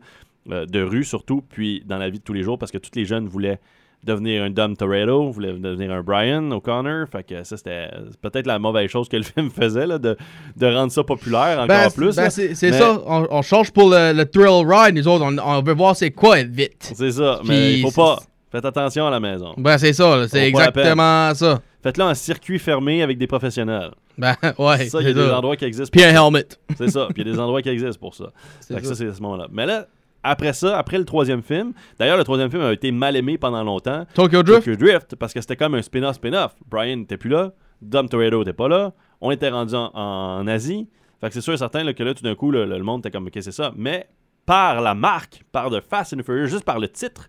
euh, 0.50 0.66
de 0.66 0.82
rue 0.82 1.04
surtout, 1.04 1.42
puis 1.48 1.82
dans 1.86 1.98
la 1.98 2.10
vie 2.10 2.18
de 2.18 2.24
tous 2.24 2.34
les 2.34 2.42
jours, 2.42 2.58
parce 2.58 2.72
que 2.72 2.78
tous 2.78 2.90
les 2.94 3.04
jeunes 3.04 3.26
voulaient 3.26 3.58
devenir 4.04 4.42
un 4.42 4.50
Dom 4.50 4.76
Toretto, 4.76 5.30
voulaient 5.30 5.52
devenir 5.52 5.92
un 5.92 6.02
Brian 6.02 6.50
O'Connor, 6.50 7.06
fait 7.10 7.22
que 7.22 7.44
ça 7.44 7.56
c'était 7.56 7.88
peut-être 8.20 8.46
la 8.46 8.58
mauvaise 8.58 8.90
chose 8.90 9.08
que 9.08 9.16
le 9.16 9.22
film 9.24 9.50
faisait, 9.50 9.86
là, 9.86 9.98
de, 9.98 10.16
de 10.56 10.66
rendre 10.66 10.90
ça 10.90 11.04
populaire 11.04 11.56
encore 11.60 11.66
Ben, 11.68 11.90
plus. 11.90 12.16
ben, 12.16 12.28
c'est 12.30 12.48
Mais- 12.62 12.72
ça. 12.72 13.00
On, 13.06 13.26
on 13.30 13.42
change 13.42 13.70
pour 13.72 13.90
le, 13.90 14.12
le 14.12 14.24
thrill 14.26 14.66
ride. 14.66 14.96
Nous 14.96 15.06
autres, 15.08 15.24
on, 15.24 15.38
on 15.38 15.62
veut 15.62 15.74
voir 15.74 15.94
c'est 15.96 16.10
quoi 16.10 16.40
être 16.40 16.50
vite. 16.50 16.92
C'est 16.94 17.12
ça, 17.12 17.40
mais 17.46 17.74
il 17.78 17.82
faut 17.82 17.92
pas. 17.92 18.18
Faites 18.50 18.64
attention 18.66 19.06
à 19.06 19.10
la 19.10 19.18
maison. 19.20 19.54
Ben, 19.56 19.78
c'est 19.78 19.92
ça. 19.94 20.26
C'est 20.28 20.46
exactement 20.48 21.32
ça. 21.34 21.60
Faites-le 21.82 22.04
en 22.04 22.14
circuit 22.14 22.58
fermé 22.58 23.02
avec 23.02 23.16
des 23.18 23.26
professionnels. 23.26 23.92
Ben, 24.18 24.34
ouais. 24.58 24.88
ça, 24.88 25.00
il 25.00 25.06
y 25.06 25.10
a 25.10 25.14
des 25.14 25.30
endroits 25.30 25.56
qui 25.56 25.64
existent. 25.64 25.90
Puis 25.90 26.04
un 26.04 26.10
helmet. 26.22 26.44
C'est 26.76 26.90
ça. 26.90 27.06
Puis 27.14 27.22
il 27.22 27.26
y 27.26 27.30
a 27.30 27.32
des 27.32 27.40
endroits 27.40 27.62
qui 27.62 27.70
existent 27.70 27.98
pour 27.98 28.14
ça. 28.14 28.26
C'est 28.60 28.74
Fait 28.74 28.82
ça. 28.82 28.88
ça, 28.90 28.94
c'est 28.96 29.08
à 29.08 29.14
ce 29.14 29.22
moment-là. 29.22 29.46
Mais 29.50 29.64
là, 29.64 29.86
après 30.22 30.52
ça, 30.52 30.78
après 30.78 30.98
le 30.98 31.04
troisième 31.04 31.42
film, 31.42 31.72
d'ailleurs, 31.98 32.16
le 32.16 32.24
troisième 32.24 32.50
film 32.50 32.62
a 32.62 32.72
été 32.72 32.92
mal 32.92 33.16
aimé 33.16 33.38
pendant 33.38 33.62
longtemps. 33.64 34.06
Tokyo 34.14 34.42
Drift? 34.42 34.64
Tokyo 34.64 34.76
Drift, 34.76 35.16
parce 35.16 35.32
que 35.32 35.40
c'était 35.40 35.56
comme 35.56 35.74
un 35.74 35.82
spin-off, 35.82 36.16
spin-off. 36.16 36.54
Brian 36.68 36.96
n'était 36.96 37.16
plus 37.16 37.30
là, 37.30 37.52
Dom 37.80 38.08
Toretto 38.08 38.38
n'était 38.38 38.52
pas 38.52 38.68
là, 38.68 38.92
on 39.20 39.30
était 39.30 39.48
rendu 39.48 39.74
en, 39.74 39.90
en 39.94 40.46
Asie. 40.46 40.88
Fait 41.20 41.28
que 41.28 41.35
c'est 41.35 41.40
sûr 41.40 41.52
et 41.52 41.56
certain 41.56 41.85
là, 41.85 41.94
que 41.94 42.02
là, 42.02 42.14
tout 42.14 42.24
d'un 42.24 42.35
coup, 42.35 42.50
le, 42.50 42.64
le 42.66 42.82
monde 42.82 43.00
était 43.00 43.11
comme, 43.11 43.26
ok, 43.26 43.38
c'est 43.40 43.52
ça. 43.52 43.72
Mais 43.76 44.08
par 44.46 44.80
la 44.80 44.94
marque, 44.94 45.42
par 45.52 45.70
The 45.70 45.80
Fast 45.80 46.14
and 46.14 46.18
the 46.18 46.24
Furious, 46.24 46.46
juste 46.48 46.64
par 46.64 46.78
le 46.80 46.88
titre, 46.88 47.28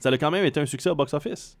ça 0.00 0.08
a 0.08 0.18
quand 0.18 0.30
même 0.30 0.44
été 0.44 0.60
un 0.60 0.66
succès 0.66 0.90
au 0.90 0.94
box-office. 0.94 1.56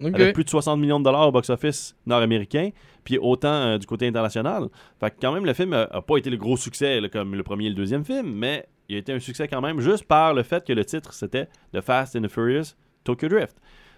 Ok. 0.00 0.14
Avec 0.14 0.34
plus 0.34 0.44
de 0.44 0.50
60 0.50 0.78
millions 0.78 0.98
de 1.00 1.04
dollars 1.04 1.28
au 1.28 1.32
box-office 1.32 1.96
nord-américain, 2.06 2.70
puis 3.02 3.18
autant 3.18 3.48
euh, 3.48 3.78
du 3.78 3.86
côté 3.86 4.06
international. 4.06 4.68
Fait 5.00 5.10
que 5.10 5.16
quand 5.20 5.32
même, 5.32 5.46
le 5.46 5.54
film 5.54 5.72
a, 5.72 5.82
a 5.84 6.02
pas 6.02 6.18
été 6.18 6.28
le 6.30 6.36
gros 6.36 6.56
succès 6.56 7.00
là, 7.00 7.08
comme 7.08 7.34
le 7.34 7.42
premier 7.42 7.66
et 7.66 7.68
le 7.70 7.74
deuxième 7.74 8.04
film, 8.04 8.30
mais 8.34 8.68
il 8.88 8.96
a 8.96 8.98
été 8.98 9.12
un 9.12 9.18
succès 9.18 9.48
quand 9.48 9.60
même 9.60 9.80
juste 9.80 10.04
par 10.04 10.34
le 10.34 10.42
fait 10.42 10.64
que 10.64 10.72
le 10.72 10.84
titre 10.84 11.12
c'était 11.12 11.48
The 11.74 11.80
Fast 11.80 12.16
and 12.16 12.22
the 12.22 12.28
Furious 12.28 12.74
Tokyo 13.04 13.28
Drift. 13.28 13.56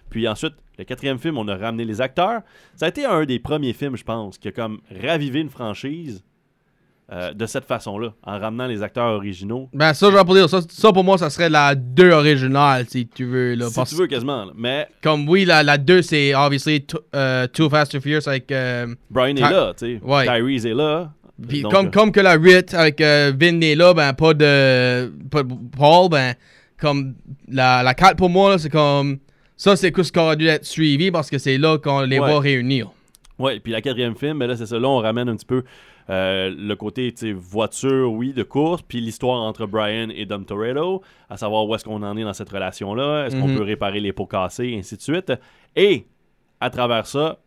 Puis 0.09 0.27
ensuite, 0.27 0.53
le 0.79 0.85
quatrième 0.85 1.19
film, 1.19 1.37
on 1.37 1.47
a 1.47 1.55
ramené 1.55 1.85
les 1.85 2.01
acteurs. 2.01 2.41
Ça 2.75 2.87
a 2.87 2.89
été 2.89 3.05
un 3.05 3.25
des 3.25 3.37
premiers 3.39 3.73
films, 3.73 3.95
je 3.95 4.03
pense, 4.03 4.37
qui 4.39 4.47
a 4.47 4.51
comme 4.51 4.79
ravivé 5.03 5.39
une 5.39 5.49
franchise 5.49 6.23
euh, 7.11 7.33
de 7.33 7.45
cette 7.47 7.65
façon-là, 7.65 8.13
en 8.23 8.39
ramenant 8.39 8.67
les 8.67 8.83
acteurs 8.83 9.13
originaux. 9.15 9.67
Ben, 9.73 9.93
ça, 9.93 10.11
je 10.11 10.15
vais 10.15 10.23
pas 10.23 10.33
dire. 10.33 10.47
Ça, 10.49 10.61
ça, 10.69 10.91
pour 10.93 11.03
moi, 11.03 11.17
ça 11.17 11.29
serait 11.31 11.49
la 11.49 11.73
2 11.75 12.11
originale, 12.11 12.85
si 12.87 13.07
tu 13.07 13.25
veux. 13.25 13.55
Là, 13.55 13.67
si 13.69 13.75
parce 13.75 13.89
tu 13.89 13.95
veux 13.95 14.05
quasiment. 14.07 14.45
là. 14.45 14.51
Mais 14.55 14.87
Comme 15.01 15.27
oui, 15.27 15.43
la, 15.45 15.63
la 15.63 15.77
2, 15.79 16.01
c'est 16.03 16.33
obviously 16.35 16.85
Too 16.85 16.99
euh, 17.15 17.47
Too 17.47 17.67
Fast 17.69 17.91
to 17.91 17.99
Furious 18.01 18.27
avec. 18.27 18.51
euh, 18.51 18.93
Brian 19.09 19.35
est 19.35 19.41
là, 19.41 19.73
tu 19.75 19.97
sais. 19.97 20.01
Ouais. 20.03 20.25
Tyrese 20.25 20.65
est 20.67 20.73
là. 20.75 21.11
Puis 21.47 21.61
Donc, 21.61 21.71
comme, 21.71 21.87
euh, 21.87 21.89
comme 21.91 22.11
que 22.11 22.19
la 22.19 22.35
8 22.35 22.73
avec 22.73 23.01
euh, 23.01 23.31
Vin 23.39 23.59
est 23.61 23.75
là, 23.75 23.93
ben, 23.93 24.13
pas 24.13 24.33
de. 24.33 25.11
Pas 25.29 25.43
de 25.43 25.53
Paul, 25.77 26.09
ben, 26.09 26.33
comme. 26.79 27.15
La, 27.47 27.83
la 27.83 27.93
4 27.93 28.15
pour 28.17 28.29
moi, 28.29 28.57
c'est 28.57 28.69
comme. 28.69 29.19
Ça, 29.55 29.75
c'est 29.75 29.93
ce 29.95 30.11
qui 30.11 30.19
aurait 30.19 30.37
dû 30.37 30.47
être 30.47 30.65
suivi 30.65 31.11
parce 31.11 31.29
que 31.29 31.37
c'est 31.37 31.57
là 31.57 31.77
qu'on 31.77 32.01
les 32.01 32.19
Ouais. 32.19 32.29
voit 32.31 32.39
réunir. 32.39 32.91
Ouais, 33.37 33.59
puis 33.59 33.71
la 33.71 33.81
quatrième 33.81 34.15
film, 34.15 34.39
ben 34.39 34.47
là, 34.47 34.55
c'est 34.57 34.65
ça. 34.65 34.77
Là, 34.79 34.87
on 34.87 34.97
ramène 34.97 35.29
un 35.29 35.35
petit 35.35 35.45
peu 35.45 35.63
euh, 36.09 36.49
le 36.57 36.75
côté, 36.75 37.13
voiture, 37.37 38.11
oui, 38.11 38.33
de 38.33 38.41
course, 38.43 38.81
puis 38.81 38.99
l'histoire 38.99 39.41
entre 39.41 39.65
Brian 39.67 40.07
et 40.13 40.25
Dom 40.25 40.43
Toretto, 40.43 41.03
à 41.29 41.37
savoir 41.37 41.67
où 41.67 41.75
est-ce 41.75 41.83
qu'on 41.85 42.01
en 42.01 42.17
est 42.17 42.23
dans 42.23 42.33
cette 42.33 42.49
relation-là, 42.49 43.27
est-ce 43.27 43.35
qu'on 43.35 43.47
Mhm. 43.47 43.57
peut 43.57 43.63
réparer 43.63 43.99
les 43.99 44.11
pots 44.11 44.25
cassés, 44.25 44.69
et 44.69 44.79
ainsi 44.79 44.97
de 44.97 45.01
suite. 45.01 45.31
Et, 45.75 46.05
à 46.59 46.69
travers 46.71 47.05
ça, 47.05 47.37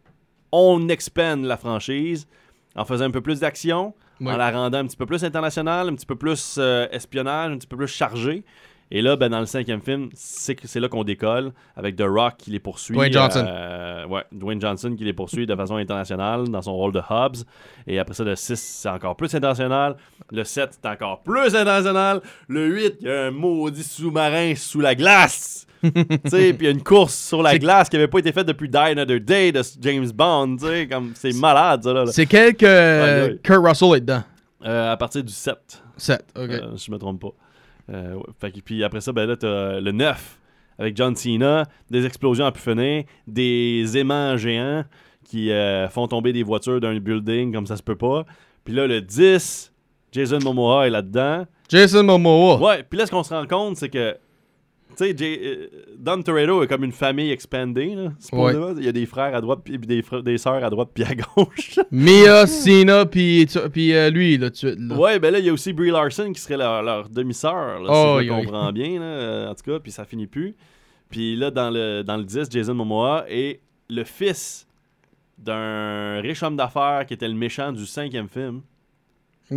on 0.52 0.88
expande 0.88 1.44
la 1.44 1.56
franchise 1.56 2.28
en 2.76 2.84
faisant 2.84 3.04
un 3.06 3.10
peu 3.10 3.20
plus 3.20 3.40
d'action, 3.40 3.94
Ouais. 4.20 4.32
en 4.32 4.36
la 4.36 4.50
rendant 4.52 4.78
un 4.78 4.86
petit 4.86 4.96
peu 4.96 5.06
plus 5.06 5.24
internationale, 5.24 5.88
un 5.88 5.94
petit 5.94 6.06
peu 6.06 6.14
plus 6.16 6.56
euh, 6.58 6.86
espionnage, 6.92 7.50
un 7.52 7.58
petit 7.58 7.66
peu 7.66 7.76
plus 7.76 7.88
chargé. 7.88 8.44
Et 8.94 9.00
là, 9.00 9.16
ben, 9.16 9.30
dans 9.30 9.40
le 9.40 9.46
cinquième 9.46 9.80
film, 9.80 10.10
c'est 10.14 10.76
là 10.78 10.86
qu'on 10.88 11.02
décolle 11.02 11.52
avec 11.76 11.96
The 11.96 12.04
Rock 12.06 12.34
qui 12.36 12.50
les 12.50 12.60
poursuit. 12.60 12.94
Dwayne 12.94 13.12
Johnson. 13.12 13.42
euh, 13.48 14.06
ouais, 14.06 14.22
Dwayne 14.32 14.60
Johnson 14.60 14.94
qui 14.96 15.04
les 15.04 15.14
poursuit 15.14 15.46
de 15.46 15.56
façon 15.56 15.76
internationale 15.76 16.46
dans 16.50 16.60
son 16.60 16.74
rôle 16.74 16.92
de 16.92 17.00
Hobbs. 17.08 17.38
Et 17.86 17.98
après 17.98 18.12
ça, 18.14 18.22
le 18.22 18.36
6, 18.36 18.54
c'est 18.60 18.88
encore 18.90 19.16
plus 19.16 19.34
international. 19.34 19.96
Le 20.30 20.44
7, 20.44 20.78
c'est 20.82 20.88
encore 20.88 21.22
plus 21.22 21.56
international. 21.56 22.20
Le 22.48 22.66
8, 22.66 22.96
il 23.00 23.06
y 23.06 23.10
a 23.10 23.24
un 23.24 23.30
maudit 23.30 23.82
sous-marin 23.82 24.54
sous 24.56 24.80
la 24.80 24.94
glace. 24.94 25.66
puis 26.30 26.56
il 26.60 26.62
y 26.64 26.66
a 26.66 26.70
une 26.70 26.82
course 26.82 27.14
sur 27.14 27.42
la 27.42 27.58
glace 27.58 27.88
qui 27.88 27.96
avait 27.96 28.08
pas 28.08 28.18
été 28.18 28.32
faite 28.32 28.46
depuis 28.46 28.68
Die 28.68 28.76
Another 28.76 29.20
Day 29.20 29.52
de 29.52 29.62
James 29.80 30.10
Bond. 30.12 30.56
Comme 30.90 31.12
c'est 31.14 31.34
malade, 31.34 31.82
ça, 31.84 31.92
là. 31.92 32.04
là. 32.04 32.12
C'est 32.12 32.26
quel 32.26 32.54
que 32.54 33.26
aïe. 33.26 33.38
Kurt 33.42 33.64
Russell 33.66 33.96
est 33.96 34.00
dedans 34.00 34.22
Euh, 34.64 34.92
à 34.92 34.96
partir 34.96 35.24
du 35.24 35.32
7. 35.32 35.56
7. 35.96 36.24
Ok. 36.36 36.50
Euh, 36.50 36.76
si 36.76 36.86
je 36.86 36.92
me 36.92 36.98
trompe 36.98 37.20
pas. 37.20 37.32
Euh. 37.92 38.14
Fait 38.40 38.52
puis 38.64 38.84
après 38.84 39.00
ça, 39.00 39.12
ben 39.12 39.26
là, 39.26 39.36
t'as 39.36 39.80
le 39.80 39.92
9 39.92 40.38
avec 40.78 40.96
John 40.96 41.14
Cena, 41.14 41.64
des 41.90 42.06
explosions 42.06 42.46
à 42.46 42.52
pu 42.52 42.60
finir, 42.60 43.04
des 43.26 43.98
aimants 43.98 44.36
géants 44.36 44.84
qui 45.24 45.50
euh, 45.52 45.88
font 45.88 46.08
tomber 46.08 46.32
des 46.32 46.42
voitures 46.42 46.80
d'un 46.80 46.98
building 46.98 47.52
comme 47.52 47.66
ça 47.66 47.76
se 47.76 47.82
peut 47.82 47.96
pas. 47.96 48.24
Puis 48.64 48.74
là, 48.74 48.86
le 48.86 49.00
10, 49.00 49.72
Jason 50.12 50.38
Momoa 50.42 50.86
est 50.86 50.90
là-dedans. 50.90 51.46
Jason 51.68 52.02
Momoa. 52.04 52.58
Ouais, 52.60 52.82
puis 52.88 52.98
là, 52.98 53.06
ce 53.06 53.10
qu'on 53.10 53.22
se 53.22 53.32
rend 53.34 53.46
compte, 53.46 53.76
c'est 53.76 53.88
que. 53.88 54.16
Tu 54.96 55.16
sais, 55.16 55.16
euh, 55.20 55.68
Dom 55.98 56.22
Toretto 56.22 56.62
est 56.62 56.66
comme 56.66 56.84
une 56.84 56.92
famille 56.92 57.30
expandée. 57.30 57.94
Là, 57.94 58.12
supposément. 58.18 58.74
Il 58.78 58.84
y 58.84 58.88
a 58.88 58.92
des 58.92 59.06
frères 59.06 59.34
à 59.34 59.40
droite, 59.40 59.60
puis 59.64 59.78
des, 59.78 60.02
des 60.22 60.38
sœurs 60.38 60.62
à 60.64 60.70
droite, 60.70 60.90
puis 60.94 61.04
à 61.04 61.14
gauche. 61.14 61.78
Mia, 61.90 62.46
Cena, 62.46 63.06
puis 63.06 63.46
euh, 63.94 64.10
lui, 64.10 64.38
là, 64.38 64.50
là. 64.62 64.96
Ouais, 64.96 65.18
ben 65.18 65.32
là, 65.32 65.38
il 65.38 65.44
y 65.44 65.48
a 65.48 65.52
aussi 65.52 65.72
Brie 65.72 65.90
Larson 65.90 66.32
qui 66.32 66.40
serait 66.40 66.56
leur, 66.56 66.82
leur 66.82 67.08
demi-sœur, 67.08 67.80
là, 67.80 67.88
Oh, 67.88 68.18
si 68.20 68.26
je 68.26 68.32
oui, 68.32 68.38
oui. 68.38 68.44
comprends 68.46 68.72
bien, 68.72 68.98
là, 69.00 69.06
euh, 69.06 69.48
en 69.50 69.54
tout 69.54 69.70
cas, 69.70 69.78
puis 69.80 69.92
ça 69.92 70.04
finit 70.04 70.26
plus. 70.26 70.54
Puis 71.10 71.36
là, 71.36 71.50
dans 71.50 71.70
le, 71.70 72.02
dans 72.02 72.16
le 72.16 72.24
10, 72.24 72.48
Jason 72.50 72.74
Momoa 72.74 73.24
est 73.28 73.60
le 73.90 74.04
fils 74.04 74.66
d'un 75.38 76.20
riche 76.20 76.42
homme 76.42 76.56
d'affaires 76.56 77.04
qui 77.06 77.14
était 77.14 77.28
le 77.28 77.34
méchant 77.34 77.72
du 77.72 77.84
cinquième 77.86 78.28
film. 78.28 78.62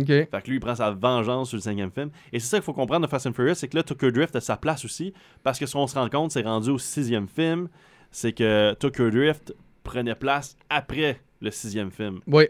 Fait 0.04 0.42
que 0.42 0.48
lui, 0.48 0.56
il 0.56 0.60
prend 0.60 0.74
sa 0.74 0.90
vengeance 0.90 1.48
sur 1.48 1.56
le 1.56 1.62
cinquième 1.62 1.90
film. 1.90 2.10
Et 2.32 2.38
c'est 2.40 2.48
ça 2.48 2.56
qu'il 2.58 2.64
faut 2.64 2.72
comprendre 2.72 3.06
de 3.06 3.10
Fast 3.10 3.26
and 3.26 3.32
Furious, 3.32 3.54
c'est 3.54 3.68
que 3.68 3.76
là, 3.76 3.82
Tokyo 3.82 4.10
Drift 4.10 4.36
a 4.36 4.40
sa 4.40 4.56
place 4.56 4.84
aussi, 4.84 5.12
parce 5.42 5.58
que 5.58 5.66
ce 5.66 5.72
qu'on 5.72 5.86
se 5.86 5.94
rend 5.94 6.08
compte, 6.08 6.32
c'est 6.32 6.42
rendu 6.42 6.70
au 6.70 6.78
sixième 6.78 7.28
film, 7.28 7.68
c'est 8.10 8.32
que 8.32 8.74
Tokyo 8.74 9.10
Drift 9.10 9.54
prenait 9.82 10.14
place 10.14 10.56
après 10.68 11.20
le 11.40 11.50
sixième 11.50 11.90
film. 11.90 12.20
Oui. 12.26 12.46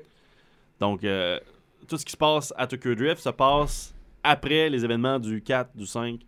Donc, 0.81 1.05
euh, 1.05 1.39
tout 1.89 1.97
ce 1.99 2.05
qui 2.05 2.13
se 2.13 2.17
passe 2.17 2.53
à 2.57 2.67
Tokyo 2.67 2.95
Drift 2.95 3.21
se 3.23 3.29
passe 3.31 3.95
après 4.25 4.69
les 4.69 4.85
événements 4.85 5.19
du 5.19 5.41
4, 5.43 5.71
du 5.77 5.87
5 5.87 6.21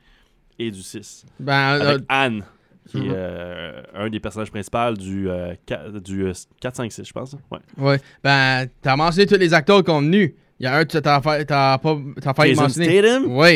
et 0.58 0.70
du 0.70 0.82
6. 0.82 1.24
Ben, 1.40 1.54
Avec 1.80 2.00
euh, 2.02 2.04
Anne, 2.08 2.44
qui 2.88 2.98
Mhm. 2.98 3.04
est 3.06 3.12
euh, 3.14 3.82
un 3.94 4.08
des 4.08 4.18
personnages 4.20 4.50
principaux 4.50 4.92
du, 4.96 5.28
euh, 5.28 5.54
4, 5.66 5.98
du 6.00 6.24
euh, 6.26 6.32
4, 6.60 6.76
5, 6.76 6.92
6, 6.92 7.04
je 7.04 7.12
pense. 7.12 7.36
Ouais. 7.50 7.58
ouais. 7.76 8.00
Ben, 8.24 8.66
t'as 8.80 8.96
mentionné 8.96 9.26
tous 9.26 9.34
les 9.36 9.52
acteurs 9.52 9.82
qui 9.84 9.90
sont 9.90 10.00
venus. 10.00 10.32
Il 10.60 10.64
y 10.64 10.66
a 10.66 10.76
un 10.76 10.84
que 10.84 10.98
t'as 10.98 11.20
fa- 11.20 11.44
t'as 11.44 11.78
pas 11.78 11.96
t'as 12.20 12.34
failli 12.34 12.50
Jason 12.54 12.62
mentionner. 12.64 12.98
Statham, 13.00 13.26
Oui, 13.36 13.46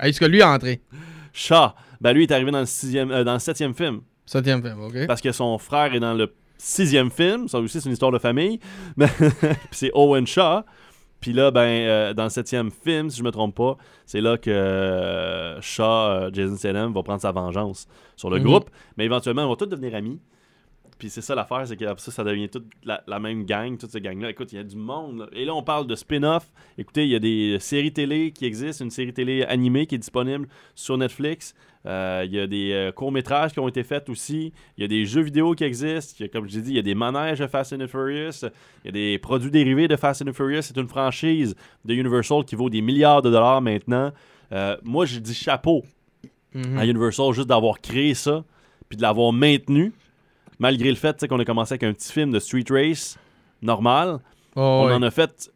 est-ce 0.00 0.20
que 0.20 0.24
lui 0.26 0.40
est 0.40 0.42
entré? 0.44 0.80
Shaw. 1.32 1.70
Ben, 2.00 2.12
lui 2.12 2.24
est 2.24 2.32
arrivé 2.32 2.50
dans 2.50 2.60
le, 2.60 2.66
sixième, 2.66 3.10
euh, 3.10 3.24
dans 3.24 3.32
le 3.34 3.38
septième 3.38 3.74
film. 3.74 4.00
Septième 4.26 4.62
film, 4.62 4.80
ok. 4.82 5.06
Parce 5.06 5.20
que 5.20 5.32
son 5.32 5.56
frère 5.58 5.94
est 5.94 6.00
dans 6.00 6.12
le 6.14 6.32
sixième 6.58 7.10
film. 7.10 7.48
Ça 7.48 7.58
aussi, 7.60 7.80
c'est 7.80 7.86
une 7.88 7.92
histoire 7.94 8.12
de 8.12 8.18
famille. 8.18 8.60
Mais- 8.96 9.08
Puis 9.08 9.48
c'est 9.72 9.90
Owen 9.94 10.26
Shaw. 10.26 10.62
Puis 11.20 11.32
là, 11.32 11.50
ben, 11.50 11.60
euh, 11.62 12.12
dans 12.12 12.24
le 12.24 12.28
septième 12.30 12.70
film, 12.70 13.08
si 13.08 13.18
je 13.18 13.22
me 13.24 13.30
trompe 13.30 13.54
pas, 13.54 13.78
c'est 14.04 14.20
là 14.20 14.36
que 14.36 14.50
euh, 14.50 15.58
Shaw, 15.62 15.82
euh, 15.82 16.30
Jason 16.32 16.56
Statham, 16.56 16.92
va 16.92 17.02
prendre 17.02 17.22
sa 17.22 17.32
vengeance 17.32 17.86
sur 18.16 18.28
le 18.28 18.38
Mhm. 18.38 18.44
groupe. 18.44 18.70
Mais 18.98 19.06
éventuellement, 19.06 19.42
ils 19.42 19.48
vont 19.48 19.56
tous 19.56 19.64
devenir 19.66 19.94
amis. 19.94 20.20
Puis 21.04 21.10
c'est 21.10 21.20
ça 21.20 21.34
l'affaire, 21.34 21.66
c'est 21.66 21.76
que 21.76 21.84
ça, 21.98 22.10
ça 22.10 22.24
devient 22.24 22.48
toute 22.48 22.64
la, 22.82 23.04
la 23.06 23.20
même 23.20 23.44
gang, 23.44 23.76
toute 23.76 23.90
cette 23.90 24.02
gang-là. 24.02 24.30
Écoute, 24.30 24.54
il 24.54 24.56
y 24.56 24.58
a 24.58 24.64
du 24.64 24.74
monde. 24.76 25.18
là. 25.18 25.26
Et 25.34 25.44
là, 25.44 25.54
on 25.54 25.62
parle 25.62 25.86
de 25.86 25.94
spin-off. 25.94 26.50
Écoutez, 26.78 27.02
il 27.04 27.10
y 27.10 27.14
a 27.14 27.18
des 27.18 27.58
séries 27.60 27.92
télé 27.92 28.32
qui 28.32 28.46
existent, 28.46 28.86
une 28.86 28.90
série 28.90 29.12
télé 29.12 29.42
animée 29.42 29.84
qui 29.86 29.96
est 29.96 29.98
disponible 29.98 30.48
sur 30.74 30.96
Netflix. 30.96 31.54
Euh, 31.84 32.22
il 32.24 32.32
y 32.32 32.40
a 32.40 32.46
des 32.46 32.72
euh, 32.72 32.90
courts-métrages 32.90 33.52
qui 33.52 33.58
ont 33.60 33.68
été 33.68 33.82
faits 33.82 34.08
aussi. 34.08 34.54
Il 34.78 34.80
y 34.80 34.84
a 34.86 34.88
des 34.88 35.04
jeux 35.04 35.20
vidéo 35.20 35.52
qui 35.52 35.64
existent. 35.64 36.14
Il 36.18 36.22
y 36.22 36.24
a, 36.24 36.28
comme 36.30 36.48
je 36.48 36.56
l'ai 36.56 36.62
dit, 36.62 36.70
il 36.70 36.76
y 36.76 36.78
a 36.78 36.82
des 36.82 36.94
manèges 36.94 37.40
de 37.40 37.46
Fast 37.46 37.74
and 37.74 37.86
Furious. 37.86 38.46
Il 38.82 38.86
y 38.86 38.88
a 38.88 38.92
des 38.92 39.18
produits 39.18 39.50
dérivés 39.50 39.88
de 39.88 39.96
Fast 39.96 40.22
and 40.26 40.32
Furious. 40.32 40.62
C'est 40.62 40.78
une 40.78 40.88
franchise 40.88 41.54
de 41.84 41.92
Universal 41.92 42.46
qui 42.46 42.54
vaut 42.54 42.70
des 42.70 42.80
milliards 42.80 43.20
de 43.20 43.28
dollars 43.30 43.60
maintenant. 43.60 44.10
Euh, 44.52 44.78
moi, 44.82 45.04
je 45.04 45.18
dis 45.18 45.34
chapeau 45.34 45.84
Mhm. 46.54 46.78
à 46.78 46.86
Universal 46.86 47.32
juste 47.34 47.48
d'avoir 47.48 47.78
créé 47.82 48.14
ça 48.14 48.42
puis 48.88 48.96
de 48.96 49.02
l'avoir 49.02 49.32
maintenu 49.34 49.92
malgré 50.64 50.88
le 50.88 50.96
fait 50.96 51.26
qu'on 51.28 51.38
a 51.38 51.44
commencé 51.44 51.74
avec 51.74 51.82
un 51.82 51.92
petit 51.92 52.10
film 52.10 52.30
de 52.30 52.38
street 52.38 52.64
race 52.70 53.18
normal 53.60 54.18
Oh, 54.56 54.86
on 54.86 54.92
en 54.92 55.02
a 55.02 55.10
fait 55.10 55.50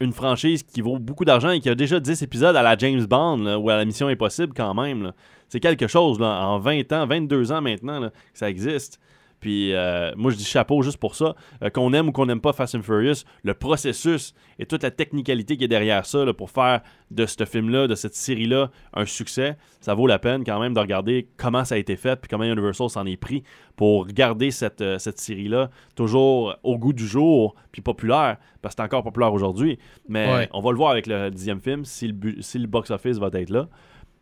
une 0.00 0.12
franchise 0.12 0.64
qui 0.64 0.80
vaut 0.80 0.98
beaucoup 0.98 1.24
d'argent 1.24 1.50
et 1.50 1.60
qui 1.60 1.68
a 1.68 1.74
déjà 1.76 2.00
10 2.00 2.22
épisodes 2.22 2.56
à 2.56 2.62
la 2.62 2.76
James 2.76 3.04
Bond 3.04 3.36
là, 3.36 3.58
ou 3.58 3.70
à 3.70 3.76
la 3.76 3.84
Mission 3.84 4.08
Impossible 4.08 4.52
quand 4.56 4.74
même 4.74 5.12
c'est 5.48 5.60
quelque 5.60 5.86
chose 5.86 6.18
là, 6.18 6.48
en 6.48 6.58
20 6.58 6.92
ans 6.92 7.06
22 7.06 7.52
ans 7.52 7.60
maintenant 7.60 8.00
là, 8.00 8.10
que 8.10 8.38
ça 8.38 8.50
existe 8.50 8.98
puis 9.40 9.72
euh, 9.74 10.12
moi 10.16 10.30
je 10.30 10.36
dis 10.36 10.44
chapeau 10.44 10.82
juste 10.82 10.98
pour 10.98 11.14
ça 11.14 11.34
Euh, 11.62 11.70
qu'on 11.70 11.92
aime 11.92 12.08
ou 12.08 12.12
qu'on 12.12 12.26
n'aime 12.26 12.40
pas 12.40 12.52
Fast 12.52 12.74
and 12.74 12.82
Furious 12.82 13.24
le 13.42 13.54
processus 13.54 14.34
et 14.58 14.66
toute 14.66 14.82
la 14.82 14.90
technicalité 14.90 15.56
qui 15.56 15.64
est 15.64 15.68
derrière 15.68 16.04
ça 16.06 16.24
là, 16.24 16.32
pour 16.34 16.50
faire 16.50 16.82
de 17.10 17.26
ce 17.26 17.44
film-là, 17.44 17.86
de 17.86 17.94
cette 17.94 18.14
série-là, 18.14 18.70
un 18.94 19.04
succès, 19.06 19.56
ça 19.80 19.94
vaut 19.94 20.06
la 20.06 20.18
peine 20.18 20.44
quand 20.44 20.60
même 20.60 20.74
de 20.74 20.80
regarder 20.80 21.28
comment 21.36 21.64
ça 21.64 21.74
a 21.74 21.78
été 21.78 21.96
fait 21.96 22.16
puis 22.20 22.28
comment 22.28 22.44
Universal 22.44 22.88
s'en 22.90 23.06
est 23.06 23.16
pris 23.16 23.42
pour 23.76 24.06
garder 24.06 24.50
cette, 24.50 24.80
euh, 24.82 24.98
cette 24.98 25.18
série-là 25.18 25.70
toujours 25.96 26.54
au 26.62 26.78
goût 26.78 26.92
du 26.92 27.06
jour 27.06 27.54
puis 27.72 27.82
populaire, 27.82 28.36
parce 28.62 28.74
que 28.74 28.82
c'est 28.82 28.86
encore 28.86 29.02
populaire 29.02 29.32
aujourd'hui. 29.32 29.78
Mais 30.08 30.30
Ouais. 30.32 30.48
on 30.52 30.60
va 30.60 30.70
le 30.70 30.76
voir 30.76 30.90
avec 30.90 31.06
le 31.06 31.30
dixième 31.30 31.60
film 31.60 31.84
si 31.84 32.06
le, 32.08 32.12
bu- 32.12 32.38
si 32.42 32.58
le 32.58 32.66
box-office 32.66 33.18
va 33.18 33.28
être 33.32 33.50
là. 33.50 33.68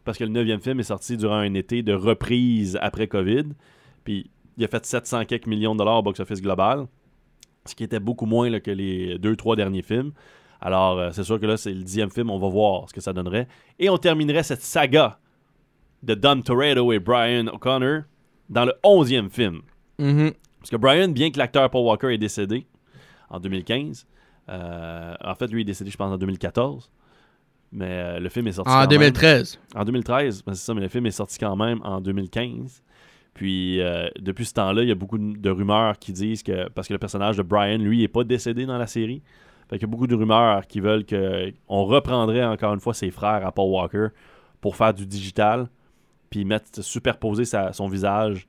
Parce 0.04 0.16
que 0.16 0.24
le 0.24 0.30
neuvième 0.30 0.60
film 0.60 0.78
est 0.80 0.84
sorti 0.84 1.16
durant 1.16 1.36
un 1.36 1.52
été 1.54 1.82
de 1.82 1.92
reprise 1.92 2.78
après 2.80 3.08
COVID. 3.08 3.44
Puis 4.04 4.30
il 4.58 4.64
a 4.64 4.68
fait 4.68 4.84
700 4.84 5.24
quelques 5.24 5.46
millions 5.46 5.72
de 5.74 5.78
dollars 5.78 5.98
au 5.98 6.02
box-office 6.02 6.42
global, 6.42 6.86
ce 7.64 7.74
qui 7.74 7.84
était 7.84 8.00
beaucoup 8.00 8.26
moins 8.26 8.50
là, 8.50 8.60
que 8.60 8.70
les 8.70 9.18
deux, 9.18 9.36
trois 9.36 9.56
derniers 9.56 9.82
films. 9.82 10.12
Alors, 10.60 10.98
euh, 10.98 11.10
c'est 11.12 11.22
sûr 11.24 11.38
que 11.40 11.46
là, 11.46 11.56
c'est 11.56 11.72
le 11.72 11.82
dixième 11.82 12.10
film, 12.10 12.30
on 12.30 12.38
va 12.38 12.48
voir 12.48 12.88
ce 12.88 12.92
que 12.94 13.00
ça 13.00 13.12
donnerait. 13.12 13.46
Et 13.78 13.88
on 13.88 13.96
terminerait 13.96 14.42
cette 14.42 14.62
saga 14.62 15.18
de 16.02 16.14
Dom 16.14 16.42
Toretto 16.42 16.92
et 16.92 16.98
Brian 16.98 17.46
O'Connor 17.46 18.02
dans 18.50 18.64
le 18.64 18.72
onzième 18.82 19.30
film. 19.30 19.60
Mhm. 19.98 20.32
Parce 20.58 20.70
que 20.70 20.76
Brian, 20.76 21.08
bien 21.08 21.30
que 21.30 21.38
l'acteur 21.38 21.70
Paul 21.70 21.84
Walker 21.86 22.12
est 22.12 22.18
décédé 22.18 22.66
en 23.30 23.38
2015, 23.38 24.06
euh, 24.48 25.14
en 25.24 25.34
fait, 25.36 25.46
lui 25.48 25.60
est 25.60 25.64
décédé, 25.64 25.90
je 25.90 25.96
pense, 25.96 26.12
en 26.12 26.18
2014. 26.18 26.90
Mais 27.70 27.86
euh, 27.86 28.18
le 28.18 28.28
film 28.30 28.48
est 28.48 28.52
sorti 28.52 28.70
En 28.70 28.74
quand 28.74 28.80
même- 28.80 28.88
2013. 28.88 29.60
en 29.76 29.84
2013, 29.84 30.42
ben, 30.42 30.54
c'est 30.54 30.64
ça, 30.64 30.74
mais 30.74 30.80
le 30.80 30.88
film 30.88 31.04
est 31.06 31.10
sorti 31.12 31.38
quand 31.38 31.54
même 31.54 31.80
en 31.84 32.00
2015. 32.00 32.82
Puis 33.38 33.80
euh, 33.80 34.08
depuis 34.18 34.44
ce 34.44 34.54
temps-là, 34.54 34.82
il 34.82 34.88
y 34.88 34.90
a 34.90 34.96
beaucoup 34.96 35.16
de 35.16 35.50
rumeurs 35.50 35.96
qui 36.00 36.12
disent 36.12 36.42
que 36.42 36.68
parce 36.70 36.88
que 36.88 36.92
le 36.92 36.98
personnage 36.98 37.36
de 37.36 37.42
Brian, 37.42 37.78
lui, 37.78 38.00
n'est 38.00 38.08
pas 38.08 38.24
décédé 38.24 38.66
dans 38.66 38.78
la 38.78 38.88
série. 38.88 39.22
Fait 39.70 39.80
y 39.80 39.84
a 39.84 39.86
beaucoup 39.86 40.08
de 40.08 40.16
rumeurs 40.16 40.66
qui 40.66 40.80
veulent 40.80 41.06
qu'on 41.06 41.84
reprendrait 41.84 42.44
encore 42.44 42.74
une 42.74 42.80
fois 42.80 42.94
ses 42.94 43.12
frères 43.12 43.46
à 43.46 43.52
Paul 43.52 43.70
Walker 43.70 44.08
pour 44.60 44.74
faire 44.74 44.92
du 44.92 45.06
digital, 45.06 45.68
puis 46.30 46.44
mettre 46.44 46.82
superposer 46.82 47.44
son 47.44 47.86
visage 47.86 48.48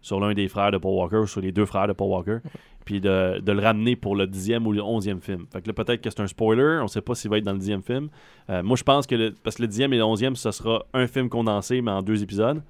sur 0.00 0.18
l'un 0.20 0.32
des 0.32 0.48
frères 0.48 0.70
de 0.70 0.78
Paul 0.78 0.94
Walker 0.94 1.18
ou 1.18 1.26
sur 1.26 1.42
les 1.42 1.52
deux 1.52 1.66
frères 1.66 1.88
de 1.88 1.92
Paul 1.92 2.08
Walker, 2.08 2.38
puis 2.86 2.98
de, 2.98 3.42
le 3.44 3.60
ramener 3.60 3.94
pour 3.94 4.16
le 4.16 4.26
dixième 4.26 4.66
ou 4.66 4.72
le 4.72 4.82
onzième 4.82 5.20
film. 5.20 5.44
Fait 5.52 5.60
que 5.60 5.66
là, 5.66 5.74
peut-être 5.74 6.00
que 6.00 6.08
c'est 6.08 6.20
un 6.20 6.26
spoiler, 6.26 6.80
on 6.82 6.88
sait 6.88 7.02
pas 7.02 7.14
s'il 7.14 7.30
va 7.30 7.36
être 7.36 7.44
dans 7.44 7.52
le 7.52 7.58
dixième 7.58 7.82
film. 7.82 8.08
Euh, 8.48 8.62
moi, 8.62 8.78
je 8.78 8.84
pense 8.84 9.06
que 9.06 9.34
parce 9.42 9.56
que 9.56 9.62
le 9.62 9.68
dixième 9.68 9.92
et 9.92 9.98
le 9.98 10.04
onzième, 10.04 10.34
ce 10.34 10.50
sera 10.50 10.86
un 10.94 11.06
film 11.06 11.28
condensé, 11.28 11.82
mais 11.82 11.90
en 11.90 12.00
deux 12.00 12.22
épisodes. 12.22 12.62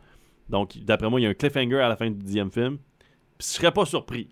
Donc, 0.51 0.77
d'après 0.85 1.09
moi, 1.09 1.21
il 1.21 1.23
y 1.23 1.27
a 1.27 1.31
un 1.31 1.35
cliffhanger 1.35 1.79
à 1.81 1.89
la 1.89 1.97
fin 1.97 2.11
du 2.11 2.17
dixième 2.23 2.51
film. 2.51 2.77
Puis 3.39 3.49
je 3.49 3.55
serais 3.55 3.73
pas 3.73 3.87
surpris 3.87 4.29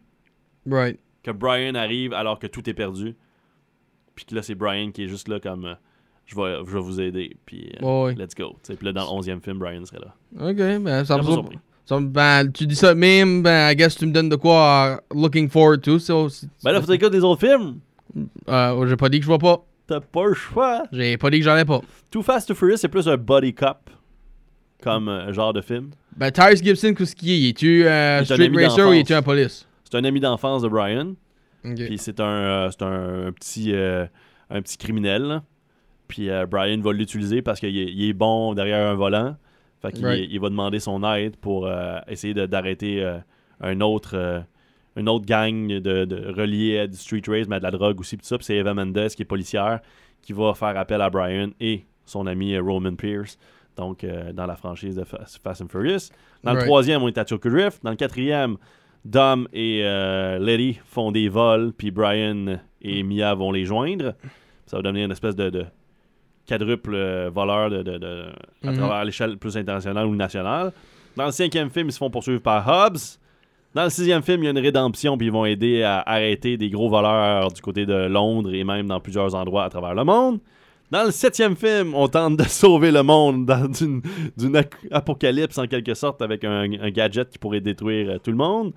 Right. 0.66 0.98
que 1.22 1.30
Brian 1.30 1.74
arrive 1.74 2.12
alors 2.12 2.38
que 2.38 2.46
tout 2.46 2.68
est 2.68 2.74
perdu. 2.74 3.14
Puis 4.14 4.24
que 4.26 4.34
là, 4.34 4.42
c'est 4.42 4.54
Brian 4.54 4.90
qui 4.90 5.04
est 5.04 5.08
juste 5.08 5.28
là 5.28 5.38
comme 5.40 5.64
euh, 5.64 5.74
je, 6.26 6.34
vais, 6.36 6.56
je 6.66 6.70
vais 6.74 6.80
vous 6.80 7.00
aider. 7.00 7.36
Puis 7.46 7.72
euh, 7.82 8.12
let's 8.14 8.34
go. 8.34 8.56
Tu 8.62 8.72
sais, 8.72 8.74
Puis 8.76 8.84
là, 8.86 8.92
dans 8.92 9.04
le 9.04 9.10
onzième 9.10 9.40
film, 9.40 9.58
Brian 9.58 9.84
serait 9.84 10.00
là. 10.00 10.14
Ok, 10.50 10.56
ben 10.82 11.04
ça 11.04 11.16
me 11.16 11.22
surpris. 11.22 11.58
ben, 12.00 12.50
tu 12.52 12.66
dis 12.66 12.76
ça 12.76 12.94
même, 12.94 13.42
ben 13.42 13.70
I 13.70 13.76
guess 13.76 13.96
tu 13.96 14.04
me 14.06 14.12
donnes 14.12 14.28
de 14.28 14.36
quoi 14.36 15.00
uh, 15.12 15.16
looking 15.18 15.48
forward 15.48 15.80
to. 15.82 15.98
So, 16.00 16.28
Ben 16.64 16.72
là, 16.72 16.82
faut 16.82 16.92
écouter 16.92 17.10
des 17.10 17.22
autres 17.24 17.46
films. 17.46 17.78
Euh, 18.48 18.86
j'ai 18.88 18.96
pas 18.96 19.08
dit 19.08 19.18
que 19.18 19.22
je 19.22 19.28
vois 19.28 19.38
pas. 19.38 19.64
T'as 19.86 20.00
pas 20.00 20.26
le 20.26 20.34
choix. 20.34 20.82
J'ai 20.92 21.16
pas 21.16 21.30
dit 21.30 21.38
que 21.38 21.44
j'en 21.44 21.56
ai 21.56 21.64
pas. 21.64 21.80
Too 22.10 22.22
Fast 22.22 22.48
to 22.48 22.54
Furious, 22.54 22.76
c'est 22.78 22.88
plus 22.88 23.08
un 23.08 23.16
body 23.16 23.54
cop 23.54 23.88
comme 24.82 25.08
euh, 25.08 25.32
genre 25.32 25.52
de 25.52 25.60
film? 25.60 25.90
Ben 26.16 26.30
Tyrese 26.30 26.62
Gibson, 26.62 26.94
qu'est-ce 26.94 27.14
qu'il 27.16 27.30
est? 27.30 27.62
Euh, 27.62 27.64
Il 27.64 27.82
est 27.86 27.88
un 28.20 28.24
street 28.24 28.44
ami 28.46 28.64
racer 28.64 28.80
ou 28.84 28.90
d'enfance. 28.90 29.00
es-tu 29.00 29.12
un 29.14 29.22
police? 29.22 29.68
C'est 29.84 29.96
un 29.96 30.04
ami 30.04 30.20
d'enfance 30.20 30.62
de 30.62 30.68
Brian. 30.68 31.14
Puis 31.62 31.98
c'est 31.98 32.20
un, 32.20 32.24
euh, 32.24 32.70
c'est 32.70 32.82
un, 32.82 33.26
un 33.28 33.32
petit, 33.32 33.72
euh, 33.72 34.06
un 34.50 34.62
petit 34.62 34.76
criminel. 34.78 35.22
là. 35.22 35.42
Puis 36.06 36.30
euh, 36.30 36.46
Brian 36.46 36.80
va 36.80 36.92
l'utiliser 36.92 37.42
parce 37.42 37.60
qu'il 37.60 37.76
est, 37.76 37.92
il 37.92 38.08
est 38.08 38.12
bon 38.12 38.54
derrière 38.54 38.86
un 38.90 38.94
volant. 38.94 39.36
Fait 39.82 39.92
qu'il 39.92 40.04
Right. 40.06 40.28
il 40.30 40.40
va 40.40 40.48
demander 40.48 40.80
son 40.80 41.02
aide 41.14 41.36
pour 41.36 41.66
euh, 41.66 41.98
essayer 42.08 42.34
de- 42.34 42.46
d'arrêter 42.46 43.02
euh, 43.02 43.18
un 43.60 43.80
autre, 43.80 44.12
euh, 44.14 44.40
une 44.96 45.08
autre 45.08 45.24
gang 45.26 45.68
de, 45.68 46.04
de 46.04 46.32
reliée 46.32 46.80
à 46.80 46.86
du 46.86 46.96
street 46.96 47.22
race, 47.28 47.46
mais 47.48 47.56
à 47.56 47.58
de 47.60 47.64
la 47.64 47.70
drogue 47.70 48.00
aussi. 48.00 48.16
Puis 48.16 48.22
tout 48.22 48.28
ça. 48.28 48.38
Puis 48.38 48.46
c'est 48.46 48.56
Eva 48.56 48.74
Mendes 48.74 49.08
qui 49.14 49.22
est 49.22 49.26
policière 49.26 49.80
qui 50.22 50.32
va 50.32 50.54
faire 50.54 50.76
appel 50.76 51.00
à 51.00 51.10
Brian 51.10 51.50
et 51.60 51.84
son 52.06 52.26
ami 52.26 52.54
euh, 52.54 52.62
Roman 52.62 52.94
Pierce. 52.96 53.38
Donc, 53.78 54.04
euh, 54.04 54.32
dans 54.32 54.44
la 54.46 54.56
franchise 54.56 54.96
de 54.96 55.04
Fa- 55.04 55.24
Fast 55.42 55.62
and 55.62 55.68
Furious. 55.68 56.10
Dans 56.44 56.52
le 56.52 56.58
troisième, 56.64 57.02
on 57.02 57.08
est 57.08 57.16
à 57.16 57.24
Tokyo 57.24 57.48
Drift. 57.48 57.82
Dans 57.84 57.90
le 57.90 57.96
quatrième, 57.96 58.56
Dom 59.04 59.48
et 59.52 59.80
euh, 59.84 60.38
Letty 60.38 60.80
font 60.84 61.12
des 61.12 61.28
vols, 61.28 61.72
puis 61.72 61.90
Brian 61.90 62.58
et 62.82 63.02
Mia 63.04 63.34
vont 63.34 63.52
les 63.52 63.64
joindre. 63.64 64.14
Ça 64.66 64.76
va 64.76 64.82
devenir 64.82 65.04
une 65.06 65.12
espèce 65.12 65.36
de, 65.36 65.48
de 65.50 65.64
quadruple 66.48 66.94
euh, 66.94 67.30
voleur 67.32 67.70
de, 67.70 67.82
de- 67.82 67.98
de- 67.98 68.24
à 68.64 68.70
Mhm. 68.70 68.76
travers 68.78 69.04
l'échelle 69.04 69.36
plus 69.38 69.56
internationale 69.56 70.06
ou 70.06 70.14
nationale. 70.14 70.72
Dans 71.16 71.26
le 71.26 71.32
cinquième 71.32 71.70
film, 71.70 71.88
ils 71.88 71.92
se 71.92 71.98
font 71.98 72.10
poursuivre 72.10 72.40
par 72.42 72.66
Hobbs. 72.66 73.18
Dans 73.74 73.84
le 73.84 73.90
sixième 73.90 74.22
film, 74.22 74.42
il 74.42 74.44
y 74.44 74.48
a 74.48 74.50
une 74.50 74.58
rédemption, 74.58 75.16
puis 75.18 75.26
ils 75.28 75.32
vont 75.32 75.44
aider 75.44 75.82
à 75.82 76.00
arrêter 76.00 76.56
des 76.56 76.70
gros 76.70 76.88
voleurs 76.88 77.52
du 77.52 77.60
côté 77.60 77.86
de 77.86 78.06
Londres 78.06 78.52
et 78.54 78.64
même 78.64 78.86
dans 78.86 78.98
plusieurs 79.00 79.34
endroits 79.34 79.64
à 79.64 79.68
travers 79.68 79.94
le 79.94 80.04
monde. 80.04 80.40
Dans 80.90 81.04
le 81.04 81.10
septième 81.10 81.54
film, 81.54 81.94
on 81.94 82.08
tente 82.08 82.38
de 82.38 82.42
sauver 82.48 82.90
le 82.90 83.02
monde 83.02 83.50
d'une 84.36 84.62
apocalypse 84.90 85.58
en 85.58 85.66
quelque 85.66 85.92
sorte 85.94 86.22
avec 86.22 86.44
un, 86.44 86.66
gadget 86.90 87.28
qui 87.28 87.38
pourrait 87.38 87.60
détruire 87.60 88.10
euh, 88.10 88.18
tout 88.18 88.30
le 88.30 88.36
monde. 88.36 88.72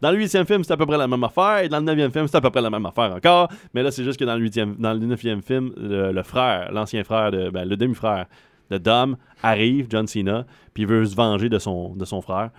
Dans 0.00 0.10
le 0.10 0.18
huitième 0.18 0.46
film, 0.46 0.62
c'est 0.62 0.72
à 0.72 0.76
peu 0.76 0.86
près 0.86 0.98
la 0.98 1.08
même 1.08 1.24
affaire. 1.24 1.64
Et 1.64 1.68
dans 1.68 1.78
le 1.78 1.84
neuvième 1.84 2.12
film, 2.12 2.28
c'est 2.28 2.36
à 2.36 2.40
peu 2.40 2.50
près 2.50 2.60
la 2.60 2.70
même 2.70 2.86
affaire 2.86 3.14
encore. 3.14 3.48
Mais 3.74 3.82
là, 3.82 3.90
c'est 3.90 4.04
juste 4.04 4.20
que 4.20 4.24
dans 4.24 4.36
le, 4.36 4.42
huitième, 4.42 4.76
dans 4.76 4.92
le 4.92 5.00
neuvième 5.00 5.42
film, 5.42 5.72
le, 5.76 6.12
le 6.12 6.22
frère, 6.22 6.70
l'ancien 6.70 7.02
frère, 7.02 7.32
de, 7.32 7.50
ben, 7.50 7.66
le 7.68 7.76
demi-frère 7.76 8.26
de 8.70 8.78
Dom 8.78 9.16
arrive, 9.42 9.86
John 9.88 10.06
Cena, 10.06 10.44
puis 10.74 10.82
il 10.84 10.88
veut 10.88 11.04
se 11.04 11.16
venger 11.16 11.48
de 11.48 11.58
son, 11.58 11.94
de 11.94 12.04
son 12.04 12.20
frère. 12.20 12.50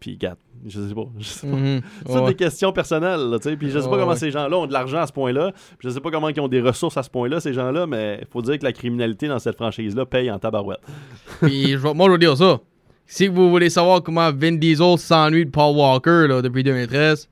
Puis, 0.00 0.16
gars, 0.16 0.36
je 0.66 0.80
sais 0.80 0.94
pas. 0.94 1.04
Je 1.18 1.24
sais 1.24 1.46
pas. 1.46 1.56
Mhm. 1.56 1.80
C'est 2.06 2.18
Ouais. 2.18 2.26
des 2.28 2.34
questions 2.34 2.72
personnelles, 2.72 3.36
tu 3.42 3.50
sais. 3.50 3.56
Puis 3.56 3.68
je 3.70 3.78
sais 3.78 3.84
pas 3.84 3.92
Ouais, 3.92 3.98
comment 4.00 4.12
ouais. 4.12 4.16
ces 4.18 4.30
gens-là 4.30 4.56
ont 4.58 4.66
de 4.66 4.72
l'argent 4.72 4.98
à 5.00 5.06
ce 5.06 5.12
point-là. 5.12 5.52
Puis 5.78 5.88
je 5.88 5.90
sais 5.90 6.00
pas 6.00 6.10
comment 6.10 6.28
ils 6.30 6.40
ont 6.40 6.48
des 6.48 6.60
ressources 6.62 6.96
à 6.96 7.02
ce 7.02 7.10
point-là, 7.10 7.38
ces 7.40 7.52
gens-là, 7.52 7.86
mais 7.86 8.18
il 8.22 8.26
faut 8.28 8.40
dire 8.42 8.58
que 8.58 8.64
la 8.64 8.72
criminalité 8.72 9.28
dans 9.28 9.38
cette 9.38 9.56
franchise-là 9.56 10.06
paye 10.06 10.30
en 10.30 10.38
tabarouette. 10.38 10.80
Puis 11.42 11.68
je 11.72 11.76
vais- 11.76 11.94
moi, 11.94 12.06
je 12.06 12.12
vais 12.12 12.18
dire 12.18 12.36
ça. 12.36 12.58
Si 13.06 13.26
vous 13.28 13.50
voulez 13.50 13.70
savoir 13.70 14.02
comment 14.02 14.30
Vin 14.32 14.52
Diesel 14.52 14.96
s'ennuie 14.98 15.44
de 15.44 15.50
Paul 15.50 15.76
Walker 15.76 16.26
là, 16.28 16.40
depuis 16.42 16.62
2013, 16.62 17.28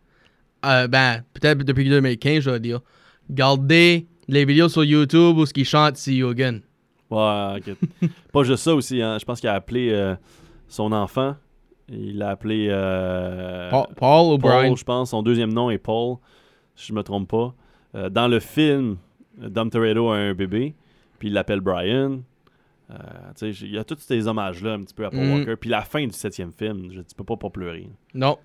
euh, 0.66 0.88
ben, 0.88 1.22
peut-être 1.34 1.58
depuis 1.58 1.88
2015, 1.88 2.40
je 2.42 2.50
vais 2.50 2.60
dire, 2.60 2.80
gardez 3.30 4.06
les 4.26 4.44
vidéos 4.44 4.68
sur 4.68 4.84
YouTube 4.84 5.38
où 5.38 5.46
ce 5.46 5.54
qu'il 5.54 5.64
chante 5.64 6.04
You 6.06 6.28
Again. 6.30 6.58
Ouais, 7.10 7.58
ok. 7.58 8.08
pas 8.32 8.42
juste 8.42 8.64
ça 8.64 8.74
aussi, 8.74 9.00
hein. 9.00 9.16
Je 9.18 9.24
pense 9.24 9.40
qu'il 9.40 9.48
a 9.48 9.54
appelé 9.54 9.90
euh, 9.92 10.14
son 10.68 10.92
enfant. 10.92 11.36
Il 11.90 12.18
l'a 12.18 12.30
appelé 12.30 12.68
euh, 12.70 13.70
Paul, 13.70 14.38
Paul 14.38 14.76
je 14.76 14.84
pense. 14.84 15.10
Son 15.10 15.22
deuxième 15.22 15.52
nom 15.52 15.70
est 15.70 15.78
Paul, 15.78 16.16
si 16.76 16.88
je 16.88 16.92
me 16.92 17.02
trompe 17.02 17.28
pas. 17.28 17.54
Euh, 17.94 18.08
dans 18.10 18.28
le 18.28 18.40
film, 18.40 18.96
Dom 19.38 19.70
Toretto 19.70 20.10
a 20.10 20.16
un 20.16 20.34
bébé, 20.34 20.74
puis 21.18 21.28
il 21.28 21.34
l'appelle 21.34 21.60
Brian. 21.60 22.20
Euh, 22.90 22.94
il 23.42 23.70
y 23.72 23.78
a 23.78 23.84
tous 23.84 23.98
ces 24.00 24.26
hommages-là 24.28 24.72
un 24.74 24.82
petit 24.82 24.94
peu 24.94 25.04
à 25.06 25.10
Paul 25.10 25.20
Mhm. 25.20 25.32
Walker. 25.34 25.56
Puis 25.56 25.70
la 25.70 25.82
fin 25.82 26.04
du 26.06 26.12
septième 26.12 26.52
film, 26.52 26.88
je, 26.92 27.00
tu 27.00 27.14
peux 27.16 27.24
pas 27.24 27.36
pas 27.36 27.50
pleurer. 27.50 27.88
Non. 28.14 28.38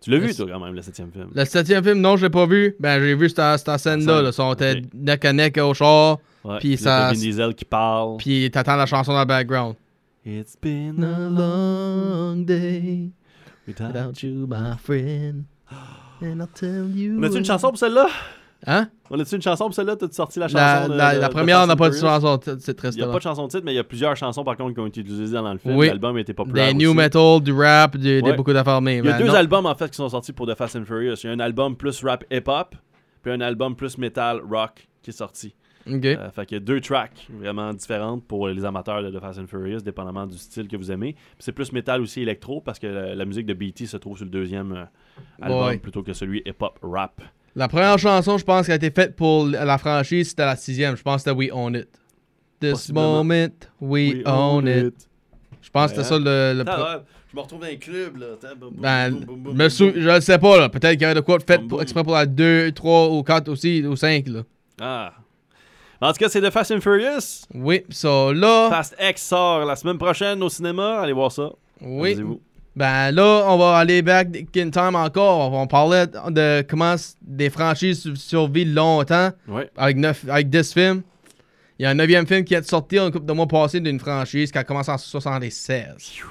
Tu 0.00 0.10
l'as 0.10 0.16
vu, 0.18 0.34
toi, 0.34 0.46
quand 0.50 0.60
même, 0.60 0.74
le 0.74 0.80
septième 0.80 1.12
film? 1.12 1.28
Le 1.34 1.44
septième 1.44 1.84
film, 1.84 2.00
non, 2.00 2.16
je 2.16 2.24
l'ai 2.24 2.30
pas 2.30 2.46
vu. 2.46 2.74
Ben, 2.80 2.98
j'ai 3.00 3.14
vu 3.14 3.28
cette, 3.28 3.58
cette 3.58 3.76
scène-là. 3.78 4.14
scène. 4.16 4.24
Là, 4.24 4.32
sont 4.32 4.50
Ok. 4.52 4.62
neck 4.94 5.24
à 5.26 5.32
neck 5.34 5.58
au 5.58 5.74
char. 5.74 6.18
Puis 6.58 6.78
ça- 6.78 7.08
Vin 7.08 7.12
Diesel 7.12 7.54
qui 7.54 7.66
parle. 7.66 8.16
Puis 8.16 8.50
t'attends 8.50 8.76
la 8.76 8.86
chanson 8.86 9.12
dans 9.12 9.20
le 9.20 9.26
background. 9.26 9.74
It's 10.24 10.54
been 10.56 11.02
a 11.02 11.30
long 11.30 12.44
day 12.44 13.10
without 13.66 14.22
you, 14.22 14.46
my 14.46 14.76
friend. 14.76 15.44
And 16.22 16.40
I'll 16.42 16.46
tell 16.48 16.90
you. 16.90 17.18
On 17.18 17.22
a-tu 17.22 17.38
une 17.38 17.44
chanson 17.44 17.68
pour 17.68 17.78
celle-là? 17.78 18.06
Hein? 18.66 18.90
On 19.08 19.18
a-tu 19.18 19.34
une 19.36 19.40
chanson 19.40 19.64
pour 19.64 19.74
celle-là? 19.74 19.96
T'as-tu 19.96 20.14
sorti 20.14 20.38
la 20.38 20.48
chanson? 20.48 20.58
La, 20.62 20.88
de- 20.88 20.92
la, 20.94 21.14
la 21.14 21.28
de 21.28 21.32
première 21.32 21.56
Fast 21.60 21.68
n'a 21.68 21.76
pas 21.76 21.88
de 21.88 21.96
chanson, 21.96 22.38
c'est 22.58 22.74
très 22.76 22.90
Il 22.90 22.96
n'y 22.96 23.02
a 23.02 23.06
pas 23.08 23.16
de 23.16 23.22
chanson 23.22 23.44
de 23.46 23.50
titre, 23.50 23.62
mais 23.64 23.72
il 23.72 23.76
y 23.76 23.78
a 23.78 23.84
plusieurs 23.84 24.14
chansons 24.14 24.44
par 24.44 24.58
contre 24.58 24.74
qui 24.74 24.80
ont 24.80 24.86
été 24.86 25.00
utilisées 25.00 25.32
dans 25.36 25.52
le 25.52 25.58
film. 25.58 25.74
Oui. 25.76 25.86
L'album 25.86 26.18
été 26.18 26.34
populaire. 26.34 26.66
Des 26.68 26.74
new 26.74 26.92
metal, 26.92 27.40
du 27.40 27.52
rap, 27.54 27.96
du- 27.96 28.20
des 28.20 28.20
Ouais. 28.20 28.36
beaucoup 28.36 28.52
d'affaires. 28.52 28.80
Il 28.82 28.92
y 28.96 28.98
a 28.98 29.02
ben, 29.02 29.18
deux 29.18 29.28
non. 29.28 29.34
albums 29.34 29.64
en 29.64 29.74
fait 29.74 29.88
qui 29.88 29.96
sont 29.96 30.10
sortis 30.10 30.34
pour 30.34 30.46
The 30.46 30.54
Fast 30.54 30.76
and 30.76 30.84
Furious. 30.84 31.14
Il 31.24 31.28
y 31.28 31.30
a 31.30 31.32
un 31.32 31.40
album 31.40 31.76
plus 31.76 32.04
rap 32.04 32.24
hip-hop, 32.30 32.74
puis 33.22 33.32
un 33.32 33.40
album 33.40 33.74
plus 33.74 33.96
metal 33.96 34.42
rock 34.46 34.86
qui 35.02 35.08
est 35.08 35.14
sorti. 35.14 35.54
Ok. 35.86 36.04
Euh, 36.04 36.30
fait 36.30 36.46
qu'il 36.46 36.56
y 36.56 36.60
a 36.60 36.64
deux 36.64 36.80
tracks 36.80 37.26
vraiment 37.30 37.72
différentes 37.72 38.24
pour 38.24 38.48
les 38.48 38.64
amateurs 38.64 39.02
de 39.02 39.10
The 39.16 39.20
Fast 39.20 39.38
and 39.38 39.46
Furious, 39.46 39.80
dépendamment 39.80 40.26
du 40.26 40.36
style 40.36 40.68
que 40.68 40.76
vous 40.76 40.90
aimez. 40.92 41.14
Puis 41.14 41.22
c'est 41.40 41.52
plus 41.52 41.72
metal 41.72 42.00
aussi 42.02 42.20
électro 42.22 42.60
parce 42.60 42.78
que 42.78 42.86
la, 42.86 43.14
la 43.14 43.24
musique 43.24 43.46
de 43.46 43.54
BT 43.54 43.86
se 43.86 43.96
trouve 43.96 44.16
sur 44.16 44.24
le 44.26 44.30
deuxième 44.30 44.72
euh, 44.72 44.84
album 45.40 45.66
Ouais. 45.68 45.78
plutôt 45.78 46.02
que 46.02 46.12
celui 46.12 46.42
hip-hop 46.46 46.78
rap. 46.82 47.20
La 47.56 47.66
première 47.66 47.98
chanson, 47.98 48.38
je 48.38 48.44
pense, 48.44 48.66
qui 48.66 48.72
a 48.72 48.76
été 48.76 48.90
faite 48.90 49.16
pour 49.16 49.46
la 49.46 49.78
franchise, 49.78 50.28
c'était 50.30 50.44
la 50.44 50.56
sixième. 50.56 50.96
Je 50.96 51.02
pense 51.02 51.16
que 51.24 51.30
c'était 51.30 51.36
We 51.36 51.50
Own 51.52 51.74
It. 51.74 51.88
This 52.60 52.92
moment, 52.92 53.48
we, 53.80 54.16
own, 54.26 54.68
it. 54.68 55.08
Je 55.62 55.70
pense 55.70 55.92
que 55.92 55.96
c'était 55.96 56.08
ça 56.08 56.18
le. 56.18 56.52
le 56.54 56.60
Attends, 56.60 56.82
ouais, 56.82 57.02
je 57.30 57.36
me 57.36 57.40
retrouve 57.40 57.60
dans 57.60 57.66
les 57.66 57.78
clubs 57.78 58.16
là. 58.18 58.26
Boum, 58.54 58.74
Ben, 58.78 59.10
boum, 59.12 59.24
boum, 59.24 59.42
boum, 59.42 59.52
me 59.54 59.58
boum, 59.60 59.68
sou- 59.70 59.84
boum. 59.92 59.94
je 60.00 60.08
ne 60.10 60.20
sais 60.20 60.38
pas, 60.38 60.58
là. 60.60 60.68
Peut-être 60.68 60.92
qu'il 60.92 61.02
y 61.02 61.04
avait 61.06 61.14
de 61.14 61.20
quoi 61.20 61.38
de 61.38 61.42
fait 61.42 61.58
pour, 61.66 61.80
exprès 61.80 62.04
pour 62.04 62.12
la 62.12 62.26
2, 62.26 62.70
3 62.72 63.08
ou 63.12 63.22
4 63.22 63.48
aussi, 63.48 63.82
ou 63.86 63.96
5, 63.96 64.28
là. 64.28 64.42
Ah. 64.78 65.12
En 66.02 66.12
tout 66.12 66.18
cas, 66.18 66.28
c'est 66.28 66.40
The 66.40 66.50
Fast 66.50 66.70
and 66.72 66.80
Furious. 66.80 67.44
Oui, 67.54 67.82
so 67.90 68.32
là. 68.32 68.68
Fast 68.70 68.96
X 69.00 69.22
sort 69.22 69.64
la 69.66 69.76
semaine 69.76 69.98
prochaine 69.98 70.42
au 70.42 70.48
cinéma. 70.48 71.00
Allez 71.00 71.12
voir 71.12 71.30
ça. 71.30 71.50
Oui. 71.82 72.16
Ben 72.76 73.10
là, 73.10 73.44
on 73.48 73.58
va 73.58 73.76
aller 73.76 74.00
back 74.00 74.28
in 74.56 74.70
time 74.70 74.94
encore. 74.94 75.52
On 75.52 75.66
parlait 75.66 76.06
de 76.06 76.62
comment 76.68 76.94
des 77.20 77.50
franchises 77.50 78.02
su- 78.02 78.16
survivent 78.16 78.72
longtemps 78.74 79.30
Ouais. 79.48 79.68
avec, 79.76 79.96
neuf, 79.96 80.24
avec 80.28 80.48
10 80.48 80.72
films. 80.72 81.02
Il 81.78 81.82
y 81.82 81.86
a 81.86 81.90
un 81.90 81.94
neuvième 81.94 82.26
film 82.26 82.44
qui 82.44 82.54
est 82.54 82.68
sorti 82.68 82.98
un 82.98 83.10
couple 83.10 83.26
de 83.26 83.32
mois 83.32 83.46
passés 83.46 83.80
d'une 83.80 83.98
franchise 83.98 84.52
qui 84.52 84.58
a 84.58 84.64
commencé 84.64 84.90
en 84.90 84.98
76. 84.98 86.22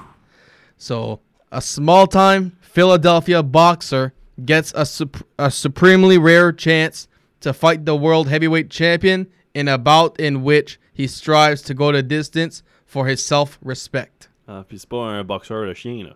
So, 0.77 1.19
a 1.51 1.61
small 1.61 2.07
time 2.07 2.51
Philadelphia 2.61 3.41
boxer 3.41 4.11
gets 4.45 4.71
a, 4.75 4.85
sup- 4.85 5.17
a 5.37 5.49
supremely 5.49 6.17
rare 6.17 6.51
chance 6.55 7.07
to 7.41 7.51
fight 7.53 7.85
the 7.85 7.95
world 7.95 8.27
heavyweight 8.29 8.69
champion 8.71 9.25
in 9.55 9.67
a 9.67 9.77
bout 9.77 10.19
in 10.19 10.43
which 10.43 10.79
he 10.93 11.07
strives 11.07 11.61
to 11.63 11.73
go 11.73 11.91
the 11.91 12.03
distance 12.03 12.63
for 12.85 13.07
his 13.07 13.17
self-respect. 13.25 14.29
Ah, 14.47 14.63
puis 14.67 14.79
c'est 14.79 14.89
pas 14.89 15.05
un 15.05 15.23
boxeur 15.23 15.65
de 15.67 15.73
chien, 15.73 16.03
là. 16.05 16.15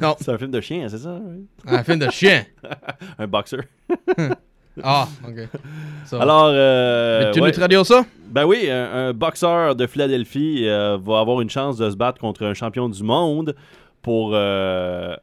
Non, 0.00 0.16
C'est 0.20 0.30
un 0.30 0.38
film 0.38 0.50
de 0.50 0.60
chien, 0.60 0.88
c'est 0.88 0.98
ça? 0.98 1.12
right? 1.66 1.80
un 1.80 1.82
film 1.84 1.98
de 1.98 2.10
chien. 2.10 2.44
un 3.18 3.26
boxeur. 3.26 3.62
Ah, 4.82 5.08
ok. 5.26 5.48
So, 6.06 6.20
Alors, 6.20 6.46
euh, 6.54 7.32
tu 7.32 7.40
ouais. 7.40 7.48
nous 7.48 7.52
traduire 7.52 7.84
ça? 7.84 8.06
ben 8.28 8.46
oui, 8.46 8.70
un, 8.70 9.08
un 9.08 9.12
boxeur 9.12 9.74
de 9.74 9.86
Philadelphie 9.86 10.66
euh, 10.68 10.96
va 10.96 11.18
avoir 11.18 11.40
une 11.40 11.50
chance 11.50 11.76
de 11.76 11.90
se 11.90 11.96
battre 11.96 12.18
contre 12.20 12.44
un 12.46 12.54
champion 12.54 12.88
du 12.88 13.02
monde 13.02 13.56
pour 14.00 14.30
euh, 14.32 15.16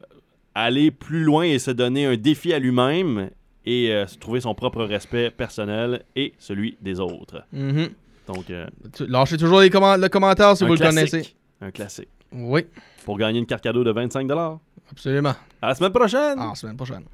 aller 0.54 0.90
plus 0.90 1.24
loin 1.24 1.44
et 1.44 1.58
se 1.58 1.70
donner 1.70 2.04
un 2.06 2.16
défi 2.16 2.52
à 2.52 2.58
lui-même 2.58 3.30
et 3.70 3.92
euh, 3.92 4.06
trouver 4.18 4.40
son 4.40 4.54
propre 4.54 4.82
respect 4.84 5.30
personnel 5.30 6.02
et 6.16 6.32
celui 6.38 6.78
des 6.80 6.98
autres. 7.00 7.42
Mhm. 7.52 7.90
Donc, 8.26 8.48
euh, 8.50 8.66
Lâchez 9.00 9.36
toujours 9.36 9.60
les 9.60 9.68
commen- 9.70 10.00
le 10.00 10.08
commentaire 10.08 10.56
si 10.56 10.64
vous 10.64 10.72
le 10.74 10.78
connaissez. 10.78 11.34
Un 11.60 11.70
classique. 11.70 12.08
Oui, 12.32 12.66
Pour 13.04 13.18
gagner 13.18 13.38
une 13.38 13.46
carte 13.46 13.62
cadeau 13.62 13.84
de 13.84 13.90
25 13.90 14.30
À 14.30 14.58
absolument. 14.90 15.34
la 15.62 15.74
semaine 15.74 15.92
prochaine! 15.92 16.38
Ah, 16.38 16.54
semaine 16.54 16.76
prochaine. 16.76 17.04